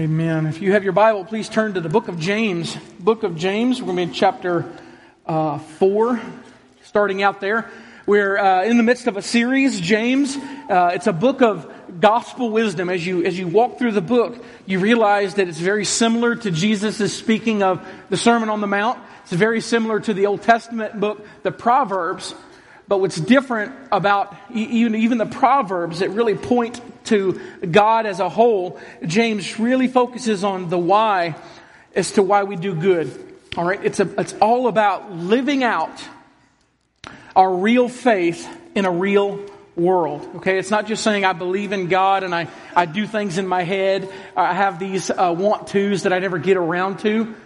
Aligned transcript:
Amen. 0.00 0.46
If 0.46 0.62
you 0.62 0.72
have 0.72 0.82
your 0.82 0.94
Bible, 0.94 1.26
please 1.26 1.50
turn 1.50 1.74
to 1.74 1.80
the 1.82 1.90
book 1.90 2.08
of 2.08 2.18
James. 2.18 2.74
Book 2.98 3.22
of 3.22 3.36
James, 3.36 3.82
we're 3.82 3.92
going 3.92 3.96
to 3.98 4.06
be 4.06 4.08
in 4.08 4.14
chapter 4.14 4.64
uh, 5.26 5.58
4, 5.58 6.18
starting 6.84 7.22
out 7.22 7.42
there. 7.42 7.70
We're 8.06 8.38
uh, 8.38 8.64
in 8.64 8.78
the 8.78 8.82
midst 8.82 9.08
of 9.08 9.18
a 9.18 9.22
series, 9.22 9.78
James. 9.78 10.38
Uh, 10.38 10.92
it's 10.94 11.06
a 11.06 11.12
book 11.12 11.42
of 11.42 11.70
gospel 12.00 12.48
wisdom. 12.48 12.88
As 12.88 13.06
you, 13.06 13.26
as 13.26 13.38
you 13.38 13.46
walk 13.46 13.76
through 13.76 13.92
the 13.92 14.00
book, 14.00 14.42
you 14.64 14.78
realize 14.78 15.34
that 15.34 15.48
it's 15.48 15.58
very 15.58 15.84
similar 15.84 16.34
to 16.34 16.50
Jesus' 16.50 17.14
speaking 17.14 17.62
of 17.62 17.86
the 18.08 18.16
Sermon 18.16 18.48
on 18.48 18.62
the 18.62 18.66
Mount. 18.66 18.98
It's 19.24 19.32
very 19.34 19.60
similar 19.60 20.00
to 20.00 20.14
the 20.14 20.24
Old 20.24 20.40
Testament 20.40 20.98
book, 20.98 21.26
the 21.42 21.52
Proverbs. 21.52 22.34
But 22.90 22.98
what's 22.98 23.20
different 23.20 23.72
about 23.92 24.36
even, 24.52 24.96
even 24.96 25.18
the 25.18 25.24
Proverbs 25.24 26.00
that 26.00 26.10
really 26.10 26.34
point 26.34 26.80
to 27.04 27.40
God 27.70 28.04
as 28.04 28.18
a 28.18 28.28
whole, 28.28 28.80
James 29.06 29.60
really 29.60 29.86
focuses 29.86 30.42
on 30.42 30.68
the 30.70 30.76
why 30.76 31.36
as 31.94 32.10
to 32.12 32.24
why 32.24 32.42
we 32.42 32.56
do 32.56 32.74
good. 32.74 33.08
All 33.56 33.64
right? 33.64 33.78
It's, 33.84 34.00
a, 34.00 34.20
it's 34.20 34.32
all 34.40 34.66
about 34.66 35.12
living 35.12 35.62
out 35.62 36.02
our 37.36 37.54
real 37.54 37.88
faith 37.88 38.48
in 38.74 38.86
a 38.86 38.90
real 38.90 39.38
world. 39.76 40.28
Okay? 40.38 40.58
It's 40.58 40.72
not 40.72 40.88
just 40.88 41.04
saying 41.04 41.24
I 41.24 41.32
believe 41.32 41.70
in 41.70 41.86
God 41.86 42.24
and 42.24 42.34
I, 42.34 42.48
I 42.74 42.86
do 42.86 43.06
things 43.06 43.38
in 43.38 43.46
my 43.46 43.62
head. 43.62 44.08
I 44.36 44.52
have 44.52 44.80
these 44.80 45.10
uh, 45.10 45.32
want 45.38 45.68
tos 45.68 46.02
that 46.02 46.12
I 46.12 46.18
never 46.18 46.38
get 46.38 46.56
around 46.56 46.98
to. 47.00 47.36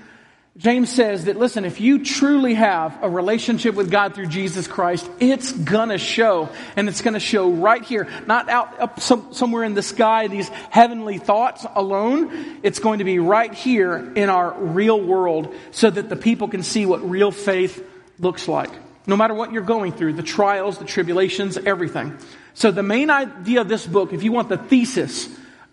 James 0.56 0.88
says 0.88 1.24
that, 1.24 1.36
listen, 1.36 1.64
if 1.64 1.80
you 1.80 2.04
truly 2.04 2.54
have 2.54 2.96
a 3.02 3.10
relationship 3.10 3.74
with 3.74 3.90
God 3.90 4.14
through 4.14 4.28
Jesus 4.28 4.68
Christ, 4.68 5.10
it's 5.18 5.50
gonna 5.50 5.98
show. 5.98 6.48
And 6.76 6.88
it's 6.88 7.02
gonna 7.02 7.18
show 7.18 7.50
right 7.50 7.82
here. 7.82 8.06
Not 8.28 8.48
out 8.48 8.80
up 8.80 9.00
some, 9.00 9.32
somewhere 9.34 9.64
in 9.64 9.74
the 9.74 9.82
sky, 9.82 10.28
these 10.28 10.48
heavenly 10.70 11.18
thoughts 11.18 11.66
alone. 11.74 12.60
It's 12.62 12.78
going 12.78 13.00
to 13.00 13.04
be 13.04 13.18
right 13.18 13.52
here 13.52 14.12
in 14.14 14.28
our 14.28 14.54
real 14.54 15.00
world 15.00 15.52
so 15.72 15.90
that 15.90 16.08
the 16.08 16.16
people 16.16 16.46
can 16.46 16.62
see 16.62 16.86
what 16.86 17.08
real 17.08 17.32
faith 17.32 17.84
looks 18.20 18.46
like. 18.46 18.70
No 19.08 19.16
matter 19.16 19.34
what 19.34 19.52
you're 19.52 19.62
going 19.62 19.90
through, 19.90 20.12
the 20.12 20.22
trials, 20.22 20.78
the 20.78 20.84
tribulations, 20.84 21.58
everything. 21.58 22.16
So 22.54 22.70
the 22.70 22.84
main 22.84 23.10
idea 23.10 23.60
of 23.60 23.68
this 23.68 23.84
book, 23.84 24.12
if 24.12 24.22
you 24.22 24.30
want 24.30 24.48
the 24.48 24.58
thesis 24.58 25.28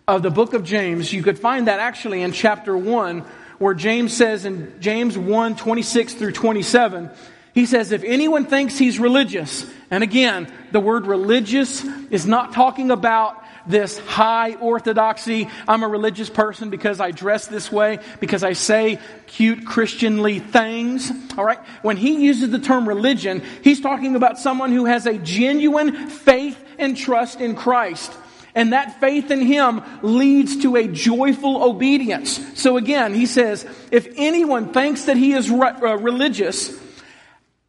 of 0.07 0.23
the 0.23 0.31
book 0.31 0.55
of 0.55 0.63
James, 0.63 1.13
you 1.13 1.21
could 1.21 1.37
find 1.37 1.67
that 1.67 1.79
actually 1.79 2.23
in 2.23 2.31
chapter 2.31 2.75
1 2.75 3.23
where 3.61 3.75
James 3.75 4.11
says 4.11 4.45
in 4.45 4.73
James 4.79 5.15
1 5.15 5.55
26 5.55 6.15
through 6.15 6.31
27, 6.31 7.11
he 7.53 7.67
says, 7.67 7.91
if 7.91 8.03
anyone 8.03 8.45
thinks 8.45 8.75
he's 8.75 8.97
religious, 8.97 9.67
and 9.91 10.03
again, 10.03 10.51
the 10.71 10.79
word 10.79 11.05
religious 11.05 11.85
is 12.09 12.25
not 12.25 12.53
talking 12.53 12.89
about 12.89 13.43
this 13.67 13.99
high 13.99 14.55
orthodoxy. 14.55 15.47
I'm 15.67 15.83
a 15.83 15.87
religious 15.87 16.27
person 16.27 16.71
because 16.71 16.99
I 16.99 17.11
dress 17.11 17.45
this 17.45 17.71
way, 17.71 17.99
because 18.19 18.43
I 18.43 18.53
say 18.53 18.97
cute 19.27 19.63
Christianly 19.63 20.39
things. 20.39 21.11
All 21.37 21.45
right. 21.45 21.59
When 21.83 21.97
he 21.97 22.23
uses 22.23 22.49
the 22.49 22.57
term 22.57 22.87
religion, 22.87 23.43
he's 23.63 23.79
talking 23.79 24.15
about 24.15 24.39
someone 24.39 24.71
who 24.71 24.85
has 24.85 25.05
a 25.05 25.19
genuine 25.19 26.07
faith 26.07 26.59
and 26.79 26.97
trust 26.97 27.39
in 27.39 27.55
Christ. 27.55 28.11
And 28.53 28.73
that 28.73 28.99
faith 28.99 29.31
in 29.31 29.41
Him 29.41 29.81
leads 30.01 30.57
to 30.63 30.75
a 30.75 30.87
joyful 30.87 31.63
obedience. 31.63 32.59
So 32.59 32.77
again, 32.77 33.13
he 33.13 33.25
says, 33.25 33.65
if 33.91 34.07
anyone 34.17 34.73
thinks 34.73 35.05
that 35.05 35.17
he 35.17 35.33
is 35.33 35.49
re- 35.49 35.69
uh, 35.69 35.97
religious 35.97 36.77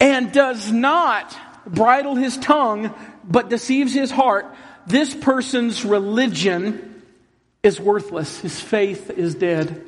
and 0.01 0.33
does 0.33 0.73
not 0.73 1.37
bridle 1.67 2.17
his 2.17 2.37
tongue, 2.37 2.95
but 3.25 3.49
deceives 3.49 3.95
his 3.95 4.11
heart, 4.11 4.47
this 4.87 5.15
person's 5.15 5.85
religion 5.85 7.03
is 7.63 7.79
worthless. 7.79 8.41
His 8.41 8.61
faith 8.61 9.11
is 9.11 9.37
dead. 9.37 9.85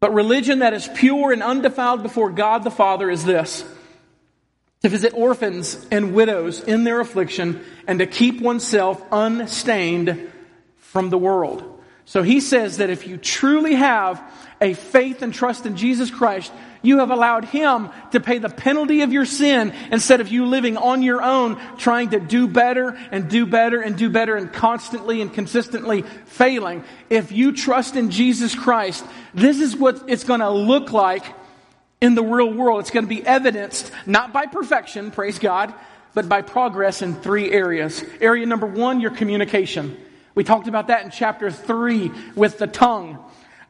But 0.00 0.12
religion 0.14 0.60
that 0.60 0.74
is 0.74 0.88
pure 0.94 1.32
and 1.32 1.42
undefiled 1.42 2.02
before 2.02 2.30
God 2.30 2.64
the 2.64 2.70
Father 2.70 3.10
is 3.10 3.24
this 3.24 3.64
to 4.82 4.88
visit 4.88 5.12
orphans 5.14 5.86
and 5.90 6.14
widows 6.14 6.60
in 6.60 6.84
their 6.84 7.00
affliction, 7.00 7.64
and 7.86 7.98
to 7.98 8.06
keep 8.06 8.40
oneself 8.40 9.02
unstained 9.10 10.30
from 10.76 11.10
the 11.10 11.18
world. 11.18 11.80
So 12.04 12.22
he 12.22 12.40
says 12.40 12.78
that 12.78 12.88
if 12.88 13.06
you 13.06 13.18
truly 13.18 13.74
have 13.74 14.22
a 14.60 14.74
faith 14.74 15.22
and 15.22 15.34
trust 15.34 15.66
in 15.66 15.76
Jesus 15.76 16.10
Christ, 16.10 16.52
you 16.82 16.98
have 16.98 17.10
allowed 17.10 17.44
Him 17.44 17.90
to 18.12 18.20
pay 18.20 18.38
the 18.38 18.48
penalty 18.48 19.02
of 19.02 19.12
your 19.12 19.24
sin 19.24 19.72
instead 19.90 20.20
of 20.20 20.28
you 20.28 20.46
living 20.46 20.76
on 20.76 21.02
your 21.02 21.22
own, 21.22 21.60
trying 21.76 22.10
to 22.10 22.20
do 22.20 22.46
better 22.46 22.96
and 23.10 23.28
do 23.28 23.46
better 23.46 23.80
and 23.80 23.96
do 23.96 24.08
better 24.08 24.36
and 24.36 24.52
constantly 24.52 25.20
and 25.20 25.32
consistently 25.32 26.02
failing. 26.26 26.84
If 27.10 27.32
you 27.32 27.52
trust 27.52 27.96
in 27.96 28.10
Jesus 28.10 28.54
Christ, 28.54 29.04
this 29.34 29.60
is 29.60 29.76
what 29.76 30.04
it's 30.08 30.24
going 30.24 30.40
to 30.40 30.50
look 30.50 30.92
like 30.92 31.24
in 32.00 32.14
the 32.14 32.22
real 32.22 32.52
world. 32.52 32.80
It's 32.80 32.90
going 32.90 33.04
to 33.04 33.08
be 33.08 33.26
evidenced 33.26 33.90
not 34.06 34.32
by 34.32 34.46
perfection, 34.46 35.10
praise 35.10 35.38
God, 35.38 35.74
but 36.14 36.28
by 36.28 36.42
progress 36.42 37.02
in 37.02 37.14
three 37.14 37.50
areas. 37.50 38.04
Area 38.20 38.46
number 38.46 38.66
one, 38.66 39.00
your 39.00 39.10
communication. 39.10 39.96
We 40.34 40.44
talked 40.44 40.68
about 40.68 40.86
that 40.88 41.04
in 41.04 41.10
chapter 41.10 41.50
three 41.50 42.10
with 42.34 42.58
the 42.58 42.66
tongue. 42.66 43.18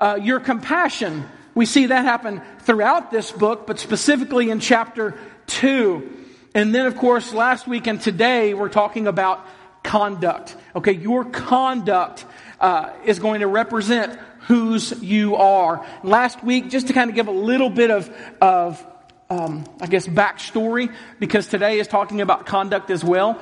Uh, 0.01 0.19
your 0.21 0.41
compassion. 0.41 1.25
We 1.55 1.67
see 1.67 1.87
that 1.87 2.05
happen 2.05 2.43
throughout 2.61 3.11
this 3.11 3.33
book, 3.33 3.67
but 3.67 3.79
specifically 3.79 4.51
in 4.51 4.61
chapter 4.61 5.19
two. 5.47 6.13
And 6.55 6.75
then, 6.75 6.87
of 6.87 6.97
course, 6.97 7.33
last 7.33 7.67
week 7.67 7.87
and 7.87 8.01
today, 8.01 8.55
we're 8.55 8.69
talking 8.69 9.07
about 9.07 9.45
conduct. 9.83 10.57
Okay, 10.77 10.93
your 10.93 11.25
conduct 11.25 12.25
uh, 12.61 12.91
is 13.05 13.19
going 13.19 13.41
to 13.41 13.47
represent 13.47 14.19
whose 14.49 14.93
you 15.03 15.37
are. 15.37 15.87
Last 16.03 16.43
week, 16.43 16.71
just 16.71 16.87
to 16.87 16.95
kind 16.95 17.11
of 17.11 17.15
give 17.15 17.29
a 17.29 17.33
little 17.33 17.69
bit 17.69 17.91
of, 17.91 18.11
of 18.41 18.85
um, 19.29 19.65
I 19.79 19.87
guess, 19.87 20.09
backstory, 20.09 20.93
because 21.21 21.49
today 21.49 21.79
is 21.79 21.87
talking 21.87 22.23
about 22.23 22.47
conduct 22.47 22.91
as 22.91 23.05
well. 23.05 23.39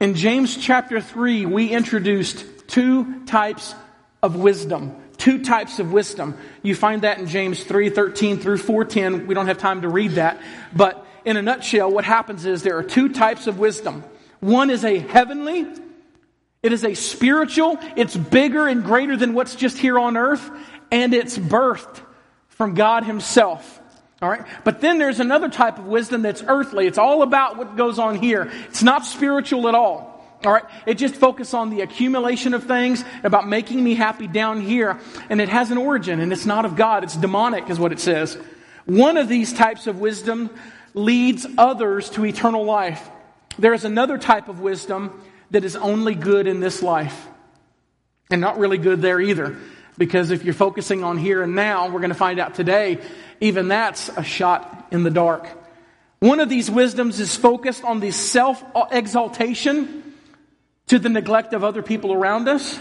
In 0.00 0.16
James 0.16 0.56
chapter 0.56 1.00
3, 1.00 1.46
we 1.46 1.68
introduced 1.68 2.44
two 2.66 3.24
types 3.26 3.76
of 4.24 4.34
wisdom. 4.34 4.96
Two 5.18 5.44
types 5.44 5.78
of 5.78 5.92
wisdom. 5.92 6.36
You 6.62 6.74
find 6.74 7.02
that 7.02 7.18
in 7.18 7.28
James 7.28 7.62
3, 7.62 7.90
13 7.90 8.40
through 8.40 8.58
410. 8.58 9.28
We 9.28 9.34
don't 9.34 9.46
have 9.46 9.58
time 9.58 9.82
to 9.82 9.88
read 9.88 10.12
that. 10.12 10.40
But 10.74 11.06
in 11.24 11.36
a 11.36 11.42
nutshell, 11.42 11.92
what 11.92 12.04
happens 12.04 12.44
is 12.44 12.64
there 12.64 12.76
are 12.76 12.82
two 12.82 13.10
types 13.10 13.46
of 13.46 13.60
wisdom. 13.60 14.02
One 14.40 14.70
is 14.70 14.84
a 14.84 14.98
heavenly 14.98 15.68
it 16.62 16.72
is 16.72 16.84
a 16.84 16.94
spiritual, 16.94 17.78
it's 17.96 18.16
bigger 18.16 18.66
and 18.66 18.84
greater 18.84 19.16
than 19.16 19.34
what's 19.34 19.54
just 19.54 19.78
here 19.78 19.98
on 19.98 20.16
earth, 20.16 20.50
and 20.90 21.14
it's 21.14 21.38
birthed 21.38 22.00
from 22.48 22.74
God 22.74 23.04
Himself. 23.04 23.80
All 24.22 24.28
right? 24.28 24.44
But 24.64 24.82
then 24.82 24.98
there's 24.98 25.20
another 25.20 25.48
type 25.48 25.78
of 25.78 25.86
wisdom 25.86 26.22
that's 26.22 26.42
earthly. 26.46 26.86
It's 26.86 26.98
all 26.98 27.22
about 27.22 27.56
what 27.56 27.76
goes 27.76 27.98
on 27.98 28.16
here. 28.16 28.50
It's 28.68 28.82
not 28.82 29.06
spiritual 29.06 29.66
at 29.68 29.74
all. 29.74 30.10
All 30.44 30.52
right? 30.52 30.64
It 30.86 30.94
just 30.94 31.14
focuses 31.14 31.54
on 31.54 31.70
the 31.70 31.80
accumulation 31.80 32.52
of 32.52 32.64
things, 32.64 33.02
about 33.24 33.48
making 33.48 33.82
me 33.82 33.94
happy 33.94 34.26
down 34.26 34.60
here, 34.60 34.98
and 35.30 35.40
it 35.40 35.48
has 35.48 35.70
an 35.70 35.78
origin, 35.78 36.20
and 36.20 36.32
it's 36.32 36.44
not 36.44 36.66
of 36.66 36.76
God. 36.76 37.04
It's 37.04 37.16
demonic, 37.16 37.70
is 37.70 37.78
what 37.78 37.92
it 37.92 38.00
says. 38.00 38.36
One 38.84 39.16
of 39.16 39.28
these 39.28 39.54
types 39.54 39.86
of 39.86 40.00
wisdom 40.00 40.50
leads 40.92 41.46
others 41.56 42.10
to 42.10 42.26
eternal 42.26 42.64
life. 42.64 43.08
There 43.58 43.72
is 43.72 43.84
another 43.84 44.18
type 44.18 44.48
of 44.48 44.60
wisdom 44.60 45.18
that 45.50 45.64
is 45.64 45.76
only 45.76 46.14
good 46.14 46.46
in 46.46 46.60
this 46.60 46.82
life. 46.82 47.26
And 48.30 48.40
not 48.40 48.58
really 48.58 48.78
good 48.78 49.02
there 49.02 49.20
either. 49.20 49.56
Because 49.98 50.30
if 50.30 50.44
you're 50.44 50.54
focusing 50.54 51.04
on 51.04 51.18
here 51.18 51.42
and 51.42 51.54
now, 51.54 51.88
we're 51.88 52.00
going 52.00 52.10
to 52.10 52.14
find 52.14 52.38
out 52.38 52.54
today, 52.54 52.98
even 53.40 53.68
that's 53.68 54.08
a 54.08 54.22
shot 54.22 54.88
in 54.90 55.02
the 55.02 55.10
dark. 55.10 55.46
One 56.20 56.40
of 56.40 56.48
these 56.48 56.70
wisdoms 56.70 57.18
is 57.18 57.34
focused 57.34 57.82
on 57.82 58.00
the 58.00 58.10
self 58.10 58.62
exaltation 58.92 60.14
to 60.86 60.98
the 60.98 61.08
neglect 61.08 61.52
of 61.54 61.64
other 61.64 61.82
people 61.82 62.12
around 62.12 62.48
us. 62.48 62.78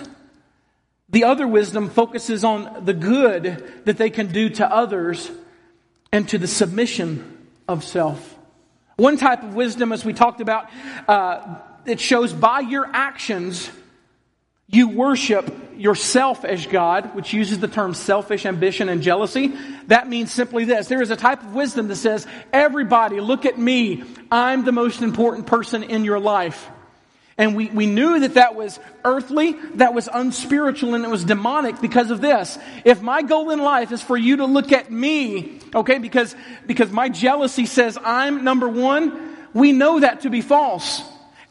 The 1.10 1.24
other 1.24 1.48
wisdom 1.48 1.90
focuses 1.90 2.44
on 2.44 2.86
the 2.86 2.94
good 2.94 3.84
that 3.86 3.98
they 3.98 4.10
can 4.10 4.32
do 4.32 4.50
to 4.52 4.72
others 4.72 5.32
and 6.12 6.28
to 6.30 6.38
the 6.38 6.48
submission 6.48 7.48
of 7.68 7.84
self. 7.84 8.36
One 8.98 9.18
type 9.18 9.44
of 9.44 9.56
wisdom, 9.56 9.92
as 9.92 10.04
we 10.04 10.14
talked 10.14 10.42
about, 10.42 10.70
uh, 11.08 11.60
it 11.90 12.00
shows 12.00 12.34
by 12.34 12.62
your 12.62 12.86
actions 12.92 13.70
you 14.72 14.88
worship 14.88 15.52
yourself 15.78 16.46
as 16.46 16.68
God, 16.68 17.16
which 17.16 17.34
uses 17.34 17.60
the 17.60 17.68
term 17.68 17.96
selfish 17.96 18.46
ambition 18.46 18.88
and 18.88 19.02
jealousy. 19.02 19.54
That 19.88 20.08
means 20.08 20.32
simply 20.32 20.66
this. 20.66 20.88
There 20.88 21.02
is 21.02 21.10
a 21.10 21.16
type 21.16 21.42
of 21.42 21.56
wisdom 21.56 21.88
that 21.88 21.96
says, 21.96 22.28
everybody 22.54 23.20
look 23.20 23.46
at 23.46 23.58
me. 23.58 24.04
I'm 24.32 24.66
the 24.66 24.72
most 24.72 25.02
important 25.02 25.48
person 25.48 25.82
in 25.82 26.06
your 26.06 26.20
life. 26.20 26.70
And 27.36 27.56
we, 27.56 27.70
we 27.70 27.88
knew 27.88 28.20
that 28.20 28.34
that 28.36 28.54
was 28.54 28.80
earthly, 29.06 29.54
that 29.76 29.94
was 29.94 30.10
unspiritual, 30.12 30.94
and 30.94 31.06
it 31.06 31.10
was 31.10 31.24
demonic 31.24 31.80
because 31.80 32.12
of 32.12 32.22
this. 32.22 32.60
If 32.84 33.02
my 33.02 33.22
goal 33.22 33.50
in 33.50 33.60
life 33.60 33.92
is 33.94 34.04
for 34.04 34.18
you 34.18 34.38
to 34.38 34.46
look 34.46 34.72
at 34.74 34.92
me, 34.92 35.60
okay, 35.74 35.98
because, 35.98 36.36
because 36.68 36.92
my 36.92 37.10
jealousy 37.10 37.66
says 37.66 37.98
I'm 38.04 38.44
number 38.44 38.68
one, 38.68 39.38
we 39.54 39.72
know 39.72 40.02
that 40.02 40.22
to 40.22 40.30
be 40.30 40.42
false. 40.42 41.02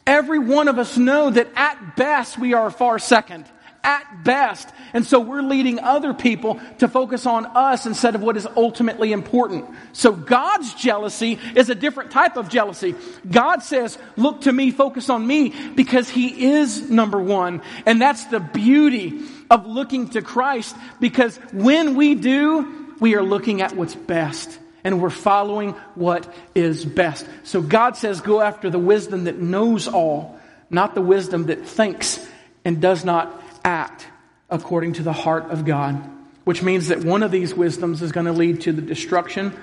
Every 0.09 0.39
one 0.39 0.67
of 0.67 0.79
us 0.79 0.97
know 0.97 1.29
that 1.29 1.49
at 1.55 1.95
best 1.95 2.39
we 2.39 2.55
are 2.55 2.71
far 2.71 2.97
second. 2.97 3.45
at 3.83 4.23
best. 4.23 4.69
And 4.93 5.05
so 5.05 5.19
we're 5.19 5.41
leading 5.41 5.79
other 5.79 6.13
people 6.13 6.59
to 6.79 6.87
focus 6.87 7.25
on 7.25 7.45
us 7.45 7.85
instead 7.85 8.15
of 8.15 8.21
what 8.21 8.37
is 8.37 8.47
ultimately 8.55 9.11
important. 9.11 9.69
So 9.93 10.11
God's 10.11 10.73
jealousy 10.73 11.39
is 11.55 11.69
a 11.69 11.75
different 11.75 12.11
type 12.11 12.37
of 12.37 12.49
jealousy. 12.49 12.95
God 13.29 13.59
says, 13.63 13.97
look 14.15 14.41
to 14.41 14.51
me, 14.51 14.71
focus 14.71 15.09
on 15.09 15.25
me, 15.25 15.53
because 15.75 16.09
He 16.09 16.51
is 16.51 16.89
number 16.89 17.19
one. 17.19 17.61
And 17.85 18.01
that's 18.01 18.25
the 18.25 18.39
beauty 18.39 19.21
of 19.49 19.65
looking 19.65 20.09
to 20.09 20.21
Christ, 20.21 20.75
because 20.99 21.37
when 21.53 21.95
we 21.95 22.15
do, 22.15 22.95
we 22.99 23.15
are 23.15 23.23
looking 23.23 23.61
at 23.61 23.75
what's 23.75 23.95
best. 23.95 24.59
And 24.83 25.01
we're 25.01 25.09
following 25.09 25.73
what 25.95 26.33
is 26.55 26.85
best. 26.85 27.27
So 27.43 27.61
God 27.61 27.97
says, 27.97 28.21
go 28.21 28.41
after 28.41 28.69
the 28.69 28.79
wisdom 28.79 29.25
that 29.25 29.37
knows 29.37 29.87
all, 29.87 30.39
not 30.69 30.95
the 30.95 31.01
wisdom 31.01 31.47
that 31.47 31.65
thinks 31.65 32.25
and 32.63 32.81
does 32.81 33.03
not 33.03 33.43
act 33.63 34.07
according 34.49 34.93
to 34.93 35.03
the 35.03 35.13
heart 35.13 35.51
of 35.51 35.65
God, 35.65 36.01
which 36.43 36.63
means 36.63 36.87
that 36.87 37.03
one 37.03 37.23
of 37.23 37.31
these 37.31 37.53
wisdoms 37.53 38.01
is 38.01 38.11
going 38.11 38.25
to 38.25 38.33
lead 38.33 38.61
to 38.61 38.71
the 38.71 38.81
destruction 38.81 39.57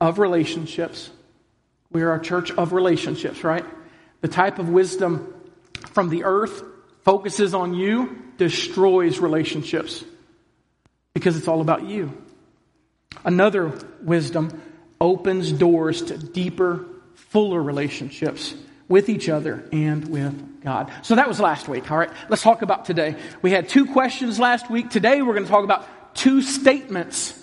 of 0.00 0.18
relationships. 0.18 1.10
We 1.90 2.02
are 2.02 2.14
a 2.14 2.22
church 2.22 2.50
of 2.52 2.72
relationships, 2.72 3.44
right? 3.44 3.64
The 4.20 4.28
type 4.28 4.58
of 4.58 4.68
wisdom 4.68 5.34
from 5.92 6.08
the 6.08 6.24
earth 6.24 6.62
focuses 7.02 7.54
on 7.54 7.74
you, 7.74 8.22
destroys 8.36 9.18
relationships 9.18 10.04
because 11.14 11.36
it's 11.36 11.48
all 11.48 11.60
about 11.60 11.84
you. 11.84 12.16
Another 13.24 13.72
wisdom 14.02 14.62
opens 15.00 15.52
doors 15.52 16.02
to 16.02 16.18
deeper, 16.18 16.84
fuller 17.14 17.62
relationships 17.62 18.54
with 18.88 19.08
each 19.08 19.28
other 19.28 19.64
and 19.72 20.08
with 20.08 20.62
God. 20.62 20.90
So 21.02 21.14
that 21.14 21.28
was 21.28 21.40
last 21.40 21.68
week, 21.68 21.90
all 21.90 21.98
right? 21.98 22.10
Let's 22.28 22.42
talk 22.42 22.62
about 22.62 22.84
today. 22.84 23.16
We 23.40 23.50
had 23.50 23.68
two 23.68 23.86
questions 23.86 24.38
last 24.38 24.70
week. 24.70 24.90
Today 24.90 25.22
we're 25.22 25.34
going 25.34 25.44
to 25.44 25.50
talk 25.50 25.64
about 25.64 26.14
two 26.14 26.42
statements. 26.42 27.36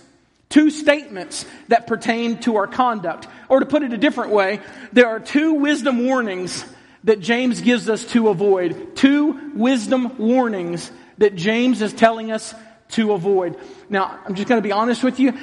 Two 0.50 0.70
statements 0.70 1.46
that 1.68 1.88
pertain 1.88 2.40
to 2.40 2.58
our 2.58 2.68
conduct. 2.68 3.28
Or 3.50 3.60
to 3.60 3.66
put 3.66 3.84
it 3.84 3.94
a 3.94 3.98
different 3.98 4.32
way, 4.32 4.62
there 4.94 5.08
are 5.08 5.20
two 5.20 5.54
wisdom 5.56 6.06
warnings 6.06 6.66
that 7.04 7.20
James 7.20 7.62
gives 7.62 7.90
us 7.90 8.06
to 8.12 8.30
avoid. 8.30 8.96
Two 8.96 9.52
wisdom 9.56 10.18
warnings 10.18 10.92
that 11.18 11.36
James 11.36 11.82
is 11.82 11.94
telling 11.94 12.32
us 12.32 12.54
to 12.90 13.14
avoid. 13.14 13.58
Now, 13.90 14.20
I'm 14.26 14.36
just 14.36 14.48
going 14.48 14.62
to 14.62 14.68
be 14.68 14.72
honest 14.72 15.04
with 15.04 15.20
you 15.20 15.34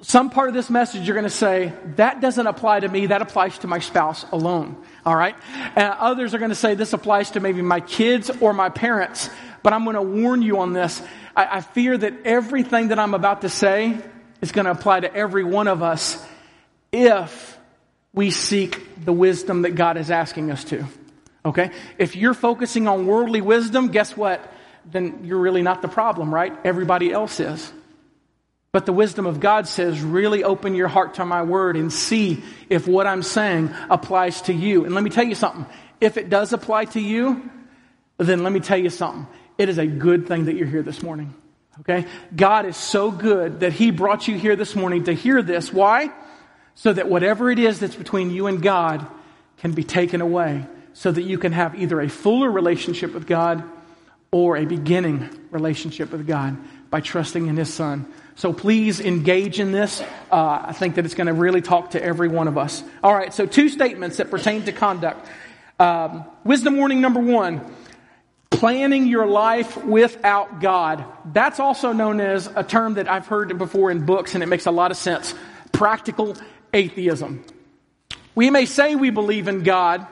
some 0.00 0.30
part 0.30 0.48
of 0.48 0.54
this 0.54 0.70
message 0.70 1.06
you're 1.06 1.14
going 1.14 1.24
to 1.24 1.30
say, 1.30 1.72
that 1.96 2.20
doesn't 2.20 2.46
apply 2.46 2.80
to 2.80 2.88
me, 2.88 3.06
that 3.06 3.22
applies 3.22 3.58
to 3.58 3.66
my 3.66 3.78
spouse 3.78 4.24
alone. 4.30 4.76
All 5.04 5.16
right? 5.16 5.34
And 5.74 5.94
others 5.98 6.34
are 6.34 6.38
going 6.38 6.50
to 6.50 6.54
say, 6.54 6.74
this 6.74 6.92
applies 6.92 7.32
to 7.32 7.40
maybe 7.40 7.62
my 7.62 7.80
kids 7.80 8.30
or 8.40 8.52
my 8.52 8.68
parents. 8.68 9.30
But 9.62 9.72
I'm 9.72 9.84
going 9.84 9.96
to 9.96 10.02
warn 10.02 10.42
you 10.42 10.60
on 10.60 10.72
this. 10.72 11.02
I, 11.34 11.56
I 11.56 11.60
fear 11.60 11.98
that 11.98 12.14
everything 12.24 12.88
that 12.88 12.98
I'm 12.98 13.14
about 13.14 13.42
to 13.42 13.48
say 13.48 13.98
is 14.40 14.52
going 14.52 14.66
to 14.66 14.70
apply 14.70 15.00
to 15.00 15.12
every 15.14 15.44
one 15.44 15.66
of 15.66 15.82
us 15.82 16.24
if 16.92 17.58
we 18.12 18.30
seek 18.30 19.04
the 19.04 19.12
wisdom 19.12 19.62
that 19.62 19.74
God 19.74 19.96
is 19.96 20.10
asking 20.10 20.50
us 20.50 20.64
to. 20.64 20.86
Okay? 21.44 21.72
If 21.98 22.14
you're 22.14 22.34
focusing 22.34 22.86
on 22.86 23.06
worldly 23.06 23.40
wisdom, 23.40 23.88
guess 23.88 24.16
what? 24.16 24.52
Then 24.90 25.24
you're 25.24 25.38
really 25.38 25.62
not 25.62 25.82
the 25.82 25.88
problem, 25.88 26.32
right? 26.32 26.52
Everybody 26.64 27.12
else 27.12 27.40
is. 27.40 27.72
But 28.70 28.86
the 28.86 28.92
wisdom 28.92 29.26
of 29.26 29.40
God 29.40 29.66
says, 29.66 30.00
really 30.00 30.44
open 30.44 30.74
your 30.74 30.88
heart 30.88 31.14
to 31.14 31.24
my 31.24 31.42
word 31.42 31.76
and 31.76 31.92
see 31.92 32.42
if 32.68 32.86
what 32.86 33.06
I'm 33.06 33.22
saying 33.22 33.70
applies 33.88 34.42
to 34.42 34.52
you. 34.52 34.84
And 34.84 34.94
let 34.94 35.02
me 35.02 35.10
tell 35.10 35.24
you 35.24 35.34
something. 35.34 35.66
If 36.00 36.16
it 36.16 36.28
does 36.28 36.52
apply 36.52 36.86
to 36.86 37.00
you, 37.00 37.50
then 38.18 38.42
let 38.42 38.52
me 38.52 38.60
tell 38.60 38.78
you 38.78 38.90
something. 38.90 39.26
It 39.56 39.68
is 39.68 39.78
a 39.78 39.86
good 39.86 40.28
thing 40.28 40.44
that 40.44 40.54
you're 40.54 40.66
here 40.66 40.82
this 40.82 41.02
morning. 41.02 41.34
Okay? 41.80 42.06
God 42.34 42.66
is 42.66 42.76
so 42.76 43.10
good 43.10 43.60
that 43.60 43.72
He 43.72 43.90
brought 43.90 44.28
you 44.28 44.36
here 44.36 44.54
this 44.54 44.76
morning 44.76 45.04
to 45.04 45.14
hear 45.14 45.42
this. 45.42 45.72
Why? 45.72 46.10
So 46.74 46.92
that 46.92 47.08
whatever 47.08 47.50
it 47.50 47.58
is 47.58 47.80
that's 47.80 47.96
between 47.96 48.30
you 48.30 48.46
and 48.46 48.62
God 48.62 49.06
can 49.58 49.72
be 49.72 49.82
taken 49.82 50.20
away 50.20 50.66
so 50.92 51.10
that 51.10 51.22
you 51.22 51.38
can 51.38 51.52
have 51.52 51.74
either 51.74 52.00
a 52.00 52.08
fuller 52.08 52.50
relationship 52.50 53.14
with 53.14 53.26
God 53.26 53.64
or 54.30 54.56
a 54.56 54.64
beginning 54.64 55.28
relationship 55.50 56.12
with 56.12 56.26
God 56.26 56.56
by 56.90 57.00
trusting 57.00 57.46
in 57.46 57.56
His 57.56 57.72
Son. 57.72 58.06
So 58.34 58.52
please 58.52 59.00
engage 59.00 59.58
in 59.58 59.72
this. 59.72 60.00
Uh, 60.30 60.62
I 60.66 60.72
think 60.72 60.94
that 60.94 61.04
it's 61.04 61.14
going 61.14 61.26
to 61.26 61.32
really 61.32 61.60
talk 61.60 61.90
to 61.90 62.02
every 62.02 62.28
one 62.28 62.46
of 62.46 62.56
us. 62.56 62.82
All 63.02 63.14
right, 63.14 63.32
so 63.32 63.46
two 63.46 63.68
statements 63.68 64.18
that 64.18 64.30
pertain 64.30 64.62
to 64.64 64.72
conduct. 64.72 65.26
Um, 65.80 66.24
wisdom 66.44 66.76
warning 66.76 67.00
number 67.00 67.20
one 67.20 67.74
planning 68.50 69.06
your 69.06 69.26
life 69.26 69.76
without 69.84 70.60
God. 70.60 71.04
That's 71.32 71.60
also 71.60 71.92
known 71.92 72.20
as 72.20 72.48
a 72.56 72.64
term 72.64 72.94
that 72.94 73.08
I've 73.08 73.26
heard 73.26 73.56
before 73.56 73.90
in 73.90 74.04
books, 74.04 74.34
and 74.34 74.42
it 74.42 74.46
makes 74.46 74.66
a 74.66 74.70
lot 74.70 74.90
of 74.90 74.96
sense 74.96 75.34
practical 75.72 76.36
atheism. 76.72 77.44
We 78.34 78.50
may 78.50 78.66
say 78.66 78.94
we 78.94 79.10
believe 79.10 79.48
in 79.48 79.62
God, 79.62 80.06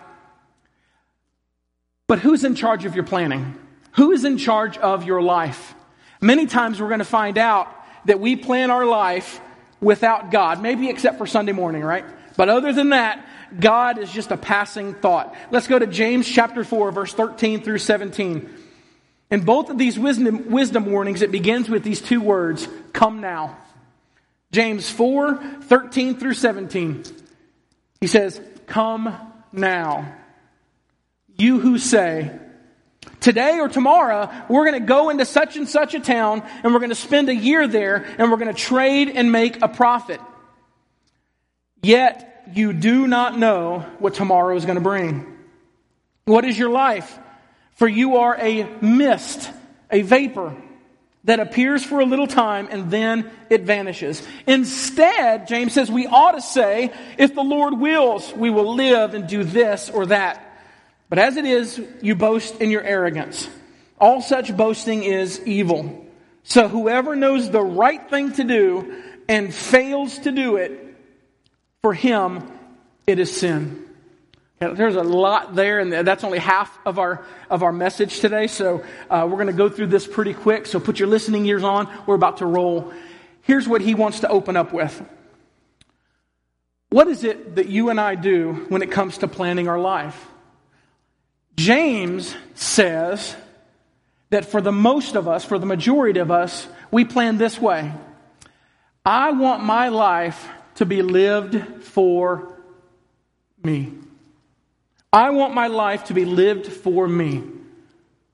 but 2.06 2.18
who's 2.20 2.44
in 2.44 2.54
charge 2.54 2.84
of 2.84 2.94
your 2.94 3.04
planning? 3.04 3.58
Who 3.96 4.12
is 4.12 4.24
in 4.24 4.38
charge 4.38 4.78
of 4.78 5.04
your 5.04 5.22
life? 5.22 5.74
Many 6.20 6.46
times 6.46 6.80
we're 6.80 6.88
going 6.88 6.98
to 6.98 7.04
find 7.04 7.38
out 7.38 7.68
that 8.06 8.20
we 8.20 8.36
plan 8.36 8.70
our 8.70 8.86
life 8.86 9.40
without 9.80 10.30
God, 10.30 10.62
maybe 10.62 10.88
except 10.88 11.18
for 11.18 11.26
Sunday 11.26 11.52
morning, 11.52 11.82
right? 11.82 12.04
But 12.36 12.48
other 12.48 12.72
than 12.72 12.90
that, 12.90 13.26
God 13.58 13.98
is 13.98 14.12
just 14.12 14.30
a 14.30 14.36
passing 14.36 14.94
thought. 14.94 15.34
Let's 15.50 15.66
go 15.66 15.78
to 15.78 15.86
James 15.86 16.28
chapter 16.28 16.64
4, 16.64 16.92
verse 16.92 17.12
13 17.14 17.62
through 17.62 17.78
17. 17.78 18.50
In 19.30 19.40
both 19.40 19.70
of 19.70 19.78
these 19.78 19.98
wisdom, 19.98 20.50
wisdom 20.50 20.86
warnings, 20.86 21.22
it 21.22 21.32
begins 21.32 21.68
with 21.68 21.82
these 21.82 22.00
two 22.00 22.20
words, 22.20 22.68
come 22.92 23.20
now. 23.20 23.56
James 24.52 24.88
4, 24.90 25.36
13 25.62 26.18
through 26.18 26.34
17. 26.34 27.04
He 28.00 28.06
says, 28.06 28.40
come 28.66 29.14
now. 29.52 30.14
You 31.36 31.60
who 31.60 31.78
say, 31.78 32.38
Today 33.26 33.58
or 33.58 33.68
tomorrow, 33.68 34.30
we're 34.48 34.70
going 34.70 34.80
to 34.80 34.86
go 34.86 35.10
into 35.10 35.24
such 35.24 35.56
and 35.56 35.68
such 35.68 35.94
a 35.94 35.98
town 35.98 36.44
and 36.62 36.72
we're 36.72 36.78
going 36.78 36.90
to 36.90 36.94
spend 36.94 37.28
a 37.28 37.34
year 37.34 37.66
there 37.66 38.06
and 38.18 38.30
we're 38.30 38.36
going 38.36 38.54
to 38.54 38.62
trade 38.62 39.08
and 39.08 39.32
make 39.32 39.60
a 39.62 39.66
profit. 39.66 40.20
Yet 41.82 42.44
you 42.54 42.72
do 42.72 43.08
not 43.08 43.36
know 43.36 43.80
what 43.98 44.14
tomorrow 44.14 44.54
is 44.54 44.64
going 44.64 44.76
to 44.76 44.80
bring. 44.80 45.26
What 46.26 46.44
is 46.44 46.56
your 46.56 46.70
life? 46.70 47.18
For 47.72 47.88
you 47.88 48.18
are 48.18 48.36
a 48.36 48.62
mist, 48.80 49.50
a 49.90 50.02
vapor 50.02 50.54
that 51.24 51.40
appears 51.40 51.82
for 51.82 51.98
a 51.98 52.04
little 52.04 52.28
time 52.28 52.68
and 52.70 52.92
then 52.92 53.28
it 53.50 53.62
vanishes. 53.62 54.22
Instead, 54.46 55.48
James 55.48 55.72
says 55.72 55.90
we 55.90 56.06
ought 56.06 56.36
to 56.36 56.40
say, 56.40 56.92
if 57.18 57.34
the 57.34 57.42
Lord 57.42 57.76
wills, 57.80 58.32
we 58.32 58.50
will 58.50 58.76
live 58.76 59.14
and 59.14 59.26
do 59.26 59.42
this 59.42 59.90
or 59.90 60.06
that. 60.06 60.45
But 61.08 61.18
as 61.18 61.36
it 61.36 61.44
is, 61.44 61.80
you 62.02 62.14
boast 62.14 62.60
in 62.60 62.70
your 62.70 62.82
arrogance. 62.82 63.48
All 63.98 64.20
such 64.20 64.56
boasting 64.56 65.04
is 65.04 65.40
evil. 65.46 66.06
So 66.42 66.68
whoever 66.68 67.16
knows 67.16 67.50
the 67.50 67.62
right 67.62 68.08
thing 68.10 68.32
to 68.34 68.44
do 68.44 69.02
and 69.28 69.54
fails 69.54 70.18
to 70.20 70.32
do 70.32 70.56
it, 70.56 70.96
for 71.82 71.94
him 71.94 72.50
it 73.06 73.18
is 73.18 73.36
sin. 73.36 73.84
there's 74.58 74.96
a 74.96 75.02
lot 75.02 75.54
there, 75.54 75.80
and 75.80 75.92
that's 75.92 76.24
only 76.24 76.38
half 76.38 76.76
of 76.84 76.98
our 76.98 77.24
of 77.50 77.62
our 77.62 77.72
message 77.72 78.20
today. 78.20 78.46
So 78.46 78.84
uh, 79.10 79.26
we're 79.28 79.36
going 79.36 79.46
to 79.48 79.52
go 79.52 79.68
through 79.68 79.88
this 79.88 80.06
pretty 80.06 80.34
quick. 80.34 80.66
So 80.66 80.80
put 80.80 80.98
your 80.98 81.08
listening 81.08 81.46
ears 81.46 81.62
on. 81.62 81.88
We're 82.06 82.14
about 82.14 82.38
to 82.38 82.46
roll. 82.46 82.92
Here's 83.42 83.68
what 83.68 83.80
he 83.80 83.94
wants 83.94 84.20
to 84.20 84.28
open 84.28 84.56
up 84.56 84.72
with. 84.72 85.00
What 86.90 87.08
is 87.08 87.24
it 87.24 87.56
that 87.56 87.68
you 87.68 87.90
and 87.90 88.00
I 88.00 88.14
do 88.14 88.66
when 88.68 88.82
it 88.82 88.90
comes 88.90 89.18
to 89.18 89.28
planning 89.28 89.68
our 89.68 89.78
life? 89.78 90.26
James 91.56 92.34
says 92.54 93.34
that 94.30 94.44
for 94.44 94.60
the 94.60 94.72
most 94.72 95.14
of 95.14 95.28
us, 95.28 95.44
for 95.44 95.58
the 95.58 95.66
majority 95.66 96.20
of 96.20 96.30
us, 96.30 96.66
we 96.90 97.04
plan 97.04 97.38
this 97.38 97.60
way. 97.60 97.92
I 99.04 99.32
want 99.32 99.64
my 99.64 99.88
life 99.88 100.48
to 100.76 100.86
be 100.86 101.02
lived 101.02 101.84
for 101.84 102.52
me. 103.62 103.92
I 105.12 105.30
want 105.30 105.54
my 105.54 105.68
life 105.68 106.04
to 106.04 106.14
be 106.14 106.24
lived 106.24 106.66
for 106.66 107.08
me. 107.08 107.42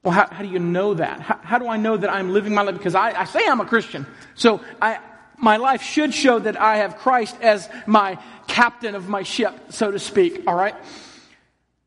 Well, 0.02 0.12
how, 0.12 0.26
how 0.29 0.43
do 0.43 0.49
you 0.49 0.59
know 0.59 0.95
that? 0.95 1.21
How, 1.21 1.38
how, 1.43 1.59
do 1.59 1.69
I 1.69 1.76
know 1.76 1.97
that 1.97 2.11
I'm 2.11 2.33
living 2.33 2.55
my 2.55 2.62
life? 2.62 2.76
Because 2.76 2.97
I, 2.97 3.21
I 3.21 3.25
say 3.25 3.47
I'm 3.47 3.61
a 3.61 3.64
Christian. 3.64 4.05
So 4.35 4.61
I, 4.81 4.99
my 5.37 5.59
life 5.59 5.83
should 5.83 6.12
show 6.12 6.41
that 6.41 6.61
I 6.61 6.79
have 6.79 6.97
Christ 6.97 7.37
as 7.41 7.69
my 7.87 8.19
captain 8.49 8.97
of 8.97 9.09
my 9.09 9.23
ship, 9.23 9.55
so 9.71 9.93
to 9.93 9.99
speak. 10.00 10.43
All 10.49 10.57
right? 10.57 10.75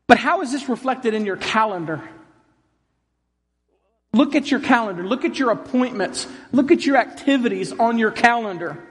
But 0.06 0.18
how 0.18 0.42
is 0.42 0.52
this 0.52 0.68
reflected 0.68 1.14
in 1.14 1.26
your 1.26 1.36
calendar? 1.36 2.02
Look 4.12 4.34
at 4.34 4.50
your 4.50 4.60
calendar. 4.60 5.06
Look 5.06 5.24
at 5.24 5.38
your 5.38 5.50
appointments. 5.50 6.26
Look 6.52 6.70
at 6.70 6.86
your 6.86 6.96
activities 6.96 7.72
on 7.72 7.98
your 7.98 8.10
calendar. 8.10 8.82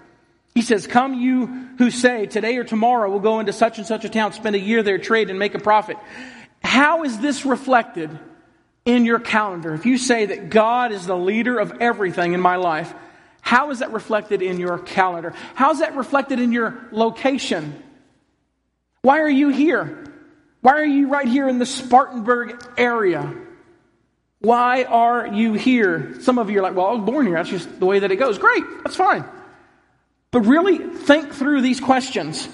He 0.54 0.62
says, 0.62 0.88
Come 0.88 1.16
you 1.16 1.48
who 1.78 1.90
say, 1.90 2.26
Today 2.26 2.58
or 2.58 2.64
tomorrow 2.64 3.10
we'll 3.10 3.20
go 3.20 3.40
into 3.40 3.54
such 3.54 3.78
and 3.78 3.88
such 3.88 4.06
a 4.06 4.10
town, 4.10 4.34
spend 4.34 4.56
a 4.56 4.60
year 4.60 4.84
there, 4.84 4.98
trade, 4.98 5.30
and 5.30 5.40
make 5.40 5.56
a 5.56 5.60
profit. 5.60 5.98
How 6.62 7.04
is 7.04 7.20
this 7.20 7.46
reflected 7.46 8.18
in 8.86 9.04
your 9.04 9.20
calendar, 9.20 9.74
if 9.74 9.86
you 9.86 9.98
say 9.98 10.28
that 10.28 10.50
God 10.50 10.92
is 10.92 11.08
the 11.08 11.18
leader 11.18 11.58
of 11.58 11.74
everything 11.82 12.34
in 12.34 12.40
my 12.40 12.56
life, 12.58 12.94
how 13.42 13.72
is 13.72 13.80
that 13.80 13.92
reflected 13.92 14.42
in 14.42 14.60
your 14.60 14.78
calendar? 14.78 15.34
How 15.56 15.72
is 15.72 15.80
that 15.80 15.96
reflected 15.96 16.40
in 16.40 16.52
your 16.52 16.88
location? 16.92 17.82
Why 19.02 19.20
are 19.20 19.30
you 19.30 19.50
here? 19.50 20.05
Why 20.66 20.80
are 20.80 20.84
you 20.84 21.10
right 21.10 21.28
here 21.28 21.48
in 21.48 21.60
the 21.60 21.66
Spartanburg 21.68 22.60
area? 22.76 23.32
Why 24.40 24.84
are 24.86 25.28
you 25.28 25.54
here? 25.54 26.20
Some 26.22 26.40
of 26.40 26.50
you 26.50 26.58
are 26.58 26.64
like, 26.64 26.74
well, 26.74 26.88
I 26.88 26.94
was 26.94 27.06
born 27.06 27.28
here. 27.28 27.36
That's 27.36 27.52
just 27.52 27.80
the 27.80 27.86
way 27.86 28.00
that 28.00 28.12
it 28.12 28.16
goes. 28.16 28.40
Great, 28.40 28.64
that's 28.84 28.96
fine. 28.96 29.26
But 30.32 30.48
really 30.48 30.80
think 30.80 31.36
through 31.36 31.62
these 31.62 31.80
questions. 31.80 32.50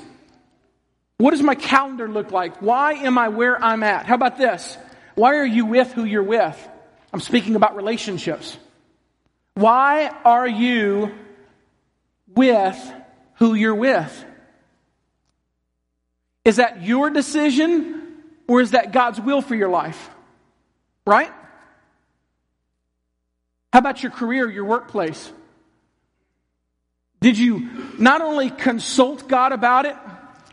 What 1.20 1.32
does 1.32 1.42
my 1.42 1.56
calendar 1.56 2.10
look 2.10 2.34
like? 2.34 2.62
Why 2.62 2.96
am 2.96 3.18
I 3.18 3.30
where 3.30 3.64
I'm 3.64 3.82
at? 3.82 4.08
How 4.08 4.16
about 4.16 4.38
this? 4.38 4.78
Why 5.16 5.36
are 5.36 5.46
you 5.46 5.66
with 5.66 5.94
who 5.94 6.04
you're 6.04 6.22
with? 6.22 6.70
I'm 7.14 7.22
speaking 7.22 7.56
about 7.56 7.78
relationships. 7.78 8.58
Why 9.54 10.10
are 10.26 10.50
you 10.50 11.16
with 12.28 12.94
who 13.36 13.54
you're 13.54 13.74
with? 13.74 14.26
Is 16.44 16.58
that 16.58 16.84
your 16.84 17.10
decision 17.10 18.01
or 18.52 18.60
is 18.60 18.72
that 18.72 18.92
God's 18.92 19.22
will 19.22 19.42
for 19.42 19.56
your 19.56 19.70
life? 19.70 20.10
Right? 21.08 21.32
How 23.72 23.80
about 23.80 24.04
your 24.04 24.12
career, 24.12 24.52
your 24.52 24.66
workplace? 24.66 25.32
Did 27.22 27.38
you 27.38 27.70
not 27.98 28.20
only 28.20 28.50
consult 28.50 29.30
God 29.30 29.54
about 29.54 29.86
it, 29.86 29.96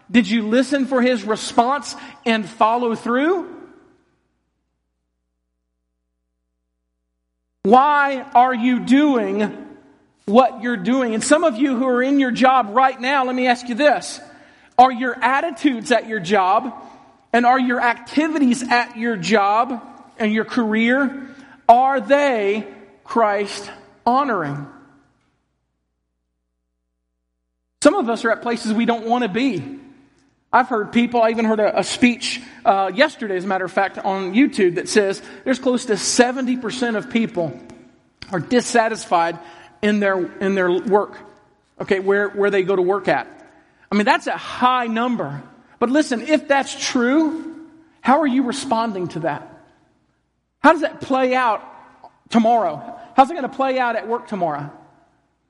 did 0.09 0.29
you 0.29 0.47
listen 0.47 0.87
for 0.87 1.03
His 1.03 1.25
response 1.25 1.97
and 2.25 2.49
follow 2.49 2.95
through? 2.95 3.53
Why 7.65 8.25
are 8.33 8.55
you 8.55 8.79
doing 8.79 9.77
what 10.27 10.63
you're 10.63 10.77
doing? 10.77 11.15
And 11.15 11.25
some 11.25 11.43
of 11.43 11.57
you 11.57 11.77
who 11.77 11.89
are 11.89 12.01
in 12.01 12.21
your 12.21 12.31
job 12.31 12.69
right 12.71 12.99
now, 13.01 13.25
let 13.25 13.35
me 13.35 13.49
ask 13.49 13.69
you 13.69 13.75
this. 13.75 14.21
Are 14.79 14.93
your 14.93 15.21
attitudes 15.21 15.91
at 15.91 16.07
your 16.07 16.21
job 16.21 16.85
and 17.33 17.45
are 17.47 17.59
your 17.59 17.81
activities 17.81 18.63
at 18.63 18.97
your 18.97 19.17
job 19.17 19.83
and 20.19 20.33
your 20.33 20.45
career, 20.45 21.29
are 21.69 22.01
they 22.01 22.67
Christ 23.05 23.71
honoring? 24.07 24.67
Some 27.83 27.95
of 27.95 28.09
us 28.09 28.25
are 28.25 28.31
at 28.31 28.43
places 28.43 28.73
we 28.73 28.87
don't 28.87 29.07
want 29.07 29.23
to 29.23 29.29
be. 29.29 29.79
I've 30.53 30.69
heard 30.69 30.93
people, 30.93 31.23
I 31.23 31.31
even 31.31 31.45
heard 31.45 31.61
a, 31.61 31.81
a 31.81 31.85
speech 31.85 32.41
uh, 32.65 32.91
yesterday, 32.95 33.37
as 33.37 33.45
a 33.45 33.47
matter 33.47 33.67
of 33.67 33.73
fact, 33.73 33.99
on 33.99 34.33
YouTube 34.33 34.77
that 34.77 34.89
says 34.89 35.23
there's 35.45 35.59
close 35.59 35.87
to 35.87 35.93
70% 35.93 36.97
of 36.97 37.11
people 37.11 37.59
are 38.33 38.41
dissatisfied 38.41 39.39
in 39.83 40.01
their, 40.01 40.25
in 40.39 40.55
their 40.55 40.71
work, 40.71 41.19
okay, 41.81 42.01
where, 42.01 42.29
where 42.31 42.51
they 42.51 42.63
go 42.63 42.75
to 42.75 42.83
work 42.83 43.09
at. 43.09 43.27
I 43.93 43.95
mean, 43.95 44.07
that's 44.07 44.27
a 44.27 44.37
high 44.37 44.87
number. 44.87 45.43
But 45.79 45.91
listen, 45.91 46.23
if 46.23 46.49
that's 46.49 46.75
true, 46.91 47.67
how 48.01 48.21
are 48.21 48.27
you 48.27 48.43
responding 48.43 49.09
to 49.09 49.21
that? 49.21 49.55
How 50.61 50.73
does 50.73 50.83
that 50.83 51.01
play 51.01 51.35
out 51.35 51.63
tomorrow? 52.31 52.99
How's 53.15 53.31
it 53.31 53.35
going 53.35 53.49
to 53.49 53.55
play 53.55 53.79
out 53.79 53.97
at 53.97 54.09
work 54.09 54.29
tomorrow? 54.29 54.73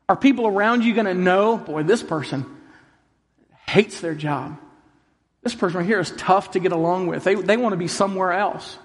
Are 0.08 0.16
people 0.16 0.46
around 0.46 0.84
you 0.84 0.94
going 0.94 1.06
to 1.06 1.14
know, 1.14 1.56
boy, 1.56 1.82
this 1.82 2.02
person 2.02 2.46
hates 3.66 4.00
their 4.00 4.14
job? 4.14 4.58
This 5.42 5.54
person 5.54 5.78
right 5.78 5.86
here 5.86 6.00
is 6.00 6.10
tough 6.12 6.52
to 6.52 6.60
get 6.60 6.72
along 6.72 7.06
with. 7.06 7.24
They, 7.24 7.34
they 7.34 7.56
want 7.56 7.72
to 7.72 7.76
be 7.76 7.88
somewhere 7.88 8.32
else. 8.32 8.78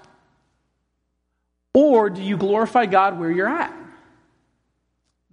Or 1.73 2.09
do 2.09 2.21
you 2.21 2.37
glorify 2.37 2.85
God 2.85 3.19
where 3.19 3.31
you're 3.31 3.49
at? 3.49 3.73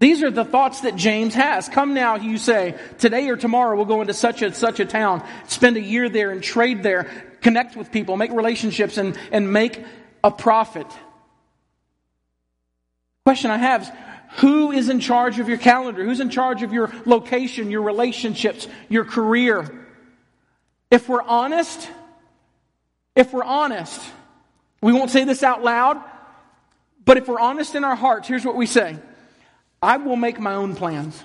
These 0.01 0.23
are 0.23 0.31
the 0.31 0.47
thoughts 0.47 0.81
that 0.81 0.97
James 0.97 1.35
has. 1.35 1.69
Come 1.69 1.93
now, 1.93 2.17
you 2.17 2.39
say, 2.39 2.75
today 2.99 3.29
or 3.29 3.37
tomorrow 3.37 3.77
we'll 3.77 3.85
go 3.85 4.01
into 4.01 4.15
such 4.15 4.41
and 4.41 4.57
such 4.57 4.81
a 4.81 4.87
town, 4.87 5.23
spend 5.47 5.77
a 5.77 5.81
year 5.81 6.09
there 6.09 6.31
and 6.31 6.43
trade 6.43 6.83
there, 6.83 7.05
connect 7.43 7.77
with 7.77 7.93
people, 7.93 8.17
make 8.17 8.33
relationships, 8.33 8.97
and, 8.97 9.19
and 9.31 9.53
make 9.53 9.85
a 10.25 10.31
profit. 10.31 10.87
Question 13.27 13.51
I 13.51 13.59
have 13.59 13.83
is, 13.83 13.91
who 14.37 14.73
is 14.73 14.89
in 14.89 15.01
charge 15.01 15.39
of 15.39 15.49
your 15.49 15.59
calendar? 15.59 16.03
Who's 16.03 16.21
in 16.21 16.31
charge 16.31 16.63
of 16.63 16.73
your 16.73 16.91
location, 17.05 17.71
your 17.71 17.83
relationships, 17.83 18.69
your 18.89 19.05
career? 19.05 19.87
If 20.91 21.11
we're 21.11 21.23
honest, 21.23 21.91
if 23.15 23.35
we're 23.35 23.45
honest, 23.45 24.01
we 24.81 24.95
won't 24.95 25.11
say 25.11 25.25
this 25.25 25.43
out 25.43 25.63
loud, 25.63 26.03
but 27.05 27.19
if 27.19 27.29
we're 27.29 27.41
honest 27.41 27.75
in 27.75 27.85
our 27.85 27.97
hearts, 27.97 28.29
here's 28.29 28.47
what 28.47 28.57
we 28.57 28.65
say 28.65 28.99
I 29.83 29.97
will 29.97 30.17
make 30.17 30.39
my 30.39 30.55
own 30.55 30.75
plans. 30.75 31.23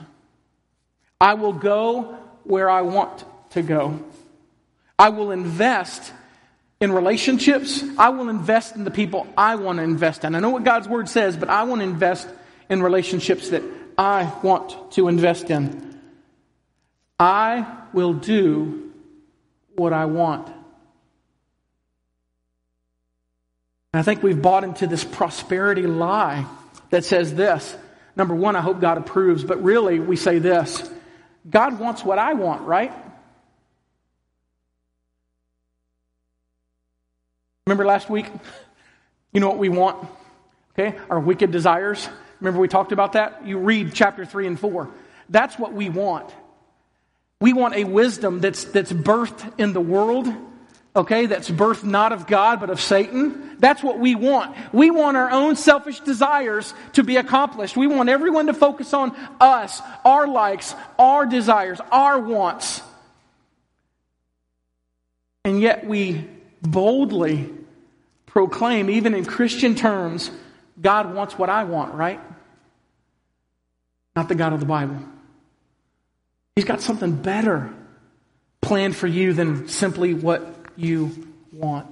I 1.20 1.34
will 1.34 1.54
go 1.54 2.18
where 2.44 2.70
I 2.70 2.82
want 2.82 3.26
to 3.52 3.62
go. 3.62 4.00
I 4.98 5.10
will 5.10 5.32
invest 5.32 6.14
in 6.80 6.92
relationships. 6.92 7.84
I 7.98 8.10
will 8.10 8.30
invest 8.30 8.76
in 8.76 8.84
the 8.84 8.92
people 8.92 9.28
I 9.38 9.56
want 9.56 9.78
to 9.78 9.84
invest 9.84 10.24
in. 10.24 10.36
I 10.36 10.40
know 10.40 10.52
what 10.52 10.64
God's 10.64 10.88
word 10.88 11.10
says, 11.10 11.36
but 11.36 11.50
I 11.50 11.64
want 11.64 11.82
to 11.82 11.88
invest 11.88 12.28
in 12.70 12.82
relationships 12.82 13.50
that 13.50 13.64
I 13.98 14.32
want 14.44 14.92
to 14.94 15.08
invest 15.08 15.50
in. 15.50 16.00
I 17.20 17.66
will 17.94 18.14
do 18.14 18.92
what 19.76 19.94
I 19.94 20.06
want. 20.06 20.48
And 23.94 24.00
I 24.00 24.02
think 24.02 24.22
we've 24.22 24.42
bought 24.42 24.66
into 24.66 24.88
this 24.88 25.04
prosperity 25.06 25.84
lie 25.84 26.46
that 26.90 27.06
says 27.06 27.34
this. 27.34 27.76
Number 28.16 28.34
one, 28.34 28.56
I 28.56 28.62
hope 28.62 28.80
God 28.80 28.98
approves, 28.98 29.44
but 29.44 29.62
really 29.64 30.00
we 30.00 30.16
say 30.16 30.40
this 30.40 30.90
God 31.50 31.80
wants 31.80 32.04
what 32.04 32.18
I 32.20 32.34
want, 32.34 32.62
right? 32.64 32.92
Remember 37.68 37.86
last 37.86 38.10
week? 38.10 38.28
You 39.34 39.40
know 39.40 39.48
what 39.48 39.58
we 39.58 39.70
want? 39.70 40.08
Okay? 40.74 40.98
Our 41.10 41.20
wicked 41.20 41.52
desires. 41.52 42.08
Remember 42.40 42.60
we 42.60 42.68
talked 42.68 42.92
about 42.92 43.14
that? 43.14 43.46
You 43.48 43.58
read 43.58 43.94
chapter 43.94 44.24
3 44.24 44.48
and 44.48 44.60
4. 44.60 44.90
That's 45.30 45.58
what 45.58 45.74
we 45.74 45.90
want. 45.90 46.32
We 47.42 47.54
want 47.54 47.76
a 47.76 47.84
wisdom 47.84 48.40
that's, 48.40 48.66
that's 48.66 48.94
birthed 48.94 49.60
in 49.60 49.74
the 49.74 49.82
world, 49.82 50.28
okay, 50.96 51.26
that's 51.26 51.50
birthed 51.50 51.84
not 51.84 52.14
of 52.14 52.28
God, 52.28 52.60
but 52.60 52.70
of 52.70 52.80
Satan. 52.80 53.58
That's 53.60 53.84
what 53.84 54.00
we 54.00 54.16
want. 54.16 54.56
We 54.74 54.92
want 54.92 55.18
our 55.18 55.30
own 55.30 55.56
selfish 55.56 56.00
desires 56.00 56.74
to 56.94 57.04
be 57.04 57.18
accomplished. 57.18 57.76
We 57.76 57.88
want 57.88 58.10
everyone 58.10 58.48
to 58.48 58.54
focus 58.54 58.94
on 58.94 59.16
us, 59.40 59.82
our 60.06 60.28
likes, 60.28 60.74
our 60.98 61.26
desires, 61.26 61.80
our 61.92 62.20
wants. 62.20 62.82
And 65.44 65.62
yet 65.62 65.86
we 65.86 66.28
boldly 66.62 67.50
proclaim, 68.26 68.90
even 68.90 69.14
in 69.14 69.26
Christian 69.26 69.76
terms, 69.76 70.32
God 70.82 71.14
wants 71.14 71.38
what 71.38 71.50
I 71.50 71.66
want, 71.66 71.94
right? 71.94 72.20
Not 74.16 74.28
the 74.30 74.36
God 74.36 74.54
of 74.54 74.60
the 74.60 74.66
Bible. 74.66 74.98
He's 76.56 76.66
got 76.66 76.82
something 76.82 77.16
better 77.16 77.74
planned 78.62 78.96
for 78.96 79.08
you 79.08 79.34
than 79.34 79.68
simply 79.68 80.14
what 80.14 80.55
you 80.76 81.28
want. 81.52 81.92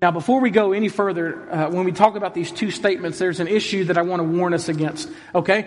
Now, 0.00 0.12
before 0.12 0.40
we 0.40 0.50
go 0.50 0.72
any 0.72 0.88
further, 0.88 1.50
uh, 1.50 1.70
when 1.70 1.84
we 1.84 1.92
talk 1.92 2.14
about 2.14 2.32
these 2.32 2.52
two 2.52 2.70
statements, 2.70 3.18
there's 3.18 3.40
an 3.40 3.48
issue 3.48 3.84
that 3.84 3.98
I 3.98 4.02
want 4.02 4.20
to 4.20 4.24
warn 4.24 4.54
us 4.54 4.68
against. 4.68 5.10
Okay? 5.34 5.66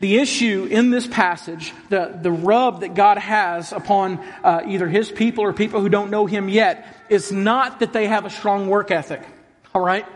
The 0.00 0.18
issue 0.18 0.68
in 0.70 0.90
this 0.90 1.06
passage, 1.06 1.72
the, 1.88 2.18
the 2.20 2.30
rub 2.30 2.80
that 2.80 2.94
God 2.94 3.16
has 3.18 3.72
upon 3.72 4.18
uh, 4.44 4.62
either 4.66 4.86
his 4.86 5.10
people 5.10 5.44
or 5.44 5.52
people 5.52 5.80
who 5.80 5.88
don't 5.88 6.10
know 6.10 6.26
him 6.26 6.48
yet, 6.48 6.86
is 7.08 7.32
not 7.32 7.80
that 7.80 7.92
they 7.92 8.06
have 8.06 8.26
a 8.26 8.30
strong 8.30 8.68
work 8.68 8.90
ethic. 8.90 9.22
All 9.74 9.82
right? 9.82 10.06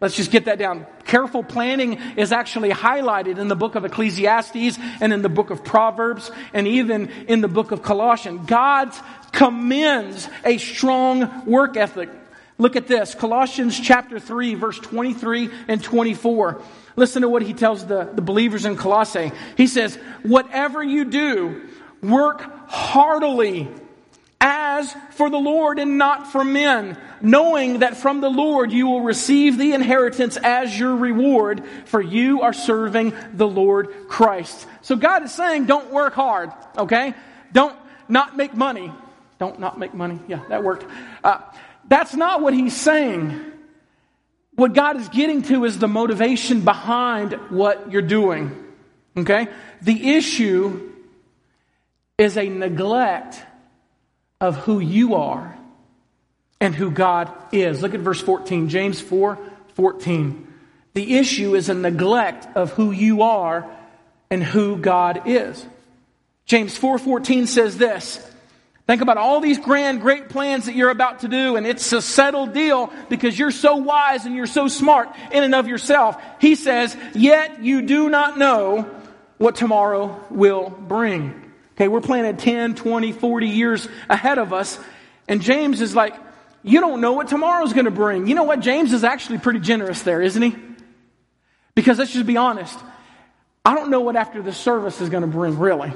Let's 0.00 0.16
just 0.16 0.30
get 0.30 0.46
that 0.46 0.58
down. 0.58 0.86
Careful 1.04 1.42
planning 1.42 1.98
is 2.16 2.32
actually 2.32 2.70
highlighted 2.70 3.36
in 3.36 3.48
the 3.48 3.56
book 3.56 3.74
of 3.74 3.84
Ecclesiastes 3.84 4.78
and 5.00 5.12
in 5.12 5.20
the 5.20 5.28
book 5.28 5.50
of 5.50 5.62
Proverbs 5.62 6.30
and 6.54 6.66
even 6.66 7.08
in 7.28 7.42
the 7.42 7.48
book 7.48 7.70
of 7.70 7.82
Colossians. 7.82 8.46
God 8.46 8.92
commends 9.32 10.26
a 10.42 10.56
strong 10.56 11.44
work 11.44 11.76
ethic. 11.76 12.08
Look 12.56 12.76
at 12.76 12.86
this. 12.86 13.14
Colossians 13.14 13.78
chapter 13.78 14.18
3 14.18 14.54
verse 14.54 14.78
23 14.78 15.50
and 15.68 15.82
24. 15.82 16.62
Listen 16.96 17.22
to 17.22 17.28
what 17.28 17.42
he 17.42 17.52
tells 17.52 17.84
the, 17.84 18.04
the 18.04 18.22
believers 18.22 18.64
in 18.64 18.76
Colossae. 18.76 19.32
He 19.56 19.66
says, 19.66 19.96
whatever 20.22 20.82
you 20.82 21.04
do, 21.04 21.68
work 22.02 22.42
heartily 22.68 23.68
as 24.80 24.96
for 25.10 25.30
the 25.30 25.38
Lord 25.38 25.78
and 25.78 25.98
not 25.98 26.32
for 26.32 26.44
men, 26.44 26.96
knowing 27.20 27.80
that 27.80 27.96
from 27.96 28.20
the 28.20 28.30
Lord 28.30 28.72
you 28.72 28.86
will 28.86 29.02
receive 29.02 29.58
the 29.58 29.72
inheritance 29.72 30.36
as 30.36 30.76
your 30.78 30.96
reward, 30.96 31.62
for 31.84 32.00
you 32.00 32.42
are 32.42 32.52
serving 32.52 33.14
the 33.34 33.46
Lord 33.46 34.08
Christ. 34.08 34.66
So 34.82 34.96
God 34.96 35.22
is 35.22 35.32
saying, 35.32 35.66
don't 35.66 35.92
work 35.92 36.14
hard, 36.14 36.50
okay? 36.76 37.14
Don't 37.52 37.76
not 38.08 38.36
make 38.36 38.54
money. 38.54 38.92
Don't 39.38 39.58
not 39.60 39.78
make 39.78 39.94
money. 39.94 40.18
Yeah, 40.26 40.42
that 40.48 40.64
worked. 40.64 40.84
Uh, 41.22 41.38
that's 41.88 42.14
not 42.14 42.42
what 42.42 42.54
he's 42.54 42.76
saying. 42.76 43.52
what 44.60 44.74
God 44.74 44.96
is 44.96 45.08
getting 45.08 45.42
to 45.42 45.64
is 45.64 45.78
the 45.78 45.88
motivation 45.88 46.60
behind 46.60 47.32
what 47.50 47.90
you're 47.90 48.02
doing. 48.02 48.64
Okay? 49.16 49.48
The 49.80 50.16
issue 50.16 50.92
is 52.18 52.36
a 52.36 52.48
neglect 52.48 53.42
of 54.40 54.56
who 54.56 54.80
you 54.80 55.14
are 55.14 55.56
and 56.60 56.74
who 56.74 56.90
God 56.90 57.32
is. 57.52 57.82
Look 57.82 57.94
at 57.94 58.00
verse 58.00 58.20
14, 58.20 58.68
James 58.68 59.00
4 59.00 59.38
14. 59.74 60.46
The 60.94 61.16
issue 61.18 61.54
is 61.54 61.68
a 61.68 61.74
neglect 61.74 62.56
of 62.56 62.72
who 62.72 62.90
you 62.90 63.22
are 63.22 63.70
and 64.30 64.42
who 64.42 64.76
God 64.76 65.22
is. 65.26 65.64
James 66.46 66.76
4:14 66.76 67.46
says 67.46 67.78
this. 67.78 68.26
Think 68.86 69.02
about 69.02 69.18
all 69.18 69.38
these 69.38 69.58
grand 69.58 70.00
great 70.00 70.28
plans 70.28 70.66
that 70.66 70.74
you're 70.74 70.90
about 70.90 71.20
to 71.20 71.28
do 71.28 71.54
and 71.54 71.64
it's 71.64 71.92
a 71.92 72.02
settled 72.02 72.52
deal 72.52 72.92
because 73.08 73.38
you're 73.38 73.52
so 73.52 73.76
wise 73.76 74.26
and 74.26 74.34
you're 74.34 74.48
so 74.48 74.66
smart 74.66 75.08
in 75.30 75.44
and 75.44 75.54
of 75.54 75.68
yourself. 75.68 76.20
He 76.40 76.56
says, 76.56 76.96
"Yet 77.14 77.62
you 77.62 77.82
do 77.82 78.10
not 78.10 78.36
know 78.36 78.86
what 79.38 79.54
tomorrow 79.54 80.20
will 80.28 80.70
bring." 80.70 81.39
Okay, 81.80 81.88
we're 81.88 82.02
planning 82.02 82.36
10, 82.36 82.74
20, 82.74 83.12
40 83.12 83.48
years 83.48 83.88
ahead 84.10 84.36
of 84.36 84.52
us 84.52 84.78
and 85.26 85.40
James 85.40 85.80
is 85.80 85.94
like, 85.94 86.14
"You 86.62 86.78
don't 86.80 87.00
know 87.00 87.12
what 87.12 87.28
tomorrow's 87.28 87.72
going 87.72 87.86
to 87.86 87.90
bring." 87.90 88.26
You 88.26 88.34
know 88.34 88.42
what? 88.42 88.60
James 88.60 88.92
is 88.92 89.02
actually 89.02 89.38
pretty 89.38 89.60
generous 89.60 90.02
there, 90.02 90.20
isn't 90.20 90.42
he? 90.42 90.54
Because 91.74 91.98
let's 91.98 92.12
just 92.12 92.26
be 92.26 92.36
honest. 92.36 92.78
I 93.64 93.74
don't 93.74 93.88
know 93.88 94.00
what 94.00 94.14
after 94.14 94.42
the 94.42 94.52
service 94.52 95.00
is 95.00 95.08
going 95.08 95.22
to 95.22 95.26
bring, 95.26 95.58
really. 95.58 95.90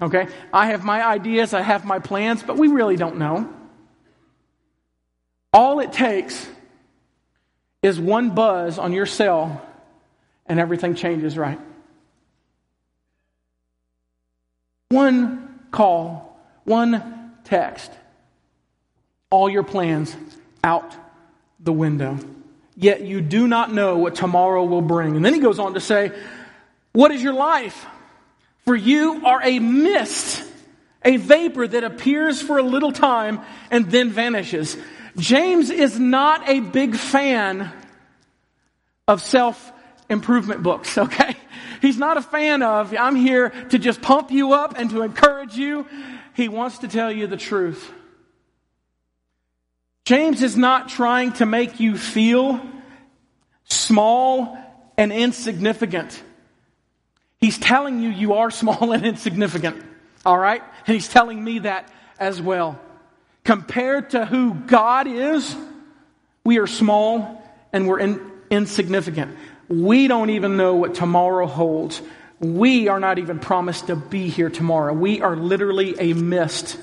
Okay? 0.00 0.28
I 0.52 0.66
have 0.66 0.84
my 0.84 1.04
ideas, 1.04 1.54
I 1.54 1.62
have 1.62 1.84
my 1.84 1.98
plans, 1.98 2.44
but 2.44 2.56
we 2.56 2.68
really 2.68 2.94
don't 2.94 3.16
know. 3.16 3.52
All 5.52 5.80
it 5.80 5.92
takes 5.92 6.48
is 7.82 7.98
one 7.98 8.30
buzz 8.30 8.78
on 8.78 8.92
your 8.92 9.06
cell 9.06 9.60
and 10.46 10.60
everything 10.60 10.94
changes 10.94 11.36
right. 11.36 11.58
One 14.88 15.60
call, 15.70 16.38
one 16.64 17.32
text, 17.44 17.90
all 19.30 19.48
your 19.48 19.64
plans 19.64 20.14
out 20.62 20.94
the 21.60 21.72
window. 21.72 22.18
Yet 22.76 23.02
you 23.02 23.20
do 23.20 23.48
not 23.48 23.72
know 23.72 23.98
what 23.98 24.14
tomorrow 24.14 24.64
will 24.64 24.82
bring. 24.82 25.16
And 25.16 25.24
then 25.24 25.34
he 25.34 25.40
goes 25.40 25.58
on 25.58 25.74
to 25.74 25.80
say, 25.80 26.12
What 26.92 27.10
is 27.10 27.22
your 27.22 27.32
life? 27.32 27.86
For 28.66 28.76
you 28.76 29.24
are 29.24 29.40
a 29.42 29.58
mist, 29.58 30.44
a 31.04 31.16
vapor 31.16 31.66
that 31.66 31.84
appears 31.84 32.42
for 32.42 32.58
a 32.58 32.62
little 32.62 32.92
time 32.92 33.40
and 33.70 33.90
then 33.90 34.10
vanishes. 34.10 34.76
James 35.16 35.70
is 35.70 35.98
not 35.98 36.48
a 36.48 36.60
big 36.60 36.96
fan 36.96 37.72
of 39.08 39.22
self 39.22 39.72
improvement 40.08 40.62
books, 40.62 40.98
okay? 40.98 41.36
He's 41.80 41.98
not 41.98 42.16
a 42.16 42.22
fan 42.22 42.62
of, 42.62 42.94
I'm 42.94 43.16
here 43.16 43.50
to 43.70 43.78
just 43.78 44.02
pump 44.02 44.30
you 44.30 44.52
up 44.52 44.74
and 44.78 44.90
to 44.90 45.02
encourage 45.02 45.56
you. 45.56 45.86
He 46.34 46.48
wants 46.48 46.78
to 46.78 46.88
tell 46.88 47.10
you 47.10 47.26
the 47.26 47.36
truth. 47.36 47.92
James 50.04 50.42
is 50.42 50.56
not 50.56 50.88
trying 50.88 51.32
to 51.34 51.46
make 51.46 51.80
you 51.80 51.98
feel 51.98 52.60
small 53.64 54.56
and 54.96 55.12
insignificant. 55.12 56.22
He's 57.40 57.58
telling 57.58 58.00
you 58.00 58.10
you 58.10 58.34
are 58.34 58.50
small 58.50 58.92
and 58.92 59.04
insignificant. 59.04 59.82
All 60.24 60.38
right? 60.38 60.62
And 60.86 60.94
he's 60.94 61.08
telling 61.08 61.42
me 61.42 61.60
that 61.60 61.90
as 62.18 62.40
well. 62.40 62.80
Compared 63.44 64.10
to 64.10 64.24
who 64.24 64.54
God 64.54 65.06
is, 65.06 65.54
we 66.44 66.58
are 66.58 66.66
small 66.66 67.42
and 67.72 67.86
we're 67.86 68.00
in, 68.00 68.32
insignificant. 68.50 69.36
We 69.68 70.08
don't 70.08 70.30
even 70.30 70.56
know 70.56 70.74
what 70.76 70.94
tomorrow 70.94 71.46
holds. 71.46 72.00
We 72.38 72.88
are 72.88 73.00
not 73.00 73.18
even 73.18 73.38
promised 73.38 73.88
to 73.88 73.96
be 73.96 74.28
here 74.28 74.50
tomorrow. 74.50 74.92
We 74.92 75.22
are 75.22 75.36
literally 75.36 75.94
a 75.98 76.12
mist. 76.12 76.78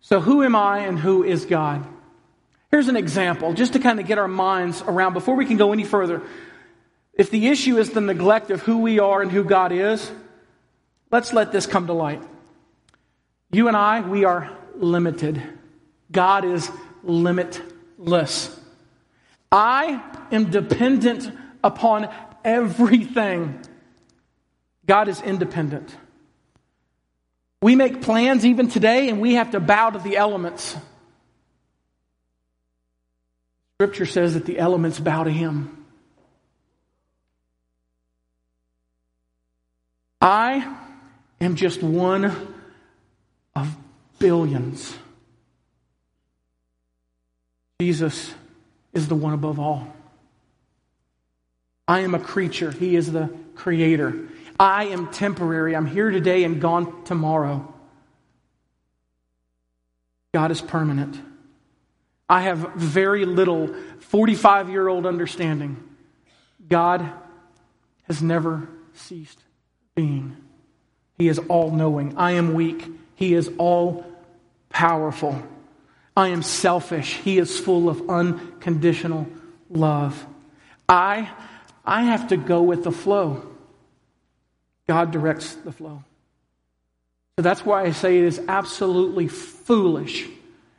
So, 0.00 0.20
who 0.20 0.42
am 0.42 0.56
I 0.56 0.80
and 0.80 0.98
who 0.98 1.22
is 1.22 1.44
God? 1.44 1.86
Here's 2.70 2.88
an 2.88 2.96
example, 2.96 3.52
just 3.52 3.74
to 3.74 3.78
kind 3.78 4.00
of 4.00 4.06
get 4.06 4.18
our 4.18 4.28
minds 4.28 4.82
around 4.82 5.12
before 5.12 5.36
we 5.36 5.46
can 5.46 5.56
go 5.56 5.72
any 5.72 5.84
further. 5.84 6.22
If 7.12 7.30
the 7.30 7.46
issue 7.46 7.78
is 7.78 7.90
the 7.90 8.00
neglect 8.00 8.50
of 8.50 8.62
who 8.62 8.78
we 8.78 8.98
are 8.98 9.22
and 9.22 9.30
who 9.30 9.44
God 9.44 9.70
is, 9.70 10.10
let's 11.12 11.32
let 11.32 11.52
this 11.52 11.66
come 11.66 11.86
to 11.86 11.92
light. 11.92 12.20
You 13.52 13.68
and 13.68 13.76
I, 13.76 14.00
we 14.00 14.24
are 14.24 14.50
limited. 14.74 15.40
God 16.10 16.44
is 16.44 16.68
limitless. 17.04 18.58
I 19.52 20.02
am 20.32 20.50
dependent 20.50 21.30
upon 21.64 22.08
everything. 22.44 23.58
God 24.86 25.08
is 25.08 25.20
independent. 25.22 25.96
We 27.62 27.74
make 27.74 28.02
plans 28.02 28.44
even 28.44 28.68
today 28.68 29.08
and 29.08 29.20
we 29.20 29.34
have 29.34 29.52
to 29.52 29.60
bow 29.60 29.90
to 29.90 29.98
the 29.98 30.18
elements. 30.18 30.76
Scripture 33.78 34.06
says 34.06 34.34
that 34.34 34.44
the 34.44 34.58
elements 34.58 35.00
bow 35.00 35.24
to 35.24 35.30
Him. 35.30 35.84
I 40.20 40.76
am 41.40 41.56
just 41.56 41.82
one 41.82 42.54
of 43.56 43.76
billions. 44.18 44.94
Jesus 47.80 48.32
is 48.92 49.08
the 49.08 49.14
one 49.14 49.32
above 49.32 49.58
all. 49.58 49.94
I 51.86 52.00
am 52.00 52.14
a 52.14 52.18
creature. 52.18 52.70
He 52.70 52.96
is 52.96 53.12
the 53.12 53.30
creator. 53.54 54.28
I 54.58 54.86
am 54.86 55.10
temporary. 55.10 55.76
I'm 55.76 55.86
here 55.86 56.10
today 56.10 56.44
and 56.44 56.60
gone 56.60 57.04
tomorrow. 57.04 57.72
God 60.32 60.50
is 60.50 60.60
permanent. 60.60 61.20
I 62.28 62.42
have 62.42 62.74
very 62.74 63.24
little 63.24 63.74
45 64.00 64.70
year 64.70 64.88
old 64.88 65.06
understanding. 65.06 65.82
God 66.68 67.08
has 68.04 68.22
never 68.22 68.68
ceased 68.94 69.38
being. 69.94 70.36
He 71.18 71.28
is 71.28 71.38
all 71.38 71.70
knowing. 71.70 72.16
I 72.16 72.32
am 72.32 72.54
weak. 72.54 72.90
He 73.14 73.34
is 73.34 73.50
all 73.58 74.04
powerful. 74.70 75.40
I 76.16 76.28
am 76.28 76.42
selfish. 76.42 77.14
He 77.18 77.38
is 77.38 77.58
full 77.58 77.88
of 77.88 78.08
unconditional 78.08 79.28
love. 79.68 80.26
I, 80.88 81.30
I 81.84 82.04
have 82.04 82.28
to 82.28 82.36
go 82.36 82.62
with 82.62 82.84
the 82.84 82.92
flow. 82.92 83.44
God 84.88 85.10
directs 85.10 85.54
the 85.54 85.72
flow. 85.72 86.02
So 87.36 87.42
that's 87.42 87.64
why 87.64 87.82
I 87.82 87.92
say 87.92 88.18
it 88.18 88.24
is 88.24 88.40
absolutely 88.48 89.28
foolish 89.28 90.26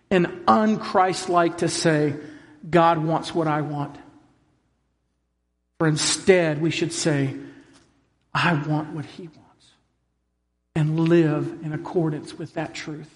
and 0.09 0.25
unchristlike 0.47 1.57
to 1.57 1.67
say, 1.67 2.15
God 2.69 2.97
wants 2.97 3.35
what 3.35 3.47
I 3.47 3.61
want. 3.61 3.95
For 5.79 5.87
instead, 5.87 6.61
we 6.61 6.71
should 6.71 6.93
say, 6.93 7.35
I 8.33 8.53
want 8.53 8.93
what 8.93 9.05
he 9.05 9.23
wants 9.23 9.41
and 10.75 10.99
live 10.99 11.59
in 11.63 11.73
accordance 11.73 12.37
with 12.37 12.53
that 12.53 12.73
truth. 12.73 13.09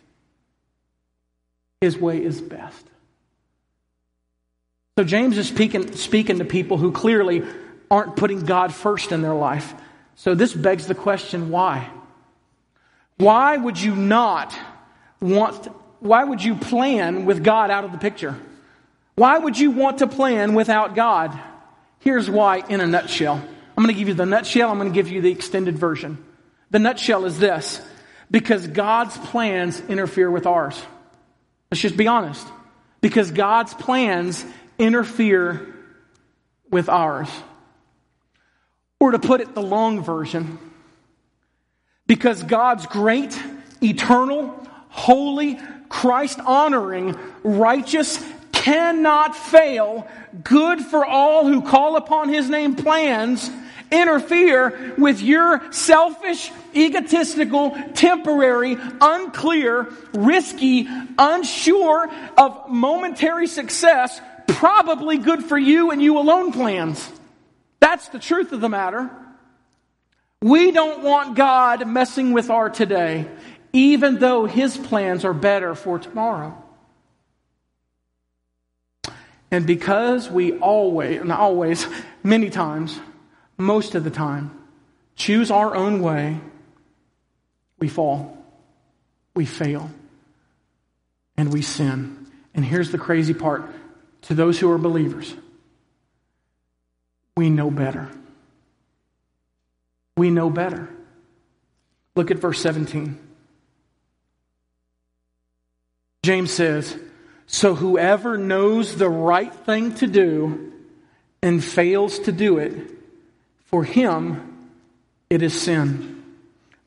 His 1.82 1.98
way 1.98 2.22
is 2.24 2.42
best. 2.42 2.86
So 4.98 5.06
James 5.06 5.38
is 5.38 5.48
speaking, 5.48 5.94
speaking 5.94 6.40
to 6.40 6.46
people 6.46 6.78
who 6.78 6.92
clearly 6.92 7.44
aren't 7.90 8.16
putting 8.16 8.46
God 8.46 8.74
first 8.74 9.12
in 9.12 9.22
their 9.22 9.34
life. 9.34 9.74
So 10.16 10.36
this 10.36 10.54
begs 10.54 10.88
the 10.88 10.96
question 10.96 11.50
why? 11.50 11.90
Why 13.18 13.58
would 13.58 13.80
you 13.80 13.96
not 13.96 14.58
want, 15.22 15.68
why 16.00 16.24
would 16.24 16.44
you 16.44 16.56
plan 16.56 17.26
with 17.26 17.44
God 17.44 17.72
out 17.72 17.84
of 17.84 17.92
the 17.92 17.98
picture? 17.98 18.38
Why 19.16 19.38
would 19.38 19.60
you 19.60 19.72
want 19.72 19.98
to 19.98 20.08
plan 20.08 20.56
without 20.56 20.96
God? 20.96 21.38
Here's 22.00 22.30
why 22.30 22.64
in 22.70 22.80
a 22.80 22.88
nutshell. 22.88 23.36
I'm 23.36 23.84
going 23.84 23.94
to 23.94 24.00
give 24.00 24.08
you 24.08 24.14
the 24.14 24.26
nutshell. 24.26 24.72
I'm 24.72 24.78
going 24.78 24.90
to 24.90 24.94
give 24.94 25.10
you 25.10 25.22
the 25.22 25.32
extended 25.32 25.78
version. 25.78 26.24
The 26.72 26.80
nutshell 26.80 27.26
is 27.26 27.38
this 27.40 27.82
because 28.32 28.68
God's 28.68 29.18
plans 29.18 29.82
interfere 29.82 30.30
with 30.30 30.46
ours. 30.46 30.82
Let's 31.72 31.82
just 31.82 31.98
be 31.98 32.08
honest. 32.08 32.48
Because 33.02 33.32
God's 33.32 33.74
plans 33.74 34.46
interfere 34.78 35.74
with 36.70 36.90
ours. 36.90 37.30
Or 39.00 39.12
to 39.12 39.20
put 39.20 39.42
it 39.42 39.56
the 39.56 39.62
long 39.62 40.04
version, 40.04 40.60
because 42.06 42.44
God's 42.44 42.86
great, 42.86 43.40
eternal, 43.82 44.68
holy, 44.90 45.58
Christ 45.88 46.40
honoring, 46.40 47.18
righteous, 47.44 48.24
cannot 48.52 49.36
fail, 49.36 50.08
good 50.44 50.82
for 50.82 51.06
all 51.06 51.48
who 51.48 51.62
call 51.62 51.96
upon 51.96 52.30
his 52.30 52.50
name 52.50 52.76
plans 52.76 53.50
interfere 53.92 54.94
with 54.98 55.22
your 55.22 55.72
selfish, 55.72 56.52
egotistical, 56.76 57.76
temporary, 57.94 58.78
unclear, 59.02 59.88
risky, 60.14 60.88
unsure 61.18 62.10
of 62.38 62.70
momentary 62.70 63.48
success 63.48 64.22
probably 64.48 65.18
good 65.18 65.44
for 65.44 65.58
you 65.58 65.92
and 65.92 66.02
you 66.02 66.18
alone 66.18 66.52
plans. 66.52 67.10
That's 67.90 68.10
the 68.10 68.20
truth 68.20 68.52
of 68.52 68.62
the 68.62 68.70
matter. 68.70 69.10
We 70.44 70.70
don't 70.70 71.02
want 71.02 71.36
God 71.36 71.88
messing 71.88 72.34
with 72.34 72.52
our 72.52 72.70
today, 72.70 73.28
even 73.74 74.20
though 74.20 74.46
His 74.46 74.78
plans 74.78 75.26
are 75.26 75.34
better 75.34 75.74
for 75.74 75.98
tomorrow. 75.98 76.56
And 79.50 79.66
because 79.66 80.30
we 80.30 80.60
always, 80.60 81.24
not 81.24 81.40
always, 81.40 81.88
many 82.24 82.52
times, 82.52 83.00
most 83.58 83.96
of 83.96 84.04
the 84.04 84.12
time, 84.12 84.52
choose 85.16 85.50
our 85.50 85.76
own 85.76 86.00
way, 86.00 86.40
we 87.80 87.88
fall, 87.88 88.38
we 89.36 89.46
fail, 89.46 89.90
and 91.36 91.52
we 91.52 91.64
sin. 91.64 92.28
And 92.54 92.64
here's 92.64 92.92
the 92.92 93.00
crazy 93.00 93.34
part 93.34 93.64
to 94.22 94.36
those 94.36 94.60
who 94.60 94.70
are 94.70 94.78
believers 94.78 95.34
we 97.40 97.50
know 97.50 97.72
better. 97.72 98.10
We 100.18 100.30
know 100.30 100.50
better. 100.50 100.90
Look 102.18 102.32
at 102.32 102.38
verse 102.38 102.60
17. 102.60 103.18
James 106.22 106.52
says, 106.52 106.98
So 107.48 107.76
whoever 107.76 108.38
knows 108.38 108.98
the 108.98 109.08
right 109.08 109.54
thing 109.54 109.96
to 109.96 110.08
do 110.08 110.74
and 111.42 111.64
fails 111.64 112.20
to 112.20 112.34
do 112.34 112.58
it, 112.58 112.74
for 113.68 113.86
him 113.86 114.70
it 115.30 115.42
is 115.42 115.62
sin. 115.62 116.22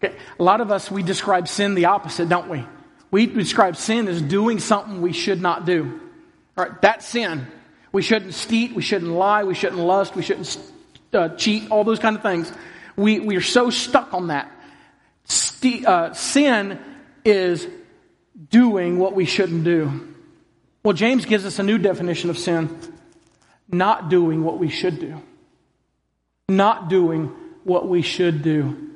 Okay. 0.04 0.14
A 0.38 0.42
lot 0.42 0.60
of 0.60 0.70
us, 0.70 0.90
we 0.90 1.02
describe 1.02 1.48
sin 1.48 1.74
the 1.74 1.86
opposite, 1.86 2.28
don't 2.28 2.50
we? 2.50 2.62
We 3.10 3.24
describe 3.24 3.76
sin 3.76 4.06
as 4.06 4.20
doing 4.20 4.58
something 4.58 5.00
we 5.00 5.14
should 5.14 5.40
not 5.40 5.64
do. 5.64 5.98
All 6.58 6.66
right, 6.66 6.82
that's 6.82 7.08
sin. 7.08 7.46
We 7.92 8.02
shouldn't 8.02 8.34
steal, 8.34 8.74
we 8.74 8.82
shouldn't 8.82 9.12
lie, 9.12 9.44
we 9.44 9.54
shouldn't 9.54 9.80
lust, 9.80 10.16
we 10.16 10.22
shouldn't 10.22 10.58
uh, 11.12 11.28
cheat, 11.30 11.70
all 11.70 11.84
those 11.84 11.98
kind 11.98 12.16
of 12.16 12.22
things. 12.22 12.50
We, 12.96 13.20
we 13.20 13.36
are 13.36 13.42
so 13.42 13.70
stuck 13.70 14.14
on 14.14 14.28
that. 14.28 14.50
St- 15.24 15.86
uh, 15.86 16.14
sin 16.14 16.78
is 17.24 17.66
doing 18.50 18.98
what 18.98 19.14
we 19.14 19.26
shouldn't 19.26 19.64
do. 19.64 20.08
Well, 20.82 20.94
James 20.94 21.26
gives 21.26 21.44
us 21.44 21.58
a 21.58 21.62
new 21.62 21.78
definition 21.78 22.30
of 22.30 22.38
sin 22.38 22.76
not 23.68 24.08
doing 24.08 24.42
what 24.42 24.58
we 24.58 24.68
should 24.68 24.98
do. 24.98 25.20
Not 26.48 26.88
doing 26.88 27.32
what 27.64 27.88
we 27.88 28.02
should 28.02 28.42
do. 28.42 28.90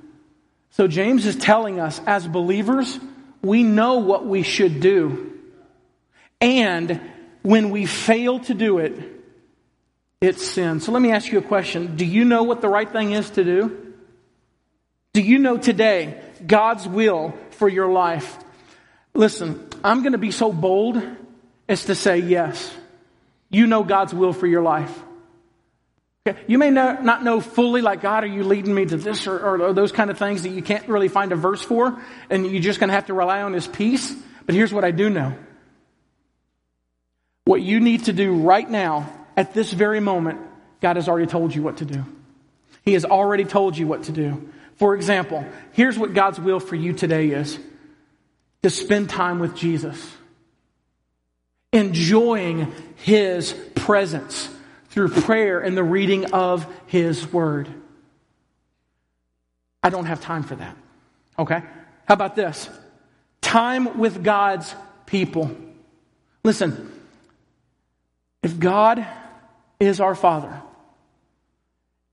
So, 0.71 0.89
James 0.89 1.25
is 1.25 1.37
telling 1.37 1.81
us 1.81 2.01
as 2.07 2.27
believers, 2.27 2.99
we 3.43 3.63
know 3.63 3.99
what 3.99 4.27
we 4.27 4.43
should 4.43 4.81
do. 4.81 5.33
And 6.41 7.01
when 7.47 7.71
we 7.71 7.87
fail 7.87 8.41
to 8.41 8.55
do 8.55 8.79
it, 8.79 8.93
it's 10.21 10.45
sin. 10.45 10.81
So 10.81 10.91
let 10.91 11.01
me 11.01 11.13
ask 11.13 11.31
you 11.31 11.39
a 11.39 11.43
question. 11.43 11.95
Do 11.95 12.05
you 12.05 12.25
know 12.25 12.43
what 12.43 12.61
the 12.61 12.69
right 12.69 12.91
thing 12.91 13.13
is 13.13 13.31
to 13.31 13.45
do? 13.45 13.95
Do 15.13 15.23
you 15.23 15.39
know 15.39 15.57
today 15.57 16.21
God's 16.45 16.89
will 16.89 17.35
for 17.51 17.69
your 17.69 17.89
life? 17.93 18.37
Listen, 19.15 19.69
I'm 19.85 20.03
going 20.03 20.11
to 20.11 20.19
be 20.19 20.33
so 20.33 20.53
bold 20.53 21.01
as 21.69 21.85
to 21.85 21.95
say 21.95 22.19
yes. 22.19 22.75
You 23.49 23.69
know 23.69 23.85
God's 23.85 24.13
will 24.13 24.33
for 24.33 24.49
your 24.49 24.63
life. 24.63 24.93
Okay? 26.27 26.41
You 26.49 26.59
may 26.59 26.71
not 26.71 27.23
know 27.23 27.41
fully, 27.41 27.81
like, 27.81 28.01
God, 28.01 28.25
are 28.25 28.27
you 28.27 28.43
leading 28.43 28.75
me 28.75 28.87
to 28.87 28.97
this 28.97 29.29
or, 29.29 29.39
or, 29.39 29.63
or 29.63 29.73
those 29.73 29.93
kind 29.93 30.11
of 30.11 30.19
things 30.19 30.43
that 30.43 30.49
you 30.49 30.63
can't 30.63 30.89
really 30.89 31.07
find 31.07 31.31
a 31.31 31.37
verse 31.37 31.63
for, 31.63 31.97
and 32.29 32.45
you're 32.45 32.61
just 32.61 32.81
going 32.81 32.89
to 32.89 32.95
have 32.95 33.07
to 33.07 33.15
rely 33.15 33.43
on 33.43 33.53
His 33.53 33.69
peace. 33.69 34.13
But 34.47 34.57
here's 34.57 34.73
what 34.73 34.85
I 34.85 34.91
do 34.91 35.09
know 35.09 35.37
what 37.47 37.63
you 37.63 37.81
need 37.81 38.05
to 38.05 38.13
do 38.13 38.35
right 38.35 38.69
now, 38.69 39.11
at 39.37 39.55
this 39.55 39.73
very 39.73 40.01
moment, 40.01 40.41
God 40.81 40.97
has 40.97 41.09
already 41.09 41.29
told 41.29 41.55
you 41.55 41.63
what 41.63 41.79
to 41.79 41.85
do. 41.85 42.05
He 42.85 42.93
has 42.95 43.05
already 43.05 43.45
told 43.45 43.79
you 43.79 43.87
what 43.87 44.03
to 44.05 44.13
do. 44.13 44.51
For 44.75 44.95
example, 44.95 45.47
here's 45.73 45.97
what 45.99 46.13
God's 46.13 46.41
will 46.41 46.61
for 46.61 46.75
you 46.75 46.93
today 46.93 47.29
is 47.29 47.59
to 48.63 48.69
spend 48.69 49.09
time 49.09 49.39
with 49.39 49.55
Jesus, 49.55 50.13
enjoying 51.73 52.73
His 52.97 53.53
presence 53.77 54.49
through 54.89 55.11
prayer 55.11 55.61
and 55.61 55.77
the 55.77 55.85
reading 55.85 56.33
of 56.33 56.67
His 56.87 57.33
Word. 57.33 57.69
I 59.85 59.91
don't 59.91 60.07
have 60.07 60.21
time 60.21 60.43
for 60.43 60.57
that. 60.57 60.77
Okay? 61.39 61.63
How 62.07 62.15
about 62.15 62.35
this? 62.35 62.69
Time 63.41 63.99
with 63.99 64.25
God's 64.25 64.75
people. 65.07 65.57
Listen, 66.43 66.93
if 68.47 68.61
God 68.61 69.05
is 69.81 70.01
our 70.01 70.15
Father 70.15 70.63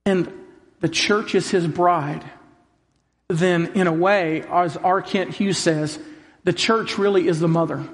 and 0.04 0.34
the 0.80 0.90
church 0.90 1.36
is 1.36 1.52
his 1.52 1.68
bride, 1.68 2.24
then 3.28 3.74
in 3.76 3.86
a 3.86 3.94
way, 3.94 4.42
as 4.42 4.76
R. 4.76 5.04
Kent 5.04 5.36
Hughes 5.36 5.60
says, 5.60 6.00
the 6.44 6.52
church 6.52 6.98
really 6.98 7.28
is 7.28 7.40
the 7.40 7.48
mother. 7.48 7.88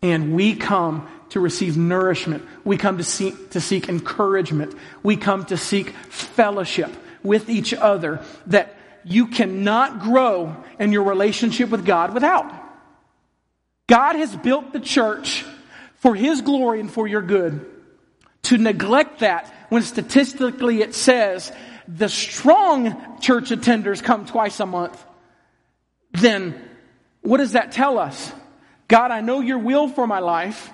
And 0.00 0.32
we 0.36 0.54
come 0.54 1.08
to 1.30 1.40
receive 1.40 1.76
nourishment. 1.76 2.46
We 2.62 2.76
come 2.76 2.98
to 2.98 3.04
seek, 3.04 3.50
to 3.50 3.60
seek 3.60 3.88
encouragement. 3.88 4.76
We 5.02 5.16
come 5.16 5.44
to 5.46 5.56
seek 5.56 5.90
fellowship 5.90 6.92
with 7.24 7.50
each 7.50 7.74
other 7.74 8.24
that 8.46 8.76
you 9.02 9.26
cannot 9.26 9.98
grow 9.98 10.54
in 10.78 10.92
your 10.92 11.02
relationship 11.02 11.70
with 11.70 11.84
God 11.84 12.14
without. 12.14 12.48
God 13.88 14.14
has 14.14 14.36
built 14.36 14.72
the 14.72 14.78
church 14.78 15.44
for 15.96 16.14
His 16.14 16.42
glory 16.42 16.78
and 16.78 16.88
for 16.88 17.08
your 17.08 17.22
good 17.22 17.71
to 18.44 18.58
neglect 18.58 19.20
that 19.20 19.52
when 19.68 19.82
statistically 19.82 20.82
it 20.82 20.94
says 20.94 21.52
the 21.88 22.08
strong 22.08 23.20
church 23.20 23.50
attenders 23.50 24.02
come 24.02 24.26
twice 24.26 24.60
a 24.60 24.66
month, 24.66 25.02
then 26.12 26.60
what 27.22 27.38
does 27.38 27.52
that 27.52 27.72
tell 27.72 27.98
us? 27.98 28.32
God, 28.88 29.10
I 29.10 29.20
know 29.20 29.40
your 29.40 29.58
will 29.58 29.88
for 29.88 30.06
my 30.06 30.18
life. 30.18 30.70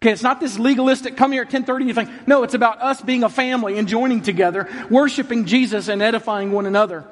Okay, 0.00 0.12
it's 0.12 0.22
not 0.22 0.38
this 0.38 0.58
legalistic 0.58 1.16
come 1.16 1.32
here 1.32 1.42
at 1.42 1.46
1030 1.46 1.86
you 1.86 1.94
think. 1.94 2.28
No, 2.28 2.44
it's 2.44 2.54
about 2.54 2.80
us 2.80 3.02
being 3.02 3.24
a 3.24 3.28
family 3.28 3.78
and 3.78 3.88
joining 3.88 4.22
together, 4.22 4.68
worshiping 4.88 5.44
Jesus 5.44 5.88
and 5.88 6.00
edifying 6.00 6.52
one 6.52 6.66
another. 6.66 7.04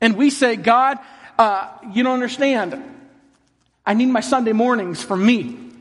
And 0.00 0.16
we 0.16 0.30
say, 0.30 0.54
God, 0.54 0.98
uh, 1.38 1.68
you 1.92 2.04
don't 2.04 2.14
understand. 2.14 2.82
I 3.84 3.94
need 3.94 4.06
my 4.06 4.20
Sunday 4.20 4.52
mornings 4.52 5.02
for 5.02 5.16
me. 5.16 5.72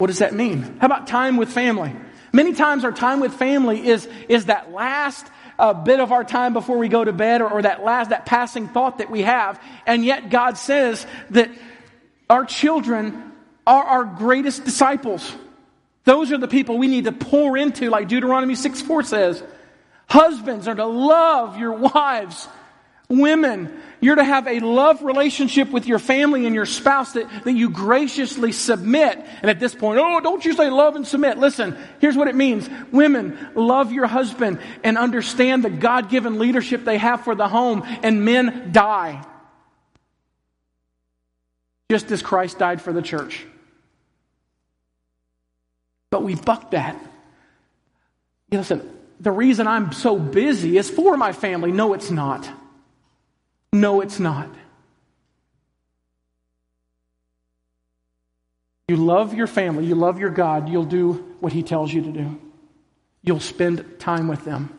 What 0.00 0.06
does 0.06 0.20
that 0.20 0.32
mean? 0.32 0.78
How 0.80 0.86
about 0.86 1.08
time 1.08 1.36
with 1.36 1.52
family? 1.52 1.94
Many 2.32 2.54
times 2.54 2.84
our 2.84 2.90
time 2.90 3.20
with 3.20 3.34
family 3.34 3.86
is, 3.86 4.08
is 4.30 4.46
that 4.46 4.72
last 4.72 5.26
uh, 5.58 5.74
bit 5.74 6.00
of 6.00 6.10
our 6.10 6.24
time 6.24 6.54
before 6.54 6.78
we 6.78 6.88
go 6.88 7.04
to 7.04 7.12
bed 7.12 7.42
or, 7.42 7.52
or 7.52 7.60
that 7.60 7.84
last, 7.84 8.08
that 8.08 8.24
passing 8.24 8.66
thought 8.66 8.96
that 8.96 9.10
we 9.10 9.20
have. 9.20 9.62
And 9.86 10.02
yet 10.02 10.30
God 10.30 10.56
says 10.56 11.06
that 11.32 11.50
our 12.30 12.46
children 12.46 13.30
are 13.66 13.84
our 13.84 14.04
greatest 14.06 14.64
disciples. 14.64 15.30
Those 16.04 16.32
are 16.32 16.38
the 16.38 16.48
people 16.48 16.78
we 16.78 16.88
need 16.88 17.04
to 17.04 17.12
pour 17.12 17.58
into, 17.58 17.90
like 17.90 18.08
Deuteronomy 18.08 18.54
6 18.54 18.80
4 18.80 19.02
says. 19.02 19.42
Husbands 20.08 20.66
are 20.66 20.76
to 20.76 20.86
love 20.86 21.58
your 21.58 21.72
wives 21.72 22.48
Women, 23.10 23.82
you're 24.00 24.14
to 24.14 24.24
have 24.24 24.46
a 24.46 24.60
love 24.60 25.02
relationship 25.02 25.70
with 25.70 25.84
your 25.84 25.98
family 25.98 26.46
and 26.46 26.54
your 26.54 26.64
spouse 26.64 27.14
that, 27.14 27.26
that 27.42 27.52
you 27.52 27.68
graciously 27.68 28.52
submit. 28.52 29.18
And 29.42 29.50
at 29.50 29.58
this 29.58 29.74
point, 29.74 29.98
oh, 30.00 30.20
don't 30.20 30.44
you 30.44 30.54
say 30.54 30.70
love 30.70 30.94
and 30.94 31.04
submit. 31.04 31.36
Listen, 31.36 31.76
here's 31.98 32.16
what 32.16 32.28
it 32.28 32.36
means. 32.36 32.70
Women, 32.92 33.36
love 33.56 33.90
your 33.90 34.06
husband 34.06 34.60
and 34.84 34.96
understand 34.96 35.64
the 35.64 35.70
God 35.70 36.08
given 36.08 36.38
leadership 36.38 36.84
they 36.84 36.98
have 36.98 37.24
for 37.24 37.34
the 37.34 37.48
home. 37.48 37.82
And 38.04 38.24
men, 38.24 38.70
die. 38.70 39.26
Just 41.90 42.12
as 42.12 42.22
Christ 42.22 42.60
died 42.60 42.80
for 42.80 42.92
the 42.92 43.02
church. 43.02 43.44
But 46.10 46.22
we 46.22 46.36
buck 46.36 46.70
that. 46.70 46.96
Listen, 48.52 48.88
the 49.18 49.32
reason 49.32 49.66
I'm 49.66 49.90
so 49.90 50.16
busy 50.16 50.78
is 50.78 50.88
for 50.88 51.16
my 51.16 51.32
family. 51.32 51.72
No, 51.72 51.92
it's 51.92 52.12
not. 52.12 52.48
No, 53.72 54.00
it's 54.00 54.18
not. 54.18 54.48
You 58.88 58.96
love 58.96 59.34
your 59.34 59.46
family, 59.46 59.86
you 59.86 59.94
love 59.94 60.18
your 60.18 60.30
God, 60.30 60.68
you'll 60.68 60.84
do 60.84 61.36
what 61.38 61.52
He 61.52 61.62
tells 61.62 61.92
you 61.92 62.02
to 62.02 62.10
do. 62.10 62.40
You'll 63.22 63.38
spend 63.38 64.00
time 64.00 64.26
with 64.26 64.44
them. 64.44 64.76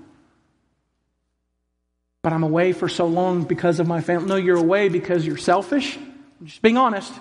But 2.21 2.33
I'm 2.33 2.43
away 2.43 2.73
for 2.73 2.89
so 2.89 3.05
long 3.05 3.43
because 3.43 3.79
of 3.79 3.87
my 3.87 4.01
family. 4.01 4.27
No, 4.27 4.35
you're 4.35 4.57
away 4.57 4.89
because 4.89 5.25
you're 5.25 5.37
selfish. 5.37 5.97
I'm 5.97 6.45
just 6.45 6.61
being 6.61 6.77
honest. 6.77 7.13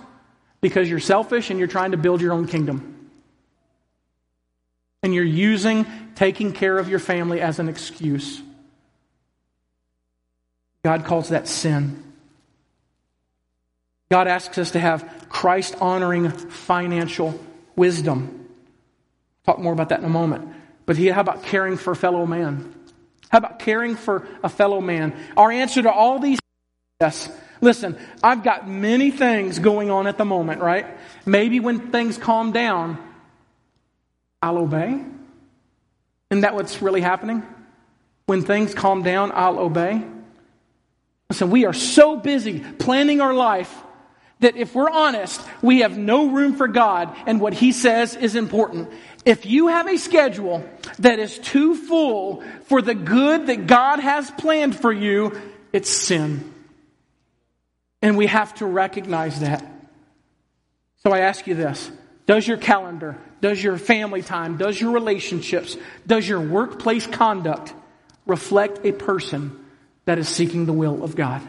Because 0.60 0.90
you're 0.90 0.98
selfish 0.98 1.50
and 1.50 1.58
you're 1.58 1.68
trying 1.68 1.92
to 1.92 1.96
build 1.96 2.20
your 2.20 2.32
own 2.32 2.46
kingdom. 2.46 3.08
And 5.02 5.14
you're 5.14 5.24
using 5.24 5.86
taking 6.16 6.52
care 6.52 6.76
of 6.76 6.88
your 6.88 6.98
family 6.98 7.40
as 7.40 7.58
an 7.58 7.68
excuse. 7.68 8.42
God 10.82 11.04
calls 11.04 11.28
that 11.30 11.46
sin. 11.46 12.02
God 14.10 14.26
asks 14.26 14.58
us 14.58 14.72
to 14.72 14.80
have 14.80 15.28
Christ 15.28 15.76
honoring 15.80 16.30
financial 16.30 17.38
wisdom. 17.76 18.48
Talk 19.46 19.58
more 19.58 19.72
about 19.72 19.90
that 19.90 20.00
in 20.00 20.04
a 20.04 20.10
moment. 20.10 20.52
But 20.86 20.96
he, 20.96 21.06
how 21.06 21.20
about 21.20 21.44
caring 21.44 21.76
for 21.76 21.92
a 21.92 21.96
fellow 21.96 22.26
man? 22.26 22.74
How 23.28 23.38
about 23.38 23.60
caring 23.60 23.94
for 23.94 24.26
a 24.42 24.48
fellow 24.48 24.80
man? 24.80 25.14
Our 25.36 25.52
answer 25.52 25.82
to 25.82 25.92
all 25.92 26.18
these 26.18 26.38
yes. 27.00 27.30
Listen, 27.60 27.96
I've 28.22 28.42
got 28.42 28.68
many 28.68 29.10
things 29.10 29.58
going 29.58 29.90
on 29.90 30.06
at 30.06 30.18
the 30.18 30.24
moment, 30.24 30.62
right? 30.62 30.86
Maybe 31.26 31.60
when 31.60 31.90
things 31.92 32.18
calm 32.18 32.52
down, 32.52 32.98
I'll 34.42 34.58
obey. 34.58 35.00
Isn't 36.30 36.40
that 36.40 36.54
what's 36.54 36.80
really 36.80 37.02
happening? 37.02 37.42
When 38.26 38.42
things 38.42 38.74
calm 38.74 39.02
down, 39.02 39.30
I'll 39.34 39.58
obey. 39.58 40.02
Listen, 41.30 41.50
we 41.50 41.64
are 41.64 41.72
so 41.72 42.16
busy 42.16 42.58
planning 42.58 43.20
our 43.20 43.32
life 43.32 43.72
that 44.40 44.56
if 44.56 44.74
we're 44.74 44.90
honest, 44.90 45.40
we 45.62 45.80
have 45.80 45.96
no 45.96 46.28
room 46.30 46.56
for 46.56 46.66
God 46.66 47.16
and 47.24 47.40
what 47.40 47.54
He 47.54 47.70
says 47.70 48.16
is 48.16 48.34
important. 48.34 48.90
If 49.24 49.46
you 49.46 49.68
have 49.68 49.86
a 49.86 49.96
schedule 49.96 50.68
that 50.98 51.20
is 51.20 51.38
too 51.38 51.76
full 51.76 52.42
for 52.64 52.82
the 52.82 52.96
good 52.96 53.46
that 53.46 53.68
God 53.68 54.00
has 54.00 54.28
planned 54.32 54.74
for 54.74 54.92
you, 54.92 55.40
it's 55.72 55.88
sin. 55.88 56.52
And 58.02 58.16
we 58.16 58.26
have 58.26 58.52
to 58.56 58.66
recognize 58.66 59.38
that. 59.40 59.64
So 61.04 61.12
I 61.12 61.20
ask 61.20 61.46
you 61.46 61.54
this 61.54 61.92
Does 62.26 62.48
your 62.48 62.56
calendar, 62.56 63.16
does 63.40 63.62
your 63.62 63.78
family 63.78 64.22
time, 64.22 64.56
does 64.56 64.80
your 64.80 64.90
relationships, 64.90 65.76
does 66.08 66.28
your 66.28 66.40
workplace 66.40 67.06
conduct 67.06 67.72
reflect 68.26 68.84
a 68.84 68.90
person 68.90 69.59
that 70.10 70.18
is 70.18 70.28
seeking 70.28 70.66
the 70.66 70.72
will 70.72 71.04
of 71.04 71.14
God? 71.14 71.40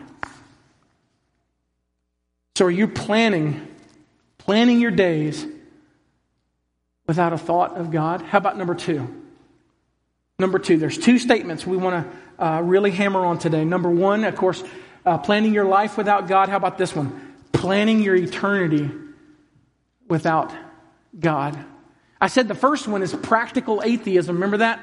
So 2.53 2.65
are 2.65 2.69
you 2.69 2.87
planning, 2.87 3.67
planning 4.37 4.79
your 4.79 4.91
days 4.91 5.43
without 7.07 7.33
a 7.33 7.39
thought 7.39 7.75
of 7.75 7.89
God? 7.89 8.21
How 8.21 8.37
about 8.37 8.59
number 8.59 8.75
two? 8.75 9.07
Number 10.37 10.59
two, 10.59 10.77
there's 10.77 10.95
two 10.95 11.17
statements 11.17 11.65
we 11.65 11.75
want 11.75 12.05
to 12.37 12.45
uh, 12.45 12.61
really 12.61 12.91
hammer 12.91 13.25
on 13.25 13.39
today. 13.39 13.65
Number 13.65 13.89
one, 13.89 14.25
of 14.25 14.35
course, 14.35 14.63
uh, 15.07 15.17
planning 15.17 15.55
your 15.55 15.65
life 15.65 15.97
without 15.97 16.27
God. 16.27 16.47
How 16.47 16.57
about 16.57 16.77
this 16.77 16.95
one? 16.95 17.33
Planning 17.53 18.03
your 18.03 18.15
eternity 18.15 18.91
without 20.07 20.53
God. 21.19 21.57
I 22.21 22.27
said 22.27 22.47
the 22.47 22.53
first 22.53 22.87
one 22.87 23.01
is 23.01 23.11
practical 23.11 23.81
atheism. 23.83 24.35
Remember 24.35 24.57
that? 24.57 24.79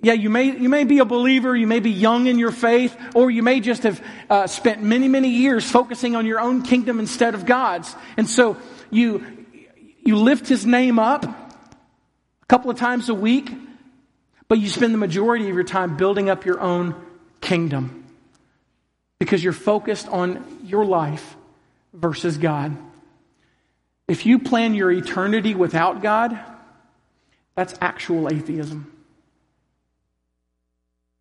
Yeah, 0.00 0.12
you 0.12 0.30
may, 0.30 0.56
you 0.56 0.68
may 0.68 0.84
be 0.84 1.00
a 1.00 1.04
believer, 1.04 1.56
you 1.56 1.66
may 1.66 1.80
be 1.80 1.90
young 1.90 2.28
in 2.28 2.38
your 2.38 2.52
faith, 2.52 2.96
or 3.16 3.30
you 3.30 3.42
may 3.42 3.58
just 3.58 3.82
have 3.82 4.04
uh, 4.30 4.46
spent 4.46 4.80
many, 4.80 5.08
many 5.08 5.28
years 5.28 5.68
focusing 5.68 6.14
on 6.14 6.24
your 6.24 6.38
own 6.38 6.62
kingdom 6.62 7.00
instead 7.00 7.34
of 7.34 7.44
God's. 7.44 7.94
And 8.16 8.30
so 8.30 8.56
you, 8.90 9.24
you 10.04 10.16
lift 10.16 10.46
his 10.46 10.64
name 10.64 11.00
up 11.00 11.24
a 11.24 12.46
couple 12.46 12.70
of 12.70 12.78
times 12.78 13.08
a 13.08 13.14
week, 13.14 13.50
but 14.46 14.60
you 14.60 14.68
spend 14.68 14.94
the 14.94 14.98
majority 14.98 15.48
of 15.48 15.54
your 15.54 15.64
time 15.64 15.96
building 15.96 16.30
up 16.30 16.44
your 16.44 16.60
own 16.60 16.94
kingdom 17.40 18.04
because 19.18 19.42
you're 19.42 19.52
focused 19.52 20.06
on 20.08 20.60
your 20.62 20.84
life 20.84 21.36
versus 21.92 22.38
God. 22.38 22.76
If 24.06 24.26
you 24.26 24.38
plan 24.38 24.74
your 24.74 24.92
eternity 24.92 25.56
without 25.56 26.02
God, 26.02 26.38
that's 27.56 27.74
actual 27.80 28.28
atheism. 28.28 28.92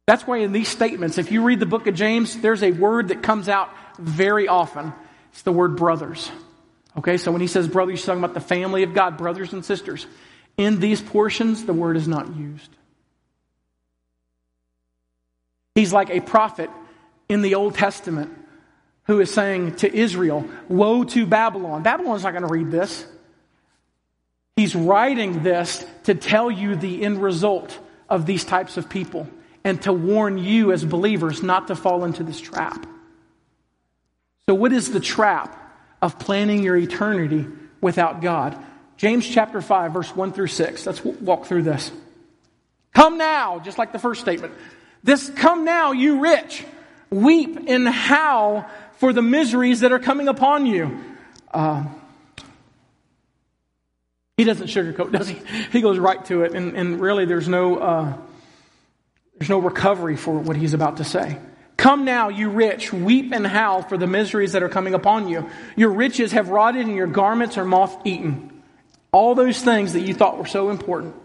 That's 0.08 0.26
why 0.26 0.38
in 0.38 0.54
these 0.54 0.70
statements, 0.70 1.17
if 1.17 1.34
you 1.34 1.43
read 1.43 1.60
the 1.60 1.65
book 1.65 1.86
of 1.86 1.93
James, 1.93 2.38
there's 2.38 2.63
a 2.63 2.72
word 2.72 3.10
that 3.10 3.22
comes 3.22 3.50
out 3.50 3.70
very 4.00 4.48
often. 4.48 4.93
It's 5.34 5.41
the 5.41 5.52
word 5.52 5.76
brothers. 5.76 6.32
Okay, 6.98 7.17
so 7.17 7.32
when 7.32 7.41
he 7.41 7.48
says 7.48 7.67
brothers, 7.67 8.00
he's 8.00 8.06
talking 8.06 8.24
about 8.24 8.34
the 8.34 8.39
family 8.39 8.84
of 8.84 8.93
God, 8.93 9.17
brothers 9.17 9.52
and 9.52 9.65
sisters. 9.65 10.08
In 10.56 10.80
these 10.80 11.02
portions, 11.02 11.65
the 11.65 11.74
word 11.74 11.98
is 11.98 12.08
not 12.08 12.36
used. 12.36 12.70
He's 15.76 15.91
like 15.91 16.10
a 16.10 16.22
prophet 16.22 16.70
in 17.28 17.41
the 17.41 17.56
Old 17.56 17.76
Testament 17.76 18.36
who 19.04 19.20
is 19.20 19.32
saying 19.32 19.76
to 19.76 19.93
Israel, 19.93 20.48
Woe 20.70 21.04
to 21.04 21.26
Babylon. 21.26 21.84
Babylon's 21.84 22.24
not 22.24 22.32
going 22.32 22.48
to 22.48 22.52
read 22.52 22.72
this. 22.72 23.06
He's 24.56 24.74
writing 24.74 25.43
this 25.43 25.86
to 26.06 26.15
tell 26.15 26.50
you 26.50 26.78
the 26.78 27.04
end 27.04 27.22
result 27.22 27.78
of 28.10 28.26
these 28.26 28.46
types 28.46 28.78
of 28.78 28.89
people 28.89 29.28
and 29.68 29.82
to 29.82 29.92
warn 29.92 30.38
you 30.38 30.72
as 30.72 30.86
believers 30.86 31.44
not 31.44 31.68
to 31.68 31.76
fall 31.76 32.06
into 32.06 32.24
this 32.24 32.40
trap. 32.40 32.88
So, 34.48 34.56
what 34.56 34.72
is 34.72 34.94
the 34.94 35.02
trap 35.02 35.62
of 36.02 36.18
planning 36.18 36.64
your 36.64 36.78
eternity 36.78 37.46
without 37.82 38.22
God? 38.22 38.58
James 38.96 39.28
chapter 39.28 39.62
5, 39.62 39.92
verse 39.92 40.16
1 40.16 40.32
through 40.32 40.48
6. 40.48 40.86
Let's 40.86 41.04
walk 41.04 41.48
through 41.48 41.64
this. 41.64 41.92
Come 42.94 43.18
now, 43.18 43.60
just 43.60 43.78
like 43.78 43.92
the 43.92 44.00
first 44.00 44.22
statement. 44.22 44.54
This 45.04 45.30
come 45.32 45.66
now, 45.66 45.92
you 45.92 46.22
rich. 46.22 46.64
Weep 47.10 47.60
and 47.68 47.90
howl 47.90 48.66
for 49.00 49.12
the 49.12 49.22
miseries 49.22 49.82
that 49.82 49.92
are 49.92 50.00
coming 50.00 50.30
upon 50.30 50.66
you. 50.66 50.98
Uh, 51.54 51.84
he 54.38 54.46
doesn't 54.46 54.68
sugarcoat, 54.68 55.12
does 55.12 55.28
he? 55.28 55.42
He 55.74 55.82
goes 55.82 56.00
right 56.00 56.24
to 56.28 56.44
it, 56.44 56.54
and, 56.54 56.74
and 56.78 57.02
really 57.02 57.26
there's 57.26 57.50
no. 57.50 57.76
Uh, 57.76 58.18
there's 59.38 59.50
no 59.50 59.60
recovery 59.60 60.15
for 60.15 60.39
what 60.39 60.56
he's 60.56 60.73
about 60.73 60.97
to 60.97 61.04
say. 61.04 61.38
Come 61.78 62.06
now, 62.06 62.30
you 62.30 62.50
rich, 62.50 62.91
weep 62.91 63.32
and 63.32 63.45
howl 63.45 63.84
for 63.84 63.97
the 63.97 64.08
miseries 64.08 64.54
that 64.54 64.63
are 64.63 64.69
coming 64.69 64.95
upon 64.95 65.28
you. 65.28 65.47
Your 65.76 65.91
riches 65.91 66.32
have 66.32 66.50
rotted 66.50 66.88
and 66.88 66.95
your 66.95 67.08
garments 67.08 67.58
are 67.58 67.65
moth 67.65 68.06
eaten. 68.06 68.63
All 69.12 69.36
those 69.36 69.62
things 69.62 69.93
that 69.93 70.02
you 70.02 70.13
thought 70.13 70.39
were 70.39 70.47
so 70.47 70.69
important, 70.69 71.15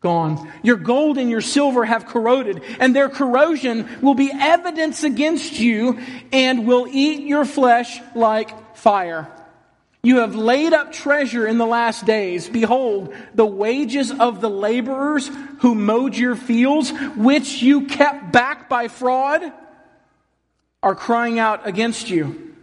gone. 0.00 0.52
Your 0.62 0.76
gold 0.76 1.16
and 1.16 1.30
your 1.30 1.40
silver 1.40 1.84
have 1.84 2.06
corroded, 2.06 2.62
and 2.78 2.94
their 2.94 3.08
corrosion 3.08 3.88
will 4.02 4.14
be 4.14 4.30
evidence 4.32 5.02
against 5.02 5.58
you 5.58 5.98
and 6.30 6.66
will 6.66 6.86
eat 6.88 7.26
your 7.26 7.46
flesh 7.46 8.00
like 8.14 8.76
fire. 8.76 9.28
You 10.06 10.18
have 10.18 10.36
laid 10.36 10.72
up 10.72 10.92
treasure 10.92 11.48
in 11.48 11.58
the 11.58 11.66
last 11.66 12.06
days. 12.06 12.48
Behold, 12.48 13.12
the 13.34 13.44
wages 13.44 14.12
of 14.12 14.40
the 14.40 14.48
laborers 14.48 15.28
who 15.62 15.74
mowed 15.74 16.14
your 16.14 16.36
fields, 16.36 16.92
which 17.16 17.60
you 17.60 17.86
kept 17.88 18.30
back 18.30 18.68
by 18.68 18.86
fraud, 18.86 19.52
are 20.80 20.94
crying 20.94 21.40
out 21.40 21.66
against 21.66 22.08
you. 22.08 22.54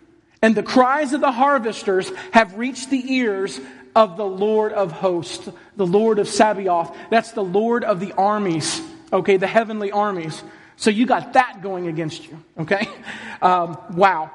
And 0.42 0.56
the 0.56 0.64
cries 0.64 1.12
of 1.12 1.20
the 1.20 1.34
harvesters 1.34 2.10
have 2.32 2.58
reached 2.58 2.90
the 2.90 3.14
ears 3.14 3.60
of 3.94 4.16
the 4.16 4.26
Lord 4.26 4.72
of 4.72 4.94
hosts, 4.94 5.50
the 5.76 5.86
Lord 5.86 6.20
of 6.20 6.30
Sabaoth. 6.30 6.96
That's 7.10 7.34
the 7.34 7.44
Lord 7.44 7.84
of 7.84 8.00
the 8.00 8.14
armies, 8.14 8.82
okay, 9.12 9.36
the 9.36 9.48
heavenly 9.48 9.92
armies. 9.92 10.42
So 10.78 10.92
you 10.92 11.06
got 11.06 11.34
that 11.34 11.62
going 11.62 11.88
against 11.88 12.26
you, 12.26 12.42
okay? 12.60 12.88
Um, 13.42 13.78
wow. 13.92 14.32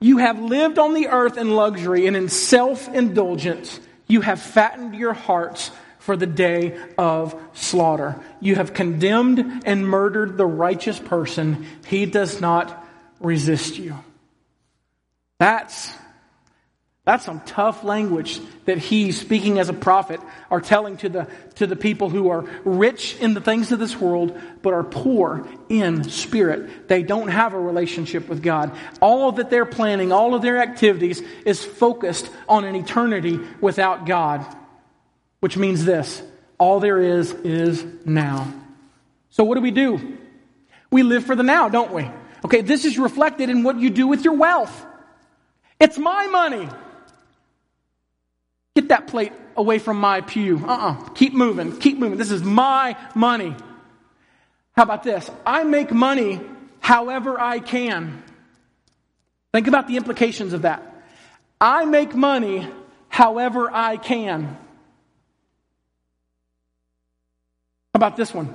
You 0.00 0.18
have 0.18 0.40
lived 0.40 0.78
on 0.78 0.94
the 0.94 1.08
earth 1.08 1.38
in 1.38 1.50
luxury 1.50 2.06
and 2.06 2.16
in 2.16 2.28
self 2.28 2.88
indulgence. 2.88 3.80
You 4.06 4.20
have 4.20 4.40
fattened 4.40 4.94
your 4.94 5.14
hearts 5.14 5.70
for 5.98 6.16
the 6.16 6.26
day 6.26 6.78
of 6.96 7.34
slaughter. 7.54 8.20
You 8.40 8.54
have 8.54 8.74
condemned 8.74 9.62
and 9.64 9.88
murdered 9.88 10.36
the 10.36 10.46
righteous 10.46 10.98
person. 10.98 11.66
He 11.86 12.06
does 12.06 12.40
not 12.40 12.86
resist 13.20 13.78
you. 13.78 13.96
That's 15.38 15.92
that's 17.06 17.24
some 17.24 17.38
tough 17.42 17.84
language 17.84 18.40
that 18.64 18.78
he, 18.78 19.12
speaking 19.12 19.60
as 19.60 19.68
a 19.68 19.72
prophet, 19.72 20.18
are 20.50 20.60
telling 20.60 20.96
to 20.98 21.08
the, 21.08 21.28
to 21.54 21.68
the 21.68 21.76
people 21.76 22.10
who 22.10 22.30
are 22.30 22.44
rich 22.64 23.16
in 23.20 23.32
the 23.32 23.40
things 23.40 23.70
of 23.70 23.78
this 23.78 23.96
world, 23.96 24.36
but 24.60 24.74
are 24.74 24.82
poor 24.82 25.46
in 25.68 26.02
spirit. 26.02 26.88
They 26.88 27.04
don't 27.04 27.28
have 27.28 27.54
a 27.54 27.60
relationship 27.60 28.28
with 28.28 28.42
God. 28.42 28.76
All 29.00 29.30
that 29.30 29.50
they're 29.50 29.64
planning, 29.64 30.10
all 30.10 30.34
of 30.34 30.42
their 30.42 30.58
activities 30.58 31.22
is 31.44 31.64
focused 31.64 32.28
on 32.48 32.64
an 32.64 32.74
eternity 32.74 33.38
without 33.60 34.04
God. 34.04 34.44
Which 35.38 35.56
means 35.56 35.84
this 35.84 36.20
all 36.58 36.80
there 36.80 36.98
is 36.98 37.30
is 37.30 37.86
now. 38.04 38.52
So 39.30 39.44
what 39.44 39.54
do 39.54 39.60
we 39.60 39.70
do? 39.70 40.18
We 40.90 41.04
live 41.04 41.24
for 41.24 41.36
the 41.36 41.44
now, 41.44 41.68
don't 41.68 41.92
we? 41.92 42.10
Okay, 42.44 42.62
this 42.62 42.84
is 42.84 42.98
reflected 42.98 43.48
in 43.48 43.62
what 43.62 43.78
you 43.78 43.90
do 43.90 44.08
with 44.08 44.24
your 44.24 44.34
wealth. 44.34 44.84
It's 45.78 45.98
my 45.98 46.26
money. 46.26 46.68
Get 48.76 48.90
that 48.90 49.06
plate 49.06 49.32
away 49.56 49.78
from 49.78 49.98
my 49.98 50.20
pew. 50.20 50.58
Uh 50.58 50.68
uh-uh. 50.68 50.92
uh 50.92 51.08
Keep 51.14 51.32
moving. 51.32 51.78
Keep 51.78 51.98
moving. 51.98 52.18
This 52.18 52.30
is 52.30 52.44
my 52.44 52.94
money. 53.14 53.56
How 54.76 54.82
about 54.82 55.02
this? 55.02 55.30
I 55.46 55.64
make 55.64 55.90
money 55.90 56.40
however 56.80 57.40
I 57.40 57.58
can. 57.58 58.22
Think 59.54 59.66
about 59.66 59.88
the 59.88 59.96
implications 59.96 60.52
of 60.52 60.62
that. 60.62 60.82
I 61.58 61.86
make 61.86 62.14
money 62.14 62.68
however 63.08 63.70
I 63.72 63.96
can. 63.96 64.44
How 64.44 64.58
about 67.94 68.18
this 68.18 68.34
one? 68.34 68.54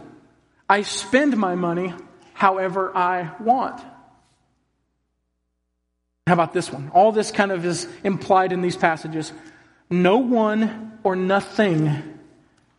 I 0.69 0.83
spend 0.83 1.35
my 1.35 1.55
money 1.55 1.95
however 2.33 2.95
I 2.95 3.31
want. 3.39 3.81
How 6.27 6.33
about 6.33 6.53
this 6.53 6.71
one? 6.71 6.91
All 6.93 7.11
this 7.11 7.31
kind 7.31 7.51
of 7.51 7.65
is 7.65 7.87
implied 8.03 8.51
in 8.51 8.61
these 8.61 8.77
passages. 8.77 9.33
No 9.91 10.17
one 10.19 10.99
or 11.03 11.17
nothing 11.17 12.01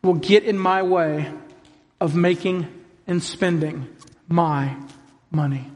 will 0.02 0.14
get 0.14 0.44
in 0.44 0.58
my 0.58 0.82
way 0.82 1.30
of 2.00 2.16
making 2.16 2.66
and 3.06 3.22
spending 3.22 3.86
my 4.28 4.74
money. 5.30 5.70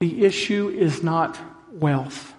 The 0.00 0.24
issue 0.24 0.68
is 0.68 1.02
not 1.04 1.38
wealth. 1.72 2.34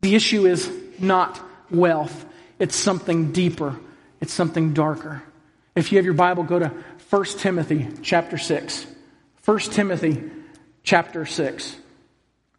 The 0.00 0.14
issue 0.14 0.46
is 0.46 0.72
not 0.98 1.38
wealth. 1.70 2.24
It's 2.58 2.76
something 2.76 3.32
deeper. 3.32 3.78
It's 4.20 4.32
something 4.32 4.72
darker. 4.72 5.22
If 5.76 5.92
you 5.92 5.98
have 5.98 6.06
your 6.06 6.14
Bible, 6.14 6.44
go 6.44 6.58
to 6.58 6.72
1 7.10 7.24
Timothy 7.38 7.88
chapter 8.02 8.38
6. 8.38 8.86
1 9.44 9.58
Timothy 9.58 10.30
chapter 10.82 11.26
6. 11.26 11.76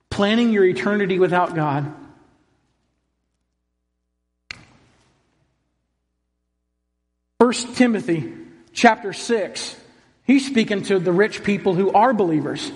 Planning 0.10 0.52
your 0.52 0.66
eternity 0.66 1.18
without 1.18 1.56
God. 1.56 1.94
First 7.40 7.78
Timothy 7.78 8.34
chapter 8.74 9.14
6, 9.14 9.76
he's 10.26 10.46
speaking 10.46 10.84
to 10.84 11.00
the 11.00 11.14
rich 11.14 11.42
people 11.42 11.74
who 11.74 11.90
are 11.94 12.14
believers. 12.14 12.70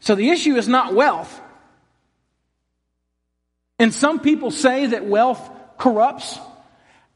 So 0.00 0.16
the 0.16 0.30
issue 0.30 0.56
is 0.56 0.66
not 0.66 0.92
wealth. 0.92 1.40
And 3.78 3.94
some 3.94 4.18
people 4.18 4.50
say 4.50 4.86
that 4.86 5.04
wealth 5.04 5.40
corrupts. 5.78 6.36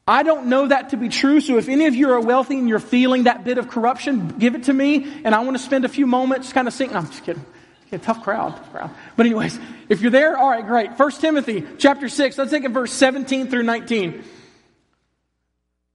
I 0.06 0.22
don't 0.22 0.46
know 0.46 0.68
that 0.68 0.90
to 0.90 0.96
be 0.96 1.08
true, 1.08 1.40
so 1.40 1.58
if 1.58 1.68
any 1.68 1.86
of 1.86 1.96
you 1.96 2.10
are 2.12 2.20
wealthy 2.20 2.56
and 2.56 2.68
you're 2.68 2.78
feeling 2.78 3.24
that 3.24 3.42
bit 3.42 3.58
of 3.58 3.68
corruption, 3.68 4.28
give 4.38 4.54
it 4.54 4.64
to 4.64 4.72
me, 4.72 5.22
and 5.24 5.34
I 5.34 5.40
want 5.40 5.56
to 5.56 5.62
spend 5.62 5.84
a 5.84 5.88
few 5.88 6.06
moments 6.06 6.52
kind 6.52 6.68
of 6.68 6.74
singing. 6.74 6.94
I'm 6.94 7.08
just 7.08 7.24
kidding. 7.24 7.44
Yeah, 7.90 7.98
tough 7.98 8.22
crowd, 8.22 8.56
tough 8.56 8.70
crowd. 8.70 8.90
But 9.16 9.26
anyways, 9.26 9.58
if 9.88 10.02
you're 10.02 10.12
there, 10.12 10.38
all 10.38 10.50
right, 10.50 10.64
great. 10.64 10.96
First 10.96 11.20
Timothy 11.20 11.64
chapter 11.78 12.08
6, 12.08 12.38
let's 12.38 12.52
take 12.52 12.62
it 12.62 12.70
verse 12.70 12.92
17 12.92 13.48
through 13.48 13.64
19. 13.64 14.22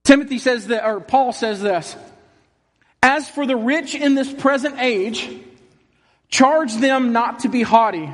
Timothy 0.07 0.39
says 0.39 0.67
that, 0.67 0.85
or 0.85 0.99
Paul 0.99 1.33
says 1.33 1.61
this. 1.61 1.95
As 3.03 3.29
for 3.29 3.45
the 3.45 3.55
rich 3.55 3.93
in 3.93 4.15
this 4.15 4.31
present 4.31 4.79
age, 4.79 5.29
charge 6.29 6.73
them 6.75 7.11
not 7.11 7.39
to 7.39 7.49
be 7.49 7.61
haughty, 7.61 8.09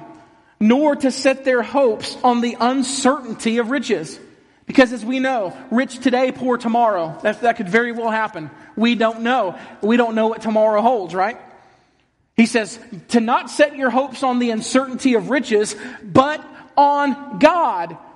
nor 0.59 0.95
to 0.95 1.11
set 1.11 1.45
their 1.45 1.61
hopes 1.61 2.17
on 2.23 2.41
the 2.41 2.57
uncertainty 2.59 3.59
of 3.59 3.69
riches 3.69 4.19
because 4.65 4.93
as 4.93 5.03
we 5.03 5.19
know, 5.19 5.55
rich 5.71 5.99
today, 5.99 6.31
poor 6.31 6.57
tomorrow. 6.57 7.17
That, 7.21 7.41
that 7.41 7.57
could 7.57 7.69
very 7.69 7.91
well 7.91 8.09
happen. 8.09 8.49
We 8.75 8.95
don't 8.95 9.21
know. 9.21 9.59
We 9.81 9.97
don't 9.97 10.15
know 10.15 10.27
what 10.27 10.41
tomorrow 10.41 10.81
holds, 10.81 11.13
right? 11.13 11.37
He 12.35 12.45
says, 12.45 12.79
to 13.09 13.19
not 13.19 13.49
set 13.49 13.75
your 13.75 13.89
hopes 13.89 14.23
on 14.23 14.39
the 14.39 14.51
uncertainty 14.51 15.13
of 15.15 15.29
riches, 15.29 15.75
but 16.01 16.43
on 16.75 17.37
God, 17.39 17.97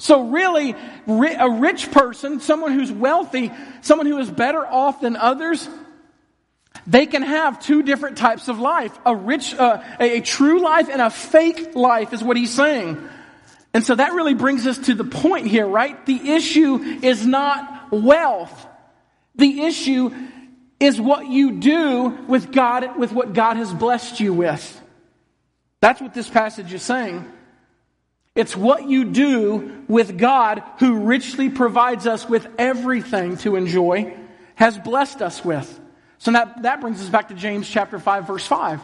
So 0.00 0.28
really, 0.28 0.74
a 1.06 1.50
rich 1.50 1.90
person, 1.90 2.40
someone 2.40 2.72
who's 2.72 2.90
wealthy, 2.90 3.52
someone 3.82 4.06
who 4.06 4.16
is 4.16 4.30
better 4.30 4.66
off 4.66 5.02
than 5.02 5.14
others, 5.14 5.68
they 6.86 7.04
can 7.04 7.20
have 7.20 7.60
two 7.60 7.82
different 7.82 8.16
types 8.16 8.48
of 8.48 8.58
life. 8.58 8.98
A 9.04 9.14
rich, 9.14 9.52
uh, 9.52 9.82
a, 10.00 10.16
a 10.16 10.20
true 10.22 10.62
life 10.62 10.88
and 10.88 11.02
a 11.02 11.10
fake 11.10 11.74
life 11.74 12.14
is 12.14 12.24
what 12.24 12.38
he's 12.38 12.50
saying. 12.50 12.96
And 13.74 13.84
so 13.84 13.94
that 13.94 14.14
really 14.14 14.32
brings 14.32 14.66
us 14.66 14.78
to 14.78 14.94
the 14.94 15.04
point 15.04 15.46
here, 15.46 15.66
right? 15.66 16.06
The 16.06 16.30
issue 16.30 16.76
is 17.02 17.26
not 17.26 17.92
wealth. 17.92 18.66
The 19.34 19.64
issue 19.64 20.14
is 20.80 20.98
what 20.98 21.26
you 21.26 21.60
do 21.60 22.08
with 22.26 22.52
God, 22.52 22.98
with 22.98 23.12
what 23.12 23.34
God 23.34 23.58
has 23.58 23.70
blessed 23.70 24.18
you 24.18 24.32
with. 24.32 24.80
That's 25.82 26.00
what 26.00 26.14
this 26.14 26.30
passage 26.30 26.72
is 26.72 26.82
saying. 26.82 27.30
It's 28.40 28.56
what 28.56 28.88
you 28.88 29.04
do 29.04 29.84
with 29.86 30.16
God 30.16 30.62
who 30.78 31.00
richly 31.00 31.50
provides 31.50 32.06
us 32.06 32.26
with 32.26 32.48
everything 32.56 33.36
to 33.38 33.54
enjoy, 33.54 34.16
has 34.54 34.78
blessed 34.78 35.20
us 35.20 35.44
with. 35.44 35.78
So 36.16 36.32
that, 36.32 36.62
that 36.62 36.80
brings 36.80 37.02
us 37.02 37.10
back 37.10 37.28
to 37.28 37.34
James 37.34 37.68
chapter 37.68 37.98
5 37.98 38.26
verse 38.26 38.46
5. 38.46 38.80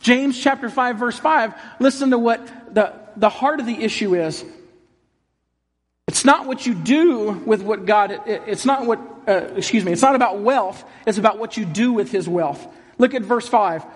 James 0.00 0.38
chapter 0.38 0.68
5 0.68 0.98
verse 0.98 1.18
5, 1.18 1.54
listen 1.80 2.10
to 2.10 2.18
what 2.18 2.74
the, 2.74 2.92
the 3.16 3.30
heart 3.30 3.60
of 3.60 3.66
the 3.66 3.82
issue 3.82 4.14
is. 4.14 4.44
It's 6.06 6.26
not 6.26 6.46
what 6.46 6.66
you 6.66 6.74
do 6.74 7.30
with 7.30 7.62
what 7.62 7.86
God, 7.86 8.10
it, 8.10 8.42
it's 8.46 8.66
not 8.66 8.84
what, 8.84 9.00
uh, 9.26 9.54
excuse 9.56 9.86
me, 9.86 9.92
it's 9.92 10.02
not 10.02 10.16
about 10.16 10.40
wealth, 10.40 10.84
it's 11.06 11.16
about 11.16 11.38
what 11.38 11.56
you 11.56 11.64
do 11.64 11.94
with 11.94 12.12
his 12.12 12.28
wealth. 12.28 12.62
Look 12.98 13.14
at 13.14 13.22
verse 13.22 13.48
5. 13.48 13.86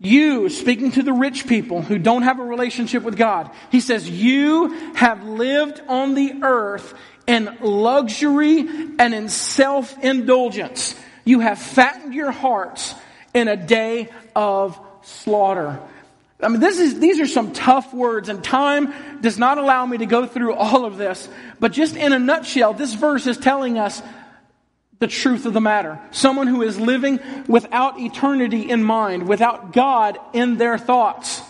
You, 0.00 0.48
speaking 0.48 0.92
to 0.92 1.02
the 1.02 1.12
rich 1.12 1.48
people 1.48 1.82
who 1.82 1.98
don't 1.98 2.22
have 2.22 2.38
a 2.38 2.44
relationship 2.44 3.02
with 3.02 3.16
God, 3.16 3.50
he 3.70 3.80
says, 3.80 4.08
You 4.08 4.92
have 4.94 5.24
lived 5.24 5.80
on 5.88 6.14
the 6.14 6.42
earth 6.42 6.94
in 7.26 7.58
luxury 7.60 8.60
and 8.98 9.12
in 9.12 9.28
self 9.28 10.02
indulgence. 10.02 10.94
You 11.24 11.40
have 11.40 11.58
fattened 11.58 12.14
your 12.14 12.30
hearts 12.30 12.94
in 13.34 13.48
a 13.48 13.56
day 13.56 14.08
of 14.36 14.78
slaughter. 15.02 15.80
I 16.40 16.46
mean, 16.46 16.60
this 16.60 16.78
is, 16.78 17.00
these 17.00 17.18
are 17.18 17.26
some 17.26 17.52
tough 17.52 17.92
words, 17.92 18.28
and 18.28 18.42
time 18.42 18.94
does 19.20 19.38
not 19.38 19.58
allow 19.58 19.84
me 19.84 19.98
to 19.98 20.06
go 20.06 20.26
through 20.26 20.54
all 20.54 20.84
of 20.84 20.96
this. 20.96 21.28
But 21.58 21.72
just 21.72 21.96
in 21.96 22.12
a 22.12 22.18
nutshell, 22.20 22.74
this 22.74 22.94
verse 22.94 23.26
is 23.26 23.36
telling 23.36 23.76
us 23.76 24.00
the 24.98 25.06
truth 25.06 25.46
of 25.46 25.52
the 25.52 25.60
matter. 25.60 26.00
Someone 26.10 26.46
who 26.46 26.62
is 26.62 26.78
living 26.78 27.20
without 27.46 28.00
eternity 28.00 28.70
in 28.70 28.82
mind, 28.82 29.28
without 29.28 29.72
God 29.72 30.18
in 30.32 30.56
their 30.56 30.78
thoughts. 30.78 31.40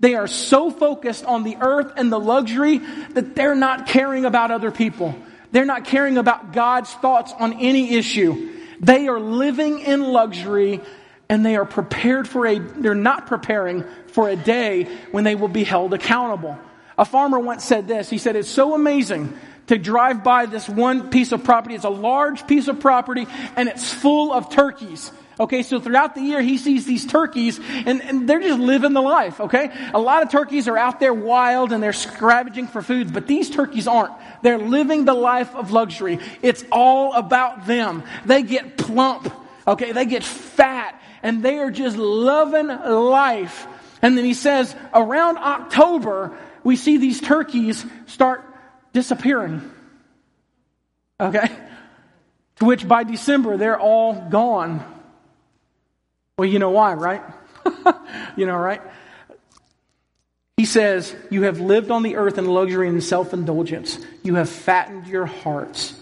They 0.00 0.14
are 0.14 0.26
so 0.26 0.70
focused 0.70 1.24
on 1.24 1.42
the 1.42 1.56
earth 1.60 1.92
and 1.96 2.12
the 2.12 2.20
luxury 2.20 2.78
that 2.78 3.34
they're 3.34 3.54
not 3.54 3.86
caring 3.86 4.24
about 4.24 4.50
other 4.50 4.70
people. 4.70 5.14
They're 5.50 5.64
not 5.64 5.84
caring 5.84 6.18
about 6.18 6.52
God's 6.52 6.92
thoughts 6.92 7.32
on 7.38 7.54
any 7.54 7.94
issue. 7.94 8.50
They 8.80 9.08
are 9.08 9.18
living 9.18 9.80
in 9.80 10.02
luxury 10.02 10.80
and 11.28 11.44
they 11.44 11.56
are 11.56 11.64
prepared 11.64 12.28
for 12.28 12.46
a, 12.46 12.58
they're 12.58 12.94
not 12.94 13.26
preparing 13.26 13.84
for 14.08 14.28
a 14.28 14.36
day 14.36 14.84
when 15.10 15.24
they 15.24 15.34
will 15.34 15.48
be 15.48 15.64
held 15.64 15.94
accountable. 15.94 16.56
A 16.96 17.04
farmer 17.04 17.38
once 17.38 17.64
said 17.64 17.86
this. 17.86 18.08
He 18.10 18.18
said, 18.18 18.34
it's 18.34 18.48
so 18.48 18.74
amazing 18.74 19.36
to 19.68 19.78
drive 19.78 20.24
by 20.24 20.46
this 20.46 20.68
one 20.68 21.10
piece 21.10 21.32
of 21.32 21.44
property. 21.44 21.74
It's 21.74 21.84
a 21.84 21.90
large 21.90 22.46
piece 22.46 22.68
of 22.68 22.80
property 22.80 23.26
and 23.56 23.68
it's 23.68 23.92
full 23.92 24.32
of 24.32 24.50
turkeys. 24.50 25.12
Okay, 25.40 25.62
so 25.62 25.78
throughout 25.78 26.16
the 26.16 26.20
year, 26.20 26.42
he 26.42 26.58
sees 26.58 26.84
these 26.84 27.06
turkeys 27.06 27.60
and, 27.86 28.02
and, 28.02 28.28
they're 28.28 28.40
just 28.40 28.58
living 28.58 28.92
the 28.92 29.00
life, 29.00 29.40
okay? 29.40 29.70
A 29.94 29.98
lot 29.98 30.24
of 30.24 30.30
turkeys 30.30 30.66
are 30.66 30.76
out 30.76 30.98
there 30.98 31.14
wild 31.14 31.72
and 31.72 31.80
they're 31.80 31.92
scavenging 31.92 32.66
for 32.66 32.82
food, 32.82 33.12
but 33.12 33.28
these 33.28 33.48
turkeys 33.48 33.86
aren't. 33.86 34.12
They're 34.42 34.58
living 34.58 35.04
the 35.04 35.14
life 35.14 35.54
of 35.54 35.70
luxury. 35.70 36.18
It's 36.42 36.64
all 36.72 37.12
about 37.12 37.66
them. 37.66 38.02
They 38.26 38.42
get 38.42 38.76
plump, 38.76 39.32
okay? 39.64 39.92
They 39.92 40.06
get 40.06 40.24
fat 40.24 41.00
and 41.22 41.40
they 41.40 41.58
are 41.58 41.70
just 41.70 41.96
loving 41.96 42.66
life. 42.66 43.68
And 44.02 44.18
then 44.18 44.24
he 44.24 44.34
says, 44.34 44.74
around 44.92 45.38
October, 45.38 46.36
we 46.64 46.74
see 46.74 46.96
these 46.96 47.20
turkeys 47.20 47.86
start 48.06 48.44
disappearing. 48.92 49.70
Okay? 51.20 51.50
To 52.56 52.64
which 52.64 52.86
by 52.86 53.04
December, 53.04 53.56
they're 53.56 53.78
all 53.78 54.14
gone. 54.28 54.84
Well, 56.36 56.48
you 56.48 56.58
know 56.58 56.70
why, 56.70 56.94
right? 56.94 57.22
you 58.36 58.46
know, 58.46 58.56
right? 58.56 58.80
He 60.56 60.64
says, 60.64 61.14
You 61.30 61.42
have 61.42 61.60
lived 61.60 61.90
on 61.90 62.02
the 62.02 62.16
earth 62.16 62.38
in 62.38 62.46
luxury 62.46 62.88
and 62.88 63.02
self 63.02 63.32
indulgence. 63.32 63.98
You 64.22 64.34
have 64.36 64.48
fattened 64.48 65.06
your 65.06 65.26
hearts 65.26 65.94